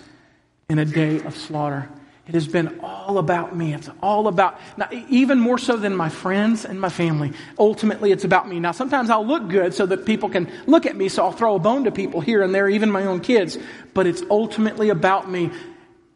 in 0.69 0.79
a 0.79 0.85
day 0.85 1.21
of 1.23 1.37
slaughter. 1.37 1.89
It 2.29 2.35
has 2.35 2.49
been 2.49 2.81
all 2.83 3.19
about 3.19 3.55
me. 3.55 3.73
It's 3.73 3.89
all 4.03 4.27
about, 4.27 4.59
now, 4.77 4.89
even 5.09 5.39
more 5.39 5.59
so 5.59 5.77
than 5.77 5.95
my 5.95 6.09
friends 6.09 6.65
and 6.65 6.81
my 6.81 6.89
family. 6.89 7.33
Ultimately, 7.57 8.11
it's 8.11 8.25
about 8.25 8.49
me. 8.49 8.59
Now, 8.59 8.73
sometimes 8.73 9.11
I'll 9.11 9.27
look 9.27 9.49
good 9.49 9.75
so 9.75 9.87
that 9.87 10.07
people 10.07 10.29
can 10.29 10.51
look 10.67 10.87
at 10.87 10.97
me, 10.97 11.09
so 11.09 11.25
I'll 11.25 11.33
throw 11.33 11.55
a 11.55 11.61
bone 11.61 11.85
to 11.85 11.93
people 11.93 12.21
here 12.21 12.43
and 12.43 12.53
there, 12.53 12.69
even 12.69 12.91
my 12.91 13.05
own 13.05 13.21
kids. 13.21 13.57
But 13.95 14.09
it's 14.09 14.23
ultimately 14.29 14.89
about 14.89 15.31
me. 15.31 15.53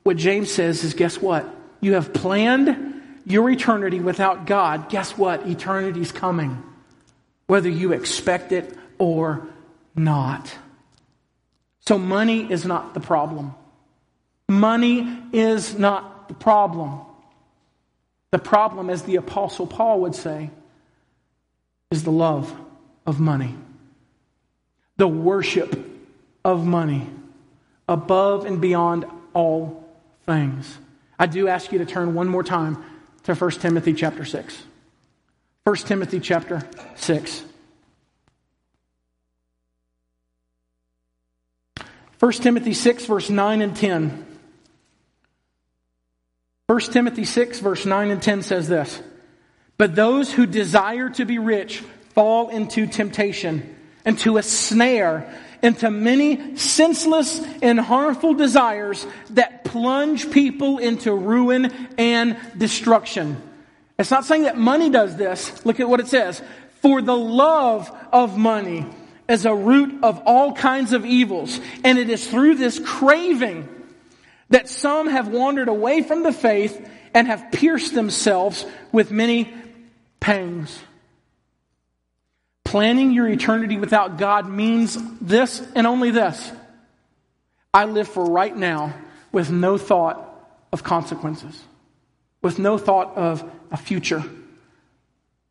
What 0.02 0.16
James 0.16 0.50
says 0.50 0.82
is 0.82 0.94
guess 0.94 1.20
what? 1.20 1.46
You 1.80 1.94
have 1.94 2.12
planned 2.12 3.02
your 3.24 3.48
eternity 3.48 4.00
without 4.00 4.46
God. 4.46 4.88
Guess 4.88 5.16
what? 5.16 5.46
Eternity's 5.46 6.10
coming. 6.10 6.60
Whether 7.46 7.68
you 7.68 7.92
expect 7.92 8.50
it 8.50 8.76
or 8.98 9.46
not. 9.94 10.52
So, 11.86 11.98
money 11.98 12.50
is 12.50 12.64
not 12.64 12.94
the 12.94 13.00
problem. 13.00 13.54
Money 14.50 15.16
is 15.32 15.78
not 15.78 16.26
the 16.26 16.34
problem. 16.34 17.02
The 18.32 18.40
problem, 18.40 18.90
as 18.90 19.04
the 19.04 19.14
Apostle 19.14 19.64
Paul 19.64 20.00
would 20.00 20.16
say, 20.16 20.50
is 21.92 22.02
the 22.02 22.10
love 22.10 22.52
of 23.06 23.20
money, 23.20 23.54
the 24.96 25.06
worship 25.06 25.78
of 26.44 26.66
money 26.66 27.08
above 27.88 28.44
and 28.44 28.60
beyond 28.60 29.04
all 29.34 29.88
things. 30.26 30.78
I 31.16 31.26
do 31.26 31.46
ask 31.46 31.70
you 31.70 31.78
to 31.78 31.86
turn 31.86 32.14
one 32.14 32.26
more 32.26 32.42
time 32.42 32.84
to 33.22 33.36
1 33.36 33.50
Timothy 33.52 33.92
chapter 33.92 34.24
6. 34.24 34.62
1 35.62 35.76
Timothy 35.76 36.18
chapter 36.18 36.68
6. 36.96 37.44
1 42.18 42.32
Timothy 42.32 42.74
6, 42.74 43.06
verse 43.06 43.30
9 43.30 43.62
and 43.62 43.76
10. 43.76 44.26
1 46.70 46.78
Timothy 46.92 47.24
6, 47.24 47.58
verse 47.58 47.84
9 47.84 48.12
and 48.12 48.22
10 48.22 48.42
says 48.42 48.68
this 48.68 49.02
But 49.76 49.96
those 49.96 50.32
who 50.32 50.46
desire 50.46 51.10
to 51.10 51.24
be 51.24 51.40
rich 51.40 51.80
fall 52.14 52.48
into 52.48 52.86
temptation, 52.86 53.74
into 54.06 54.36
a 54.36 54.42
snare, 54.44 55.36
into 55.64 55.90
many 55.90 56.54
senseless 56.56 57.44
and 57.60 57.80
harmful 57.80 58.34
desires 58.34 59.04
that 59.30 59.64
plunge 59.64 60.30
people 60.30 60.78
into 60.78 61.12
ruin 61.12 61.72
and 61.98 62.36
destruction. 62.56 63.42
It's 63.98 64.12
not 64.12 64.24
saying 64.24 64.44
that 64.44 64.56
money 64.56 64.90
does 64.90 65.16
this. 65.16 65.66
Look 65.66 65.80
at 65.80 65.88
what 65.88 65.98
it 65.98 66.06
says. 66.06 66.40
For 66.82 67.02
the 67.02 67.16
love 67.16 67.90
of 68.12 68.38
money 68.38 68.86
is 69.28 69.44
a 69.44 69.52
root 69.52 70.04
of 70.04 70.22
all 70.24 70.52
kinds 70.52 70.92
of 70.92 71.04
evils. 71.04 71.58
And 71.82 71.98
it 71.98 72.08
is 72.08 72.24
through 72.30 72.54
this 72.54 72.78
craving 72.78 73.79
that 74.50 74.68
some 74.68 75.08
have 75.08 75.28
wandered 75.28 75.68
away 75.68 76.02
from 76.02 76.22
the 76.22 76.32
faith 76.32 76.88
and 77.14 77.26
have 77.26 77.50
pierced 77.52 77.94
themselves 77.94 78.64
with 78.92 79.10
many 79.10 79.52
pangs. 80.20 80.78
Planning 82.64 83.12
your 83.12 83.28
eternity 83.28 83.78
without 83.78 84.18
God 84.18 84.48
means 84.48 84.96
this 85.20 85.66
and 85.74 85.86
only 85.86 86.10
this. 86.10 86.52
I 87.72 87.84
live 87.84 88.08
for 88.08 88.24
right 88.24 88.56
now 88.56 88.94
with 89.32 89.50
no 89.50 89.78
thought 89.78 90.26
of 90.72 90.82
consequences, 90.82 91.60
with 92.42 92.58
no 92.58 92.78
thought 92.78 93.16
of 93.16 93.48
a 93.70 93.76
future. 93.76 94.24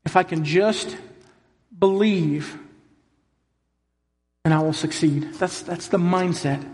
If 0.06 0.16
I 0.16 0.24
can 0.24 0.43
just 0.45 0.95
believe 1.78 2.58
and 4.45 4.54
I 4.54 4.60
will 4.60 4.74
succeed. 4.74 5.34
That's, 5.34 5.62
that's 5.62 5.88
the 5.88 5.97
mindset. 5.97 6.66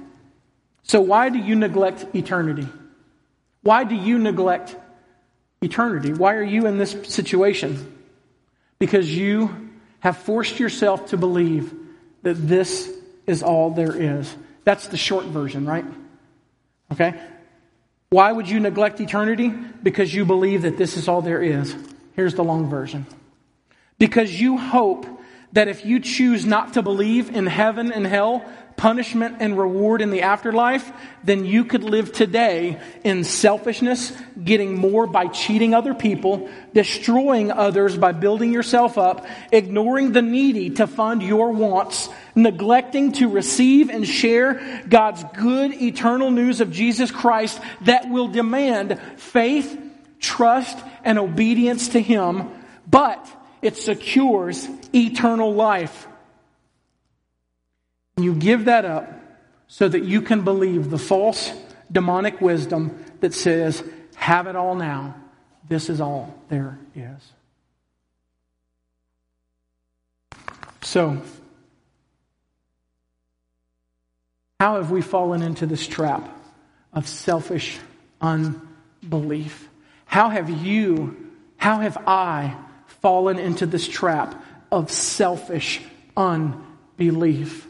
So, 0.88 1.02
why 1.02 1.30
do 1.30 1.40
you 1.40 1.56
neglect 1.56 2.16
eternity? 2.16 2.68
Why 3.62 3.84
do 3.84 3.96
you 3.96 4.20
neglect 4.20 4.76
eternity? 5.62 6.14
Why 6.14 6.36
are 6.36 6.44
you 6.44 6.68
in 6.68 6.78
this 6.78 6.96
situation? 7.08 7.92
Because 8.78 9.14
you 9.14 9.72
have 10.00 10.18
forced 10.18 10.60
yourself 10.60 11.08
to 11.08 11.18
believe 11.18 11.74
that 12.22 12.36
this 12.36 12.92
is 13.26 13.42
all 13.42 13.72
there 13.72 13.96
is. 13.96 14.34
That's 14.64 14.88
the 14.88 14.98
short 14.98 15.26
version, 15.26 15.66
right? 15.66 15.86
Okay? 16.92 17.20
Why 18.12 18.32
would 18.32 18.48
you 18.48 18.60
neglect 18.60 19.02
eternity? 19.02 19.50
Because 19.50 20.14
you 20.14 20.24
believe 20.24 20.62
that 20.62 20.78
this 20.78 20.98
is 20.98 21.08
all 21.08 21.24
there 21.24 21.42
is. 21.42 21.76
Here's 22.16 22.36
the 22.36 22.44
long 22.44 22.70
version. 22.70 23.08
Because 23.98 24.40
you 24.40 24.60
hope 24.60 25.08
that 25.54 25.68
if 25.68 25.84
you 25.86 26.00
choose 26.00 26.46
not 26.46 26.74
to 26.74 26.84
believe 26.84 27.36
in 27.36 27.48
heaven 27.48 27.92
and 27.92 28.06
hell, 28.06 28.46
punishment 28.78 29.38
and 29.40 29.58
reward 29.58 30.02
in 30.02 30.10
the 30.10 30.22
afterlife, 30.24 30.92
then 31.24 31.46
you 31.46 31.66
could 31.66 31.84
live 31.84 32.12
today 32.12 32.80
in 33.04 33.24
selfishness, 33.24 34.12
getting 34.44 34.76
more 34.76 35.08
by 35.08 35.28
cheating 35.28 35.74
other 35.74 35.94
people, 35.94 36.50
destroying 36.74 37.52
others 37.52 37.98
by 37.98 38.12
building 38.12 38.52
yourself 38.52 38.98
up, 38.98 39.26
ignoring 39.52 40.12
the 40.12 40.22
needy 40.22 40.72
to 40.72 40.88
fund 40.88 41.24
your 41.24 41.52
wants, 41.52 42.10
neglecting 42.36 43.14
to 43.14 43.30
receive 43.30 43.90
and 43.90 44.08
share 44.08 44.84
God's 44.88 45.24
good 45.38 45.74
eternal 45.74 46.32
news 46.32 46.60
of 46.60 46.72
Jesus 46.72 47.12
Christ 47.12 47.60
that 47.82 48.10
will 48.10 48.28
demand 48.28 49.00
faith, 49.18 49.80
trust, 50.20 50.78
and 51.04 51.18
obedience 51.18 51.90
to 51.90 52.02
Him, 52.02 52.50
but 52.88 53.26
it 53.62 53.78
secures 53.78 54.68
eternal 54.94 55.54
life. 55.54 56.08
You 58.18 58.34
give 58.34 58.66
that 58.66 58.86
up 58.86 59.12
so 59.68 59.88
that 59.88 60.04
you 60.04 60.22
can 60.22 60.44
believe 60.44 60.90
the 60.90 60.98
false 60.98 61.52
demonic 61.92 62.42
wisdom 62.42 63.04
that 63.20 63.34
says, 63.34 63.84
have 64.16 64.48
it 64.48 64.56
all 64.56 64.76
now. 64.76 65.16
This 65.68 65.90
is 65.90 66.00
all 66.00 66.34
there 66.50 66.78
is. 66.96 67.34
So, 70.82 71.22
how 74.60 74.76
have 74.76 74.92
we 74.92 75.02
fallen 75.02 75.42
into 75.42 75.66
this 75.66 75.86
trap 75.86 76.30
of 76.94 77.08
selfish 77.08 77.78
unbelief? 78.22 79.68
How 80.06 80.30
have 80.30 80.50
you, 80.50 81.32
how 81.58 81.80
have 81.80 81.98
I 82.08 82.56
fallen 83.02 83.40
into 83.40 83.66
this 83.66 83.88
trap 83.88 84.42
of 84.72 84.92
selfish 84.92 85.82
unbelief, 86.16 87.68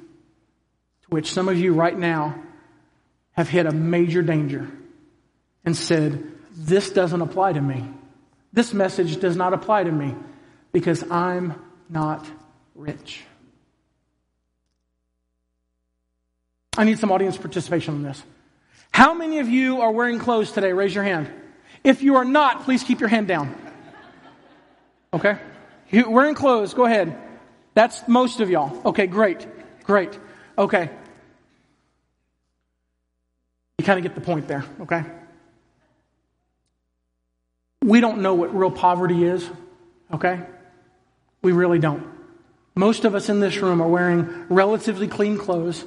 to 1.06 1.16
which 1.16 1.32
some 1.32 1.47
of 1.47 1.58
you 1.58 1.74
right 1.74 1.97
now 1.97 2.36
have 3.34 3.49
hit 3.49 3.66
a 3.66 3.72
major 3.72 4.22
danger 4.22 4.70
and 5.64 5.76
said, 5.76 6.32
This 6.51 6.89
doesn't 6.89 7.22
apply 7.22 7.53
to 7.53 7.62
me. 7.62 7.86
This 8.53 8.74
message 8.74 9.20
does 9.20 9.36
not 9.36 9.53
apply 9.53 9.84
to 9.84 9.91
me 9.91 10.16
because 10.72 11.10
I'm 11.12 11.53
not 11.89 12.26
rich. 12.74 13.24
I 16.78 16.84
need 16.84 16.99
some 16.99 17.12
audience 17.12 17.38
participation 17.38 17.95
on 17.95 18.03
this. 18.03 18.22
How 18.91 19.14
many 19.14 19.39
of 19.39 19.49
you 19.49 19.82
are 19.82 19.91
wearing 19.91 20.20
clothes 20.20 20.51
today? 20.51 20.74
Raise 20.74 20.95
your 20.95 21.03
hand. 21.03 21.30
If 21.84 22.01
you 22.01 22.16
are 22.16 22.26
not, 22.26 22.64
please 22.64 22.84
keep 22.84 22.99
your 22.99 23.10
hand 23.10 23.28
down. 23.28 23.56
Okay? 25.14 25.38
Wearing 25.91 26.36
clothes, 26.36 26.74
go 26.74 26.86
ahead. 26.86 27.18
That's 27.74 28.08
most 28.08 28.39
of 28.39 28.49
y'all. 28.49 28.82
Okay, 28.86 29.08
great. 29.08 29.45
Great. 29.84 30.18
Okay. 30.58 30.89
You 33.78 33.86
kind 33.86 33.99
of 33.99 34.03
get 34.03 34.16
the 34.16 34.22
point 34.22 34.47
there, 34.47 34.66
okay? 34.82 35.03
We 37.84 37.99
don't 37.99 38.22
know 38.22 38.34
what 38.34 38.56
real 38.56 38.72
poverty 38.72 39.26
is, 39.26 39.47
okay? 40.14 40.41
We 41.41 41.51
really 41.51 41.80
don't. 41.80 42.03
Most 42.76 43.06
of 43.06 43.16
us 43.16 43.30
in 43.30 43.39
this 43.39 43.58
room 43.58 43.82
are 43.82 43.88
wearing 43.88 44.47
relatively 44.49 45.08
clean 45.08 45.38
clothes. 45.38 45.86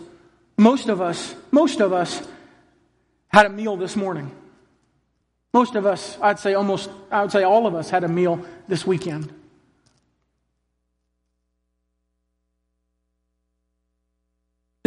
Most 0.56 0.88
of 0.88 1.00
us, 1.00 1.34
most 1.50 1.80
of 1.80 1.92
us 1.92 2.26
had 3.28 3.46
a 3.46 3.50
meal 3.50 3.76
this 3.76 3.96
morning. 3.96 4.30
Most 5.52 5.74
of 5.74 5.86
us, 5.86 6.18
I'd 6.20 6.38
say 6.38 6.54
almost, 6.54 6.90
I 7.10 7.22
would 7.22 7.32
say 7.32 7.42
all 7.42 7.66
of 7.66 7.74
us 7.74 7.90
had 7.90 8.04
a 8.04 8.08
meal 8.08 8.44
this 8.68 8.86
weekend. 8.86 9.32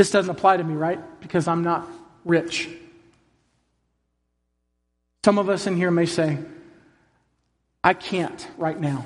This 0.01 0.09
doesn't 0.09 0.31
apply 0.31 0.57
to 0.57 0.63
me, 0.63 0.73
right? 0.73 0.99
Because 1.21 1.47
I'm 1.47 1.63
not 1.63 1.87
rich. 2.25 2.67
Some 5.23 5.37
of 5.37 5.47
us 5.47 5.67
in 5.67 5.75
here 5.75 5.91
may 5.91 6.07
say, 6.07 6.39
I 7.83 7.93
can't 7.93 8.47
right 8.57 8.81
now. 8.81 9.05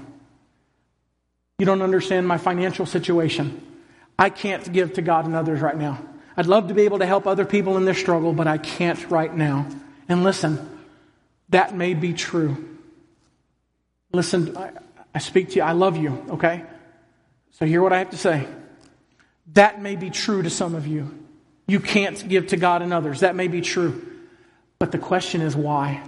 You 1.59 1.65
don't 1.65 1.81
understand 1.81 2.29
my 2.29 2.37
financial 2.37 2.85
situation. 2.85 3.61
I 4.17 4.29
can't 4.29 4.71
give 4.71 4.93
to 4.93 5.01
God 5.01 5.25
and 5.25 5.35
others 5.35 5.59
right 5.59 5.75
now. 5.75 5.99
I'd 6.37 6.45
love 6.45 6.69
to 6.69 6.73
be 6.73 6.83
able 6.83 6.99
to 6.99 7.05
help 7.05 7.27
other 7.27 7.43
people 7.43 7.75
in 7.75 7.83
their 7.83 7.93
struggle, 7.93 8.31
but 8.31 8.47
I 8.47 8.57
can't 8.57 9.11
right 9.11 9.35
now. 9.35 9.67
And 10.07 10.23
listen, 10.23 10.79
that 11.49 11.75
may 11.75 11.93
be 11.93 12.13
true. 12.13 12.77
Listen, 14.13 14.55
I, 14.55 14.71
I 15.13 15.19
speak 15.19 15.49
to 15.49 15.55
you. 15.55 15.63
I 15.63 15.73
love 15.73 15.97
you, 15.97 16.25
okay? 16.29 16.63
So 17.51 17.65
hear 17.65 17.81
what 17.81 17.91
I 17.91 17.97
have 17.97 18.11
to 18.11 18.17
say. 18.17 18.47
That 19.53 19.81
may 19.81 19.95
be 19.95 20.09
true 20.09 20.41
to 20.41 20.49
some 20.49 20.75
of 20.75 20.87
you. 20.87 21.25
You 21.67 21.79
can't 21.79 22.27
give 22.27 22.47
to 22.47 22.57
God 22.57 22.81
and 22.81 22.93
others. 22.93 23.21
That 23.21 23.35
may 23.35 23.47
be 23.47 23.61
true. 23.61 24.05
But 24.79 24.91
the 24.91 24.97
question 24.97 25.41
is 25.41 25.55
why? 25.55 26.03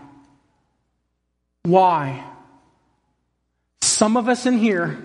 Why? 1.63 2.23
Some 3.81 4.17
of 4.17 4.29
us 4.29 4.45
in 4.45 4.57
here, 4.57 5.03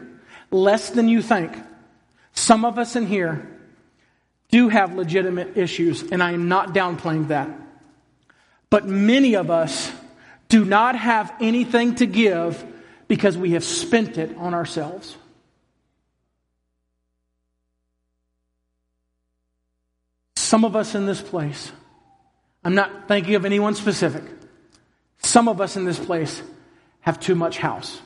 less 0.51 0.91
than 0.91 1.09
you 1.09 1.22
think, 1.22 1.57
some 2.35 2.64
of 2.64 2.78
us 2.78 2.97
in 2.97 3.07
here 3.07 3.49
do 4.51 4.68
have 4.68 4.95
legitimate 4.95 5.57
issues, 5.57 6.03
and 6.03 6.22
I 6.22 6.33
am 6.33 6.49
not 6.49 6.74
downplaying 6.74 7.28
that. 7.28 7.49
But 8.70 8.87
many 8.87 9.35
of 9.35 9.51
us 9.51 9.91
do 10.49 10.64
not 10.64 10.97
have 10.97 11.33
anything 11.41 11.95
to 11.97 12.07
give 12.07 12.64
because 13.09 13.37
we 13.37 13.53
have 13.53 13.64
spent 13.64 14.18
it 14.18 14.37
on 14.37 14.55
ourselves. 14.55 15.16
Some 20.53 20.66
of 20.66 20.76
us 20.76 20.94
in 20.94 21.07
this 21.07 21.22
place, 21.22 21.72
I'm 22.62 22.74
not 22.74 23.09
thinking 23.09 23.36
of 23.36 23.46
anyone 23.46 23.74
specific. 23.74 24.22
Some 25.16 25.48
of 25.48 25.62
us 25.62 25.78
in 25.78 25.86
this 25.86 25.98
place 25.98 26.42
have 27.00 27.18
too 27.18 27.34
much 27.34 27.57
house, 27.57 28.03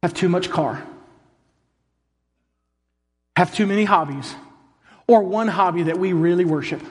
have 0.00 0.14
too 0.14 0.28
much 0.28 0.48
car, 0.48 0.80
have 3.34 3.52
too 3.52 3.66
many 3.66 3.82
hobbies, 3.82 4.32
or 5.08 5.24
one 5.24 5.48
hobby 5.48 5.82
that 5.82 5.98
we 5.98 6.12
really 6.12 6.44
worship. 6.44 6.82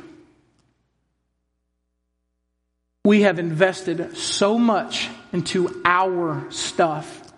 We 3.06 3.22
have 3.22 3.40
invested 3.40 4.18
so 4.18 4.58
much 4.58 5.08
into 5.32 5.82
our 5.86 6.52
stuff 6.52 7.32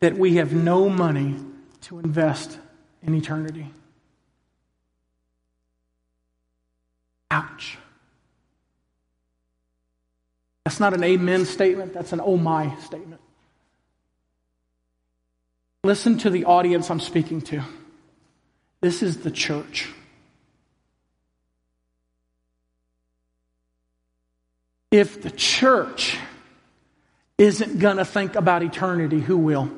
that 0.00 0.18
we 0.18 0.38
have 0.38 0.52
no 0.52 0.88
money 0.88 1.36
to 1.82 2.00
invest 2.00 2.58
in 3.02 3.14
eternity. 3.14 3.70
Ouch. 7.30 7.78
That's 10.64 10.78
not 10.78 10.94
an 10.94 11.02
amen 11.02 11.44
statement, 11.44 11.92
that's 11.92 12.12
an 12.12 12.20
oh 12.22 12.36
my 12.36 12.76
statement. 12.76 13.20
Listen 15.84 16.18
to 16.18 16.30
the 16.30 16.44
audience 16.44 16.90
I'm 16.90 17.00
speaking 17.00 17.40
to. 17.42 17.62
This 18.80 19.02
is 19.02 19.18
the 19.18 19.30
church. 19.30 19.88
If 24.92 25.22
the 25.22 25.30
church 25.30 26.18
isn't 27.38 27.78
going 27.78 27.96
to 27.96 28.04
think 28.04 28.36
about 28.36 28.62
eternity, 28.62 29.20
who 29.20 29.38
will? 29.38 29.70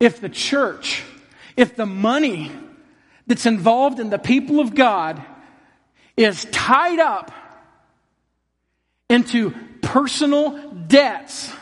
If 0.00 0.20
the 0.20 0.30
church, 0.30 1.04
if 1.56 1.76
the 1.76 1.86
money 1.86 2.50
that's 3.26 3.46
involved 3.46 4.00
in 4.00 4.10
the 4.10 4.18
people 4.18 4.58
of 4.58 4.74
God 4.74 5.22
is 6.16 6.46
tied 6.46 6.98
up 6.98 7.30
into 9.10 9.54
personal 9.82 10.72
debts 10.72 11.52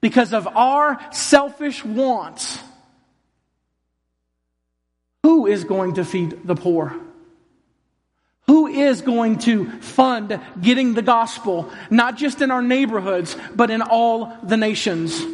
because 0.00 0.32
of 0.32 0.48
our 0.48 1.00
selfish 1.12 1.84
wants, 1.84 2.58
who 5.22 5.46
is 5.46 5.64
going 5.64 5.94
to 5.94 6.04
feed 6.04 6.40
the 6.44 6.56
poor? 6.56 6.94
Who 8.46 8.66
is 8.66 9.02
going 9.02 9.38
to 9.40 9.70
fund 9.80 10.40
getting 10.60 10.94
the 10.94 11.02
gospel, 11.02 11.70
not 11.88 12.16
just 12.16 12.42
in 12.42 12.50
our 12.50 12.62
neighborhoods, 12.62 13.36
but 13.54 13.70
in 13.70 13.80
all 13.80 14.36
the 14.42 14.56
nations? 14.56 15.24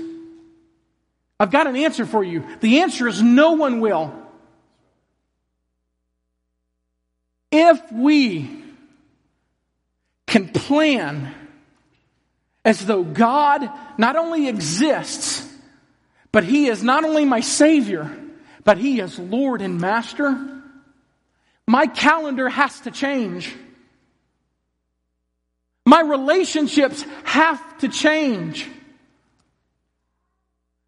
I've 1.38 1.50
got 1.50 1.66
an 1.66 1.76
answer 1.76 2.06
for 2.06 2.24
you. 2.24 2.44
The 2.60 2.80
answer 2.80 3.06
is 3.06 3.22
no 3.22 3.52
one 3.52 3.80
will. 3.80 4.12
If 7.52 7.92
we 7.92 8.64
can 10.26 10.48
plan 10.48 11.34
as 12.64 12.84
though 12.84 13.04
God 13.04 13.68
not 13.96 14.16
only 14.16 14.48
exists, 14.48 15.46
but 16.32 16.44
He 16.44 16.66
is 16.66 16.82
not 16.82 17.04
only 17.04 17.24
my 17.24 17.40
Savior, 17.40 18.14
but 18.64 18.78
He 18.78 19.00
is 19.00 19.18
Lord 19.18 19.62
and 19.62 19.80
Master, 19.80 20.62
my 21.66 21.86
calendar 21.86 22.48
has 22.48 22.80
to 22.80 22.90
change. 22.90 23.54
My 25.84 26.00
relationships 26.00 27.04
have 27.24 27.78
to 27.78 27.88
change. 27.88 28.68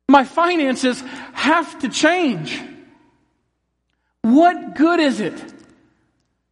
My 0.09 0.25
finances 0.25 1.03
have 1.35 1.81
to 1.81 1.89
change. 1.89 2.61
What 4.23 4.75
good 4.75 5.01
is 5.01 5.21
it? 5.21 5.55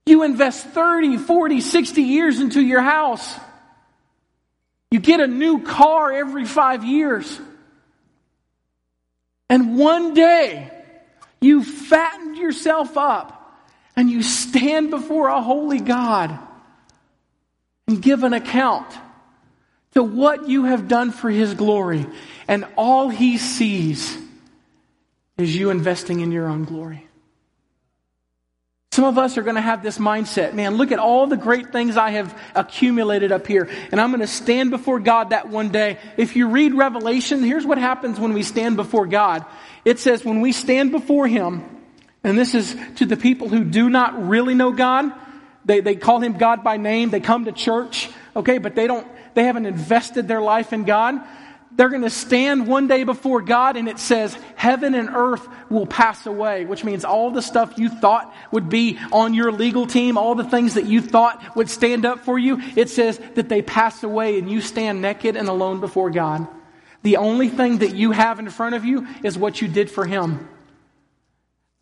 You 0.05 0.23
invest 0.23 0.67
30, 0.69 1.17
40, 1.17 1.61
60 1.61 2.03
years 2.03 2.41
into 2.41 2.61
your 2.61 2.83
house. 2.83 3.35
You 4.91 5.01
get 5.01 5.21
a 5.21 5.27
new 5.27 5.63
car 5.63 6.13
every 6.13 6.45
five 6.45 6.85
years. 6.85 7.41
And 9.49 9.79
one 9.79 10.15
day, 10.15 10.71
you 11.41 11.65
fattened 11.65 12.37
yourself 12.37 12.97
up 12.97 13.61
and 13.97 14.11
you 14.11 14.23
stand 14.23 14.91
before 14.91 15.29
a 15.29 15.41
holy 15.41 15.81
God 15.81 16.39
and 17.89 18.03
give 18.03 18.23
an 18.23 18.33
account 18.33 18.87
to 19.97 20.03
what 20.03 20.47
you 20.47 20.65
have 20.65 20.89
done 20.89 21.11
for 21.11 21.31
His 21.31 21.55
glory. 21.55 22.07
And 22.47 22.67
all 22.77 23.09
He 23.09 23.39
sees 23.39 24.15
is 25.39 25.57
you 25.57 25.71
investing 25.71 26.21
in 26.21 26.31
your 26.31 26.49
own 26.49 26.65
glory. 26.65 27.07
Some 28.93 29.07
of 29.07 29.17
us 29.17 29.39
are 29.39 29.43
going 29.43 29.55
to 29.57 29.63
have 29.63 29.83
this 29.83 29.97
mindset 29.97 30.53
man, 30.53 30.77
look 30.77 30.93
at 30.93 30.99
all 30.99 31.27
the 31.27 31.39
great 31.39 31.73
things 31.73 31.97
I 31.97 32.11
have 32.11 32.39
accumulated 32.55 33.33
up 33.33 33.47
here, 33.47 33.71
and 33.91 33.99
I'm 33.99 34.11
going 34.11 34.21
to 34.21 34.27
stand 34.27 34.71
before 34.71 35.01
God 35.01 35.31
that 35.31 35.49
one 35.49 35.71
day. 35.71 35.97
If 36.19 36.37
you 36.37 36.49
read 36.49 36.75
Revelation, 36.75 37.43
here's 37.43 37.65
what 37.65 37.79
happens 37.79 38.21
when 38.21 38.35
we 38.35 38.43
stand 38.43 38.77
before 38.77 39.07
God 39.07 39.47
it 39.87 39.99
says, 39.99 40.27
when 40.27 40.43
we 40.43 40.53
stand 40.53 40.91
before 40.91 41.27
Him, 41.27 41.65
and 42.23 42.37
this 42.37 42.55
is 42.55 42.77
to 42.97 43.07
the 43.07 43.17
people 43.17 43.49
who 43.49 43.65
do 43.65 43.89
not 43.89 44.29
really 44.29 44.53
know 44.53 44.73
God, 44.73 45.11
they, 45.65 45.81
they 45.81 45.97
call 45.97 46.21
Him 46.21 46.37
God 46.37 46.63
by 46.63 46.77
name, 46.77 47.09
they 47.09 47.21
come 47.21 47.47
to 47.47 47.53
church, 47.53 48.11
okay, 48.35 48.59
but 48.59 48.75
they 48.75 48.87
don't 48.87 49.07
they 49.37 49.45
haven't 49.45 49.67
invested 49.67 50.27
their 50.27 50.41
life 50.41 50.73
in 50.73 50.85
God, 50.85 51.21
they're 51.73 51.91
going 51.91 52.03
to 52.03 52.11
stand 52.11 52.67
one 52.67 52.89
day 52.89 53.05
before 53.05 53.43
God 53.43 53.77
and 53.77 53.87
it 53.87 53.99
says 53.99 54.37
heaven 54.55 54.95
and 54.95 55.11
earth 55.11 55.47
will 55.69 55.85
pass 55.85 56.25
away, 56.25 56.65
which 56.65 56.85
means 56.85 57.05
all 57.05 57.31
the 57.31 57.43
stuff 57.43 57.75
you 57.77 57.91
thought 57.91 58.35
would 58.51 58.71
be 58.71 58.99
on 59.13 59.35
your 59.35 59.53
legal 59.53 59.87
team, 59.87 60.17
all 60.17 60.35
the 60.35 60.43
things 60.43 60.75
that 60.75 60.87
you 60.87 61.03
thought 61.03 61.55
would 61.55 61.69
stand 61.69 62.07
up 62.07 62.21
for 62.21 62.39
you, 62.39 62.63
it 62.77 62.89
says 62.89 63.21
that 63.35 63.51
they 63.51 63.61
pass 63.61 64.03
away 64.03 64.39
and 64.39 64.51
you 64.51 64.63
stand 64.63 65.03
naked 65.03 65.37
and 65.37 65.49
alone 65.49 65.81
before 65.81 66.11
God. 66.11 66.49
The 67.03 67.19
only 67.19 67.51
thing 67.51 67.79
that 67.79 67.95
you 67.95 68.13
have 68.13 68.39
in 68.39 68.49
front 68.49 68.75
of 68.75 68.87
you 68.87 69.07
is 69.23 69.37
what 69.37 69.61
you 69.61 69.69
did 69.69 69.91
for 69.91 70.07
Him. 70.07 70.49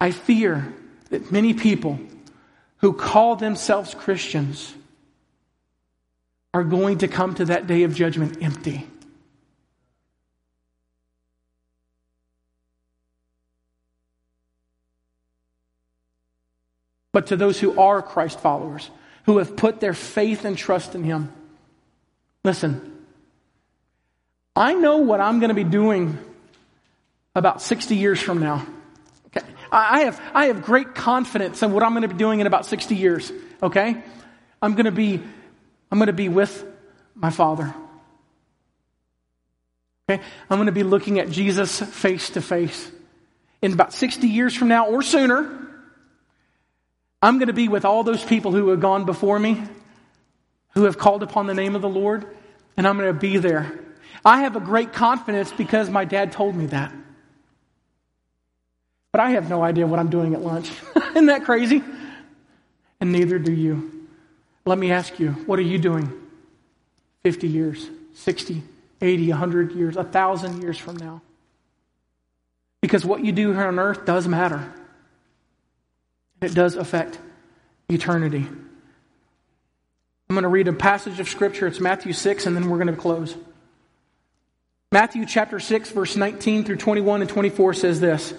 I 0.00 0.10
fear 0.10 0.74
that 1.10 1.30
many 1.30 1.54
people 1.54 2.00
who 2.78 2.94
call 2.94 3.36
themselves 3.36 3.94
Christians 3.94 4.74
are 6.54 6.62
going 6.64 6.98
to 6.98 7.08
come 7.08 7.34
to 7.34 7.46
that 7.46 7.66
day 7.66 7.82
of 7.82 7.94
judgment 7.94 8.38
empty. 8.40 8.86
But 17.12 17.26
to 17.28 17.36
those 17.36 17.58
who 17.58 17.78
are 17.78 18.00
Christ 18.02 18.38
followers, 18.38 18.88
who 19.26 19.38
have 19.38 19.56
put 19.56 19.80
their 19.80 19.94
faith 19.94 20.44
and 20.44 20.56
trust 20.56 20.94
in 20.94 21.02
Him, 21.02 21.32
listen, 22.44 23.04
I 24.54 24.74
know 24.74 24.98
what 24.98 25.20
I'm 25.20 25.40
going 25.40 25.48
to 25.48 25.54
be 25.54 25.64
doing 25.64 26.18
about 27.34 27.62
60 27.62 27.96
years 27.96 28.20
from 28.20 28.38
now. 28.38 28.64
Okay? 29.26 29.44
I 29.72 30.02
have, 30.02 30.20
I 30.32 30.46
have 30.46 30.62
great 30.62 30.94
confidence 30.94 31.62
in 31.64 31.72
what 31.72 31.82
I'm 31.82 31.92
going 31.92 32.02
to 32.02 32.08
be 32.08 32.14
doing 32.14 32.38
in 32.38 32.46
about 32.46 32.64
60 32.64 32.94
years. 32.94 33.32
Okay? 33.60 34.00
I'm 34.62 34.74
going 34.74 34.84
to 34.84 34.92
be 34.92 35.20
I'm 35.94 35.98
going 35.98 36.08
to 36.08 36.12
be 36.12 36.28
with 36.28 36.66
my 37.14 37.30
Father. 37.30 37.72
Okay? 40.10 40.20
I'm 40.50 40.58
going 40.58 40.66
to 40.66 40.72
be 40.72 40.82
looking 40.82 41.20
at 41.20 41.30
Jesus 41.30 41.80
face 41.80 42.30
to 42.30 42.42
face. 42.42 42.90
In 43.62 43.72
about 43.72 43.92
60 43.92 44.26
years 44.26 44.56
from 44.56 44.66
now 44.66 44.88
or 44.88 45.02
sooner, 45.02 45.68
I'm 47.22 47.38
going 47.38 47.46
to 47.46 47.52
be 47.52 47.68
with 47.68 47.84
all 47.84 48.02
those 48.02 48.24
people 48.24 48.50
who 48.50 48.70
have 48.70 48.80
gone 48.80 49.04
before 49.04 49.38
me, 49.38 49.62
who 50.70 50.82
have 50.82 50.98
called 50.98 51.22
upon 51.22 51.46
the 51.46 51.54
name 51.54 51.76
of 51.76 51.82
the 51.82 51.88
Lord, 51.88 52.26
and 52.76 52.88
I'm 52.88 52.98
going 52.98 53.14
to 53.14 53.20
be 53.20 53.36
there. 53.36 53.78
I 54.24 54.40
have 54.40 54.56
a 54.56 54.60
great 54.60 54.92
confidence 54.92 55.52
because 55.52 55.88
my 55.90 56.04
dad 56.04 56.32
told 56.32 56.56
me 56.56 56.66
that. 56.66 56.92
But 59.12 59.20
I 59.20 59.30
have 59.30 59.48
no 59.48 59.62
idea 59.62 59.86
what 59.86 60.00
I'm 60.00 60.10
doing 60.10 60.34
at 60.34 60.42
lunch. 60.42 60.72
Isn't 61.10 61.26
that 61.26 61.44
crazy? 61.44 61.84
And 63.00 63.12
neither 63.12 63.38
do 63.38 63.52
you. 63.52 63.93
Let 64.66 64.78
me 64.78 64.90
ask 64.90 65.18
you, 65.18 65.32
what 65.46 65.58
are 65.58 65.62
you 65.62 65.78
doing 65.78 66.10
50 67.22 67.48
years, 67.48 67.88
60, 68.14 68.62
80, 69.00 69.28
100 69.28 69.72
years, 69.72 69.96
1,000 69.96 70.62
years 70.62 70.78
from 70.78 70.96
now? 70.96 71.20
Because 72.80 73.04
what 73.04 73.24
you 73.24 73.32
do 73.32 73.52
here 73.52 73.66
on 73.66 73.78
earth 73.78 74.04
does 74.04 74.26
matter. 74.26 74.72
It 76.40 76.54
does 76.54 76.76
affect 76.76 77.18
eternity. 77.88 78.46
I'm 80.28 80.34
going 80.34 80.42
to 80.42 80.48
read 80.48 80.68
a 80.68 80.72
passage 80.72 81.20
of 81.20 81.28
Scripture. 81.28 81.66
It's 81.66 81.80
Matthew 81.80 82.12
6, 82.12 82.46
and 82.46 82.56
then 82.56 82.68
we're 82.68 82.78
going 82.78 82.94
to 82.94 83.00
close. 83.00 83.36
Matthew 84.90 85.26
chapter 85.26 85.60
6, 85.60 85.90
verse 85.90 86.16
19 86.16 86.64
through 86.64 86.76
21 86.76 87.20
and 87.20 87.28
24 87.28 87.74
says 87.74 88.00
this 88.00 88.32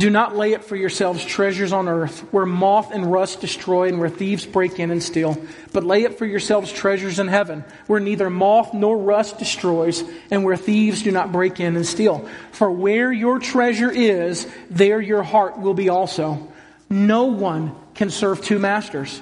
Do 0.00 0.08
not 0.08 0.34
lay 0.34 0.54
up 0.54 0.64
for 0.64 0.76
yourselves 0.76 1.22
treasures 1.22 1.74
on 1.74 1.86
earth, 1.86 2.20
where 2.32 2.46
moth 2.46 2.90
and 2.90 3.12
rust 3.12 3.42
destroy 3.42 3.88
and 3.88 4.00
where 4.00 4.08
thieves 4.08 4.46
break 4.46 4.80
in 4.80 4.90
and 4.90 5.02
steal. 5.02 5.36
But 5.74 5.84
lay 5.84 6.06
up 6.06 6.16
for 6.16 6.24
yourselves 6.24 6.72
treasures 6.72 7.18
in 7.18 7.28
heaven, 7.28 7.66
where 7.86 8.00
neither 8.00 8.30
moth 8.30 8.72
nor 8.72 8.96
rust 8.96 9.38
destroys 9.38 10.02
and 10.30 10.42
where 10.42 10.56
thieves 10.56 11.02
do 11.02 11.10
not 11.10 11.32
break 11.32 11.60
in 11.60 11.76
and 11.76 11.84
steal. 11.84 12.26
For 12.52 12.70
where 12.70 13.12
your 13.12 13.40
treasure 13.40 13.90
is, 13.90 14.50
there 14.70 15.02
your 15.02 15.22
heart 15.22 15.58
will 15.58 15.74
be 15.74 15.90
also. 15.90 16.50
No 16.88 17.24
one 17.24 17.76
can 17.94 18.08
serve 18.08 18.40
two 18.40 18.58
masters. 18.58 19.20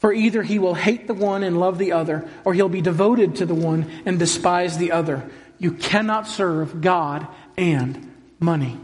For 0.00 0.12
either 0.12 0.42
he 0.42 0.58
will 0.58 0.74
hate 0.74 1.06
the 1.06 1.14
one 1.14 1.42
and 1.42 1.58
love 1.58 1.78
the 1.78 1.92
other, 1.92 2.28
or 2.44 2.52
he'll 2.52 2.68
be 2.68 2.82
devoted 2.82 3.36
to 3.36 3.46
the 3.46 3.54
one 3.54 3.90
and 4.04 4.18
despise 4.18 4.76
the 4.76 4.92
other. 4.92 5.30
You 5.58 5.72
cannot 5.72 6.28
serve 6.28 6.82
God 6.82 7.26
and 7.56 8.14
money. 8.38 8.76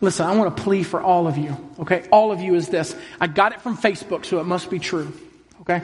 Listen, 0.00 0.26
I 0.26 0.36
want 0.36 0.56
to 0.56 0.62
plea 0.62 0.82
for 0.82 1.00
all 1.00 1.26
of 1.26 1.38
you, 1.38 1.56
okay? 1.80 2.06
All 2.10 2.30
of 2.30 2.40
you 2.40 2.54
is 2.54 2.68
this. 2.68 2.94
I 3.20 3.26
got 3.26 3.52
it 3.52 3.60
from 3.60 3.76
Facebook, 3.76 4.24
so 4.24 4.40
it 4.40 4.44
must 4.44 4.70
be 4.70 4.78
true, 4.78 5.12
okay? 5.62 5.82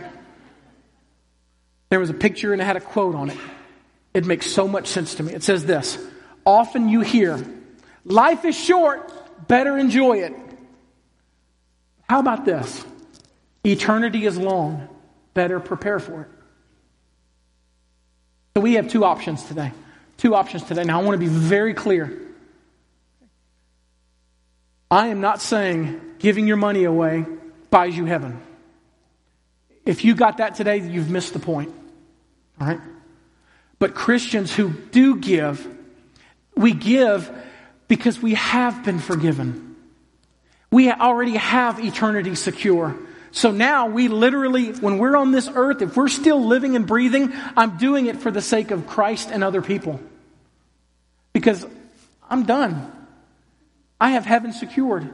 There 1.88 1.98
was 1.98 2.10
a 2.10 2.14
picture 2.14 2.52
and 2.52 2.62
it 2.62 2.64
had 2.64 2.76
a 2.76 2.80
quote 2.80 3.14
on 3.14 3.30
it. 3.30 3.38
It 4.14 4.26
makes 4.26 4.46
so 4.46 4.68
much 4.68 4.88
sense 4.88 5.16
to 5.16 5.22
me. 5.22 5.32
It 5.32 5.42
says 5.42 5.64
this 5.64 5.98
Often 6.44 6.88
you 6.88 7.00
hear, 7.00 7.44
life 8.04 8.44
is 8.44 8.56
short, 8.56 9.48
better 9.48 9.76
enjoy 9.76 10.18
it. 10.18 10.34
How 12.08 12.20
about 12.20 12.44
this? 12.44 12.84
Eternity 13.64 14.26
is 14.26 14.36
long, 14.36 14.88
better 15.34 15.60
prepare 15.60 15.98
for 15.98 16.22
it. 16.22 16.28
So 18.56 18.62
we 18.62 18.74
have 18.74 18.88
two 18.88 19.04
options 19.04 19.44
today. 19.44 19.72
Two 20.16 20.34
options 20.34 20.64
today. 20.64 20.84
Now 20.84 21.00
I 21.00 21.04
want 21.04 21.14
to 21.14 21.24
be 21.24 21.32
very 21.32 21.72
clear. 21.72 22.29
I 24.90 25.08
am 25.08 25.20
not 25.20 25.40
saying 25.40 26.00
giving 26.18 26.46
your 26.46 26.56
money 26.56 26.84
away 26.84 27.24
buys 27.70 27.96
you 27.96 28.06
heaven. 28.06 28.40
If 29.86 30.04
you 30.04 30.14
got 30.14 30.38
that 30.38 30.56
today, 30.56 30.78
you've 30.78 31.10
missed 31.10 31.32
the 31.32 31.38
point. 31.38 31.72
All 32.60 32.66
right? 32.66 32.80
But 33.78 33.94
Christians 33.94 34.52
who 34.54 34.70
do 34.70 35.16
give, 35.16 35.66
we 36.54 36.72
give 36.72 37.30
because 37.88 38.20
we 38.20 38.34
have 38.34 38.84
been 38.84 38.98
forgiven. 38.98 39.76
We 40.70 40.90
already 40.90 41.36
have 41.36 41.82
eternity 41.82 42.34
secure. 42.34 42.96
So 43.32 43.52
now 43.52 43.86
we 43.86 44.08
literally, 44.08 44.72
when 44.72 44.98
we're 44.98 45.16
on 45.16 45.32
this 45.32 45.48
earth, 45.52 45.82
if 45.82 45.96
we're 45.96 46.08
still 46.08 46.44
living 46.44 46.76
and 46.76 46.86
breathing, 46.86 47.32
I'm 47.56 47.78
doing 47.78 48.06
it 48.06 48.18
for 48.20 48.30
the 48.30 48.42
sake 48.42 48.70
of 48.70 48.86
Christ 48.86 49.30
and 49.32 49.42
other 49.42 49.62
people. 49.62 50.00
Because 51.32 51.64
I'm 52.28 52.44
done. 52.44 52.99
I 54.00 54.12
have 54.12 54.24
heaven 54.24 54.52
secured. 54.52 55.08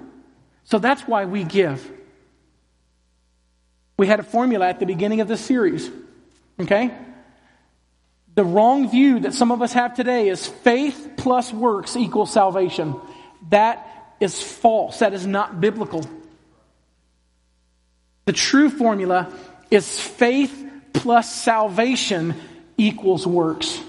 So 0.65 0.79
that's 0.79 1.03
why 1.03 1.25
we 1.25 1.45
give. 1.45 1.91
We 3.99 4.07
had 4.07 4.21
a 4.21 4.23
formula 4.23 4.69
at 4.69 4.79
the 4.79 4.87
beginning 4.87 5.21
of 5.21 5.29
this 5.29 5.41
series. 5.41 5.91
Okay? 6.61 6.97
The 8.35 8.45
wrong 8.45 8.91
view 8.91 9.21
that 9.21 9.33
some 9.33 9.51
of 9.51 9.63
us 9.63 9.73
have 9.73 9.95
today 9.95 10.29
is 10.29 10.47
faith 10.47 11.13
plus 11.17 11.53
works 11.53 11.97
equals 11.97 12.33
salvation. 12.33 12.95
That 13.49 13.87
is 14.21 14.41
false. 14.43 14.99
That 14.99 15.15
is 15.15 15.27
not 15.27 15.61
biblical. 15.61 16.05
The 18.27 18.33
true 18.33 18.69
formula 18.69 19.33
is 19.71 20.01
faith 20.01 20.65
plus 20.93 21.33
salvation 21.33 22.35
equals 22.77 23.27
works. 23.27 23.81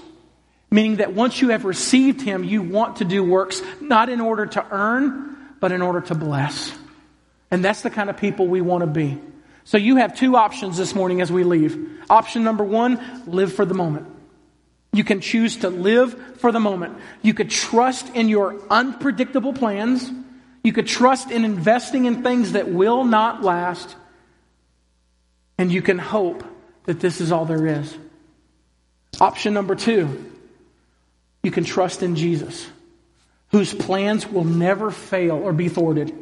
Meaning 0.70 0.96
that 0.96 1.14
once 1.14 1.40
you 1.40 1.48
have 1.50 1.64
received 1.64 2.20
Him, 2.20 2.44
you 2.44 2.62
want 2.62 2.96
to 2.96 3.04
do 3.04 3.24
works, 3.24 3.62
not 3.80 4.08
in 4.08 4.20
order 4.20 4.46
to 4.46 4.66
earn, 4.70 5.36
but 5.60 5.72
in 5.72 5.82
order 5.82 6.00
to 6.02 6.14
bless. 6.14 6.72
And 7.50 7.64
that's 7.64 7.82
the 7.82 7.90
kind 7.90 8.10
of 8.10 8.18
people 8.18 8.46
we 8.46 8.60
want 8.60 8.82
to 8.82 8.86
be. 8.86 9.18
So 9.64 9.78
you 9.78 9.96
have 9.96 10.16
two 10.16 10.36
options 10.36 10.76
this 10.76 10.94
morning 10.94 11.20
as 11.20 11.32
we 11.32 11.44
leave. 11.44 12.02
Option 12.08 12.44
number 12.44 12.64
one, 12.64 13.22
live 13.26 13.52
for 13.52 13.64
the 13.64 13.74
moment. 13.74 14.06
You 14.92 15.04
can 15.04 15.20
choose 15.20 15.58
to 15.58 15.68
live 15.70 16.38
for 16.38 16.52
the 16.52 16.60
moment. 16.60 16.96
You 17.22 17.34
could 17.34 17.50
trust 17.50 18.14
in 18.14 18.28
your 18.28 18.60
unpredictable 18.70 19.52
plans. 19.52 20.10
You 20.64 20.72
could 20.72 20.86
trust 20.86 21.30
in 21.30 21.44
investing 21.44 22.06
in 22.06 22.22
things 22.22 22.52
that 22.52 22.68
will 22.68 23.04
not 23.04 23.42
last. 23.42 23.94
And 25.58 25.70
you 25.70 25.82
can 25.82 25.98
hope 25.98 26.44
that 26.84 27.00
this 27.00 27.20
is 27.20 27.32
all 27.32 27.44
there 27.44 27.66
is. 27.66 27.96
Option 29.20 29.52
number 29.52 29.74
two, 29.74 30.32
you 31.48 31.52
can 31.52 31.64
trust 31.64 32.02
in 32.02 32.14
Jesus, 32.14 32.68
whose 33.52 33.72
plans 33.72 34.28
will 34.28 34.44
never 34.44 34.90
fail 34.90 35.36
or 35.36 35.54
be 35.54 35.70
thwarted. 35.70 36.12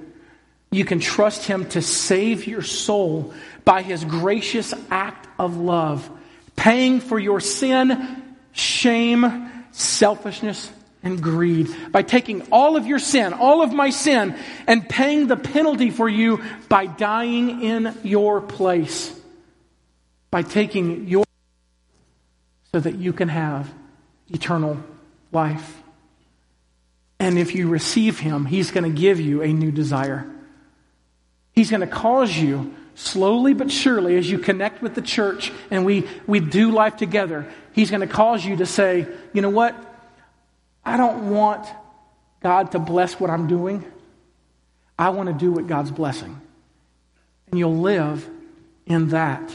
You 0.71 0.85
can 0.85 1.01
trust 1.01 1.47
him 1.47 1.69
to 1.71 1.83
save 1.83 2.47
your 2.47 2.63
soul 2.63 3.35
by 3.65 3.83
his 3.83 4.05
gracious 4.05 4.73
act 4.89 5.27
of 5.37 5.57
love, 5.57 6.09
paying 6.55 7.01
for 7.01 7.19
your 7.19 7.41
sin, 7.41 8.23
shame, 8.53 9.51
selfishness, 9.73 10.71
and 11.03 11.21
greed. 11.21 11.75
By 11.91 12.03
taking 12.03 12.43
all 12.53 12.77
of 12.77 12.87
your 12.87 13.01
sin, 13.01 13.33
all 13.33 13.63
of 13.63 13.73
my 13.73 13.91
sin, 13.91 14.37
and 14.69 14.89
paying 14.89 15.27
the 15.27 15.37
penalty 15.37 15.91
for 15.91 16.09
you 16.09 16.41
by 16.69 16.87
dying 16.87 17.65
in 17.65 17.93
your 18.05 18.41
place. 18.41 19.13
By 20.31 20.43
taking 20.43 21.09
your 21.09 21.25
so 22.73 22.79
that 22.79 22.95
you 22.95 23.13
can 23.13 23.29
have 23.29 23.69
eternal 24.29 24.85
life. 25.37 25.83
And 27.21 27.39
if 27.39 27.55
you 27.55 27.69
receive 27.69 28.19
Him, 28.19 28.47
He's 28.47 28.71
going 28.71 28.85
to 28.85 29.01
give 29.01 29.21
you 29.21 29.43
a 29.43 29.53
new 29.53 29.71
desire. 29.71 30.27
He's 31.53 31.71
going 31.71 31.83
to 31.83 31.87
cause 31.87 32.35
you, 32.37 32.75
slowly 32.95 33.55
but 33.55 33.71
surely, 33.71 34.17
as 34.17 34.29
you 34.31 34.39
connect 34.39 34.83
with 34.83 34.95
the 34.95 35.03
church 35.03 35.53
and 35.71 35.85
we, 35.85 36.09
we 36.27 36.41
do 36.41 36.73
life 36.73 36.97
together, 36.97 37.47
He's 37.73 37.91
going 37.91 38.01
to 38.01 38.07
cause 38.07 38.45
you 38.45 38.57
to 38.57 38.67
say, 38.67 39.07
you 39.33 39.43
know 39.43 39.51
what? 39.51 39.75
I 40.85 40.97
don't 40.97 41.31
want 41.31 41.67
God 42.43 42.73
to 42.73 42.79
bless 42.79 43.21
what 43.21 43.29
I'm 43.29 43.47
doing. 43.47 43.85
I 44.99 45.11
want 45.11 45.29
to 45.29 45.35
do 45.35 45.53
what 45.53 45.67
God's 45.67 45.91
blessing. 45.91 46.41
And 47.51 47.59
you'll 47.59 47.79
live 47.79 48.29
in 48.87 49.11
that 49.11 49.55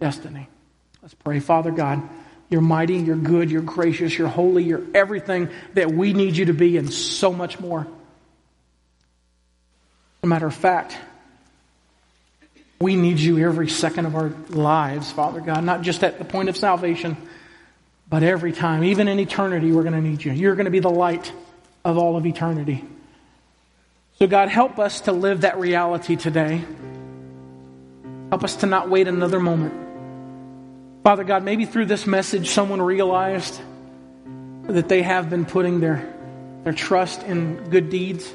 destiny. 0.00 0.48
Let's 1.00 1.14
pray. 1.14 1.40
Father 1.40 1.72
God, 1.72 2.02
you're 2.52 2.60
mighty, 2.60 2.96
you're 2.96 3.16
good, 3.16 3.50
you're 3.50 3.62
gracious, 3.62 4.16
you're 4.16 4.28
holy, 4.28 4.64
you're 4.64 4.82
everything 4.94 5.48
that 5.74 5.90
we 5.90 6.12
need 6.12 6.36
you 6.36 6.44
to 6.44 6.52
be, 6.52 6.76
and 6.76 6.92
so 6.92 7.32
much 7.32 7.58
more. 7.58 7.80
As 7.80 7.86
a 10.22 10.26
matter 10.26 10.46
of 10.46 10.54
fact, 10.54 10.96
we 12.78 12.94
need 12.94 13.18
you 13.18 13.38
every 13.38 13.68
second 13.68 14.06
of 14.06 14.14
our 14.14 14.32
lives, 14.50 15.10
Father 15.10 15.40
God, 15.40 15.64
not 15.64 15.82
just 15.82 16.04
at 16.04 16.18
the 16.18 16.24
point 16.24 16.48
of 16.48 16.56
salvation, 16.56 17.16
but 18.08 18.22
every 18.22 18.52
time. 18.52 18.84
Even 18.84 19.08
in 19.08 19.18
eternity, 19.18 19.72
we're 19.72 19.82
going 19.82 19.94
to 19.94 20.00
need 20.00 20.22
you. 20.22 20.32
You're 20.32 20.54
going 20.54 20.66
to 20.66 20.70
be 20.70 20.80
the 20.80 20.90
light 20.90 21.32
of 21.84 21.96
all 21.96 22.16
of 22.16 22.26
eternity. 22.26 22.84
So, 24.18 24.26
God, 24.26 24.48
help 24.48 24.78
us 24.78 25.02
to 25.02 25.12
live 25.12 25.40
that 25.40 25.58
reality 25.58 26.16
today. 26.16 26.62
Help 28.28 28.44
us 28.44 28.56
to 28.56 28.66
not 28.66 28.90
wait 28.90 29.08
another 29.08 29.40
moment. 29.40 29.81
Father 31.02 31.24
God, 31.24 31.42
maybe 31.42 31.64
through 31.64 31.86
this 31.86 32.06
message, 32.06 32.50
someone 32.50 32.80
realized 32.80 33.60
that 34.68 34.88
they 34.88 35.02
have 35.02 35.28
been 35.28 35.44
putting 35.44 35.80
their, 35.80 36.14
their 36.62 36.72
trust 36.72 37.24
in 37.24 37.70
good 37.70 37.90
deeds. 37.90 38.32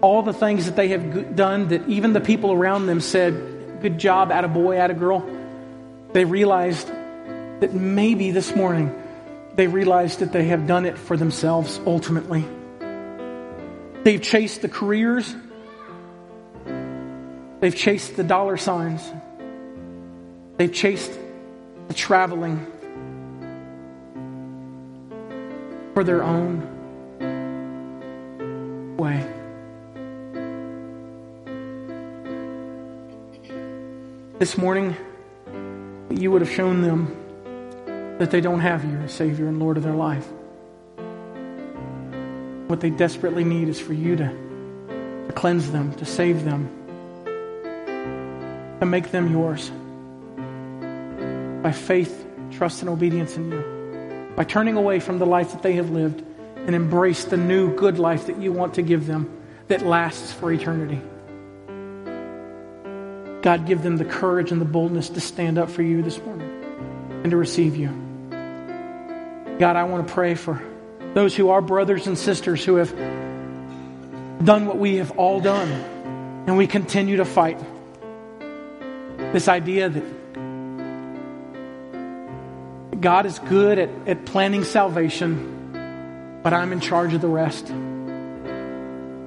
All 0.00 0.22
the 0.22 0.32
things 0.32 0.66
that 0.66 0.76
they 0.76 0.88
have 0.88 1.34
done 1.34 1.68
that 1.68 1.88
even 1.88 2.12
the 2.12 2.20
people 2.20 2.52
around 2.52 2.86
them 2.86 3.00
said, 3.00 3.80
Good 3.82 3.98
job, 3.98 4.30
at 4.30 4.44
a 4.44 4.48
boy, 4.48 4.78
at 4.78 4.92
a 4.92 4.94
girl. 4.94 5.28
They 6.12 6.24
realized 6.24 6.86
that 6.88 7.74
maybe 7.74 8.30
this 8.30 8.54
morning 8.54 8.94
they 9.54 9.66
realized 9.66 10.20
that 10.20 10.32
they 10.32 10.46
have 10.46 10.68
done 10.68 10.86
it 10.86 10.96
for 10.96 11.16
themselves 11.16 11.80
ultimately. 11.84 12.44
They've 14.04 14.22
chased 14.22 14.62
the 14.62 14.68
careers, 14.68 15.34
they've 17.58 17.74
chased 17.74 18.16
the 18.16 18.22
dollar 18.22 18.56
signs. 18.56 19.02
They've 20.58 20.72
chased 20.72 21.16
the 21.86 21.94
traveling 21.94 22.66
for 25.94 26.02
their 26.02 26.24
own 26.24 26.66
way. 28.96 29.24
This 34.40 34.58
morning, 34.58 34.96
you 36.10 36.32
would 36.32 36.40
have 36.40 36.50
shown 36.50 36.82
them 36.82 38.16
that 38.18 38.32
they 38.32 38.40
don't 38.40 38.58
have 38.58 38.84
you 38.84 38.98
as 38.98 39.12
Savior 39.12 39.46
and 39.46 39.60
Lord 39.60 39.76
of 39.76 39.84
their 39.84 39.94
life. 39.94 40.26
What 42.66 42.80
they 42.80 42.90
desperately 42.90 43.44
need 43.44 43.68
is 43.68 43.78
for 43.78 43.92
you 43.92 44.16
to, 44.16 44.28
to 45.28 45.32
cleanse 45.36 45.70
them, 45.70 45.94
to 45.94 46.04
save 46.04 46.44
them, 46.44 46.68
to 48.80 48.86
make 48.86 49.12
them 49.12 49.30
yours 49.30 49.70
by 51.62 51.72
faith, 51.72 52.26
trust, 52.52 52.82
and 52.82 52.88
obedience 52.88 53.36
in 53.36 53.50
you. 53.50 54.32
By 54.36 54.44
turning 54.44 54.76
away 54.76 55.00
from 55.00 55.18
the 55.18 55.26
life 55.26 55.52
that 55.52 55.62
they 55.62 55.74
have 55.74 55.90
lived 55.90 56.24
and 56.56 56.74
embrace 56.74 57.24
the 57.24 57.36
new 57.36 57.74
good 57.74 57.98
life 57.98 58.26
that 58.26 58.38
you 58.38 58.52
want 58.52 58.74
to 58.74 58.82
give 58.82 59.06
them 59.06 59.30
that 59.68 59.82
lasts 59.82 60.32
for 60.32 60.52
eternity. 60.52 61.00
God, 63.42 63.66
give 63.66 63.82
them 63.82 63.96
the 63.96 64.04
courage 64.04 64.52
and 64.52 64.60
the 64.60 64.66
boldness 64.66 65.10
to 65.10 65.20
stand 65.20 65.58
up 65.58 65.70
for 65.70 65.82
you 65.82 66.02
this 66.02 66.18
morning 66.22 66.50
and 67.22 67.30
to 67.30 67.36
receive 67.36 67.76
you. 67.76 67.88
God, 69.58 69.76
I 69.76 69.84
want 69.84 70.06
to 70.06 70.14
pray 70.14 70.34
for 70.34 70.62
those 71.14 71.34
who 71.34 71.50
are 71.50 71.60
brothers 71.60 72.06
and 72.06 72.18
sisters 72.18 72.64
who 72.64 72.76
have 72.76 72.94
done 74.44 74.66
what 74.66 74.78
we 74.78 74.96
have 74.96 75.12
all 75.12 75.40
done 75.40 75.68
and 76.46 76.56
we 76.56 76.66
continue 76.66 77.16
to 77.16 77.24
fight. 77.24 77.58
This 79.32 79.48
idea 79.48 79.88
that 79.88 80.04
God 83.00 83.26
is 83.26 83.38
good 83.38 83.78
at, 83.78 83.90
at 84.08 84.24
planning 84.24 84.64
salvation, 84.64 86.40
but 86.42 86.52
I'm 86.52 86.72
in 86.72 86.80
charge 86.80 87.14
of 87.14 87.20
the 87.20 87.28
rest. 87.28 87.66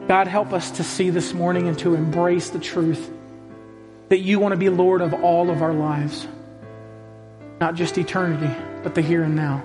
God, 0.08 0.28
help 0.28 0.52
us 0.52 0.72
to 0.72 0.84
see 0.84 1.10
this 1.10 1.34
morning 1.34 1.70
and 1.70 1.80
to 1.80 1.96
embrace 1.96 2.50
the 2.50 2.60
truth 2.60 3.10
that 4.10 4.20
you 4.20 4.40
want 4.40 4.52
to 4.52 4.58
be 4.58 4.68
Lord 4.68 5.02
of 5.02 5.14
all 5.14 5.50
of 5.50 5.62
our 5.62 5.74
lives, 5.74 6.28
not 7.62 7.76
just 7.76 7.98
eternity, 7.98 8.54
but 8.84 8.94
the 8.94 9.02
here 9.02 9.24
and 9.24 9.36
now. 9.38 9.64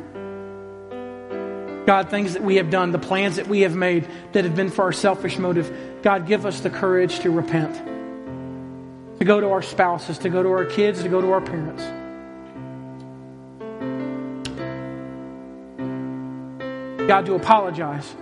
God, 1.87 2.11
things 2.11 2.35
that 2.35 2.43
we 2.43 2.57
have 2.57 2.71
done, 2.71 2.93
the 2.93 2.99
plans 2.99 3.37
that 3.37 3.49
we 3.49 3.63
have 3.63 3.75
made 3.75 4.07
that 4.33 4.45
have 4.45 4.55
been 4.55 4.71
for 4.71 4.83
our 4.83 4.93
selfish 4.93 5.39
motive, 5.39 6.01
God, 6.03 6.29
give 6.29 6.47
us 6.47 6.61
the 6.61 6.71
courage 6.71 7.21
to 7.21 7.31
repent, 7.31 7.75
to 9.19 9.25
go 9.25 9.41
to 9.41 9.51
our 9.51 9.63
spouses, 9.63 10.19
to 10.19 10.29
go 10.29 10.45
to 10.45 10.51
our 10.51 10.65
kids, 10.65 11.03
to 11.03 11.09
go 11.09 11.21
to 11.21 11.33
our 11.33 11.41
parents. 11.41 11.83
God, 17.07 17.27
to 17.27 17.35
apologize 17.35 18.15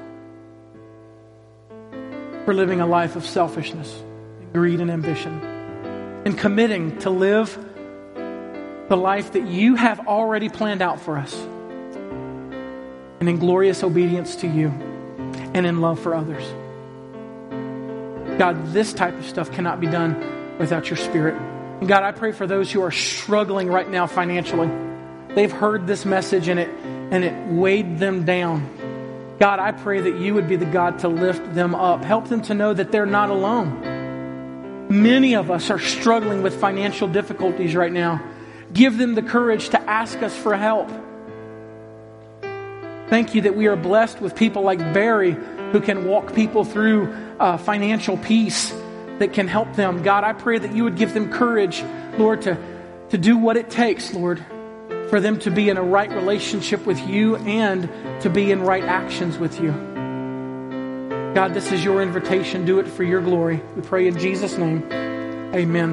for 2.44 2.52
living 2.52 2.82
a 2.82 2.86
life 2.86 3.16
of 3.16 3.24
selfishness, 3.24 4.02
greed, 4.52 4.80
and 4.80 4.90
ambition, 4.90 5.32
and 6.26 6.36
committing 6.36 6.98
to 6.98 7.10
live 7.10 7.58
the 8.88 8.96
life 8.96 9.32
that 9.32 9.46
you 9.46 9.74
have 9.76 10.06
already 10.06 10.50
planned 10.50 10.82
out 10.82 11.00
for 11.00 11.16
us, 11.16 11.34
and 13.20 13.28
in 13.28 13.38
glorious 13.38 13.82
obedience 13.82 14.36
to 14.36 14.46
you, 14.46 14.68
and 15.54 15.64
in 15.64 15.80
love 15.80 15.98
for 15.98 16.14
others. 16.14 16.44
God, 18.38 18.72
this 18.72 18.92
type 18.92 19.14
of 19.14 19.24
stuff 19.24 19.50
cannot 19.52 19.80
be 19.80 19.86
done 19.86 20.58
without 20.58 20.90
your 20.90 20.98
Spirit. 20.98 21.40
And 21.80 21.88
God, 21.88 22.02
I 22.02 22.12
pray 22.12 22.32
for 22.32 22.46
those 22.46 22.70
who 22.70 22.82
are 22.82 22.90
struggling 22.90 23.68
right 23.68 23.88
now 23.88 24.06
financially. 24.06 24.70
They've 25.34 25.50
heard 25.50 25.86
this 25.86 26.04
message 26.04 26.48
and 26.48 26.60
it 26.60 26.68
and 27.10 27.24
it 27.24 27.46
weighed 27.48 27.98
them 27.98 28.24
down. 28.24 29.36
God, 29.40 29.58
I 29.58 29.72
pray 29.72 30.00
that 30.00 30.16
you 30.16 30.34
would 30.34 30.48
be 30.48 30.56
the 30.56 30.64
God 30.64 31.00
to 31.00 31.08
lift 31.08 31.54
them 31.54 31.74
up. 31.74 32.04
Help 32.04 32.28
them 32.28 32.42
to 32.42 32.54
know 32.54 32.72
that 32.72 32.92
they're 32.92 33.06
not 33.06 33.30
alone. 33.30 34.88
Many 34.88 35.34
of 35.34 35.50
us 35.50 35.70
are 35.70 35.78
struggling 35.78 36.42
with 36.42 36.60
financial 36.60 37.08
difficulties 37.08 37.74
right 37.74 37.92
now. 37.92 38.22
Give 38.72 38.96
them 38.96 39.14
the 39.14 39.22
courage 39.22 39.70
to 39.70 39.80
ask 39.90 40.22
us 40.22 40.36
for 40.36 40.56
help. 40.56 40.90
Thank 43.08 43.34
you 43.34 43.42
that 43.42 43.56
we 43.56 43.66
are 43.66 43.76
blessed 43.76 44.20
with 44.20 44.34
people 44.34 44.62
like 44.62 44.78
Barry 44.78 45.36
who 45.72 45.80
can 45.80 46.06
walk 46.06 46.34
people 46.34 46.64
through 46.64 47.12
uh, 47.38 47.56
financial 47.56 48.16
peace 48.16 48.70
that 49.18 49.32
can 49.32 49.48
help 49.48 49.74
them. 49.74 50.02
God, 50.02 50.24
I 50.24 50.32
pray 50.32 50.58
that 50.58 50.74
you 50.74 50.84
would 50.84 50.96
give 50.96 51.14
them 51.14 51.30
courage, 51.30 51.82
Lord, 52.18 52.42
to, 52.42 52.56
to 53.10 53.18
do 53.18 53.36
what 53.36 53.56
it 53.56 53.70
takes, 53.70 54.12
Lord, 54.12 54.44
for 55.08 55.20
them 55.20 55.38
to 55.40 55.50
be 55.50 55.68
in 55.68 55.76
a 55.76 55.82
right 55.82 56.10
relationship 56.10 56.86
with 56.86 56.98
you 57.08 57.36
and 57.36 57.82
to 58.22 58.30
be 58.30 58.50
in 58.50 58.62
right 58.62 58.84
actions 58.84 59.38
with 59.38 59.60
you. 59.60 59.72
God, 61.34 61.52
this 61.52 61.72
is 61.72 61.84
your 61.84 62.00
invitation. 62.00 62.64
Do 62.64 62.78
it 62.78 62.86
for 62.86 63.02
your 63.02 63.20
glory. 63.20 63.60
We 63.74 63.82
pray 63.82 64.06
in 64.06 64.18
Jesus' 64.18 64.56
name. 64.56 64.88
Amen. 65.54 65.92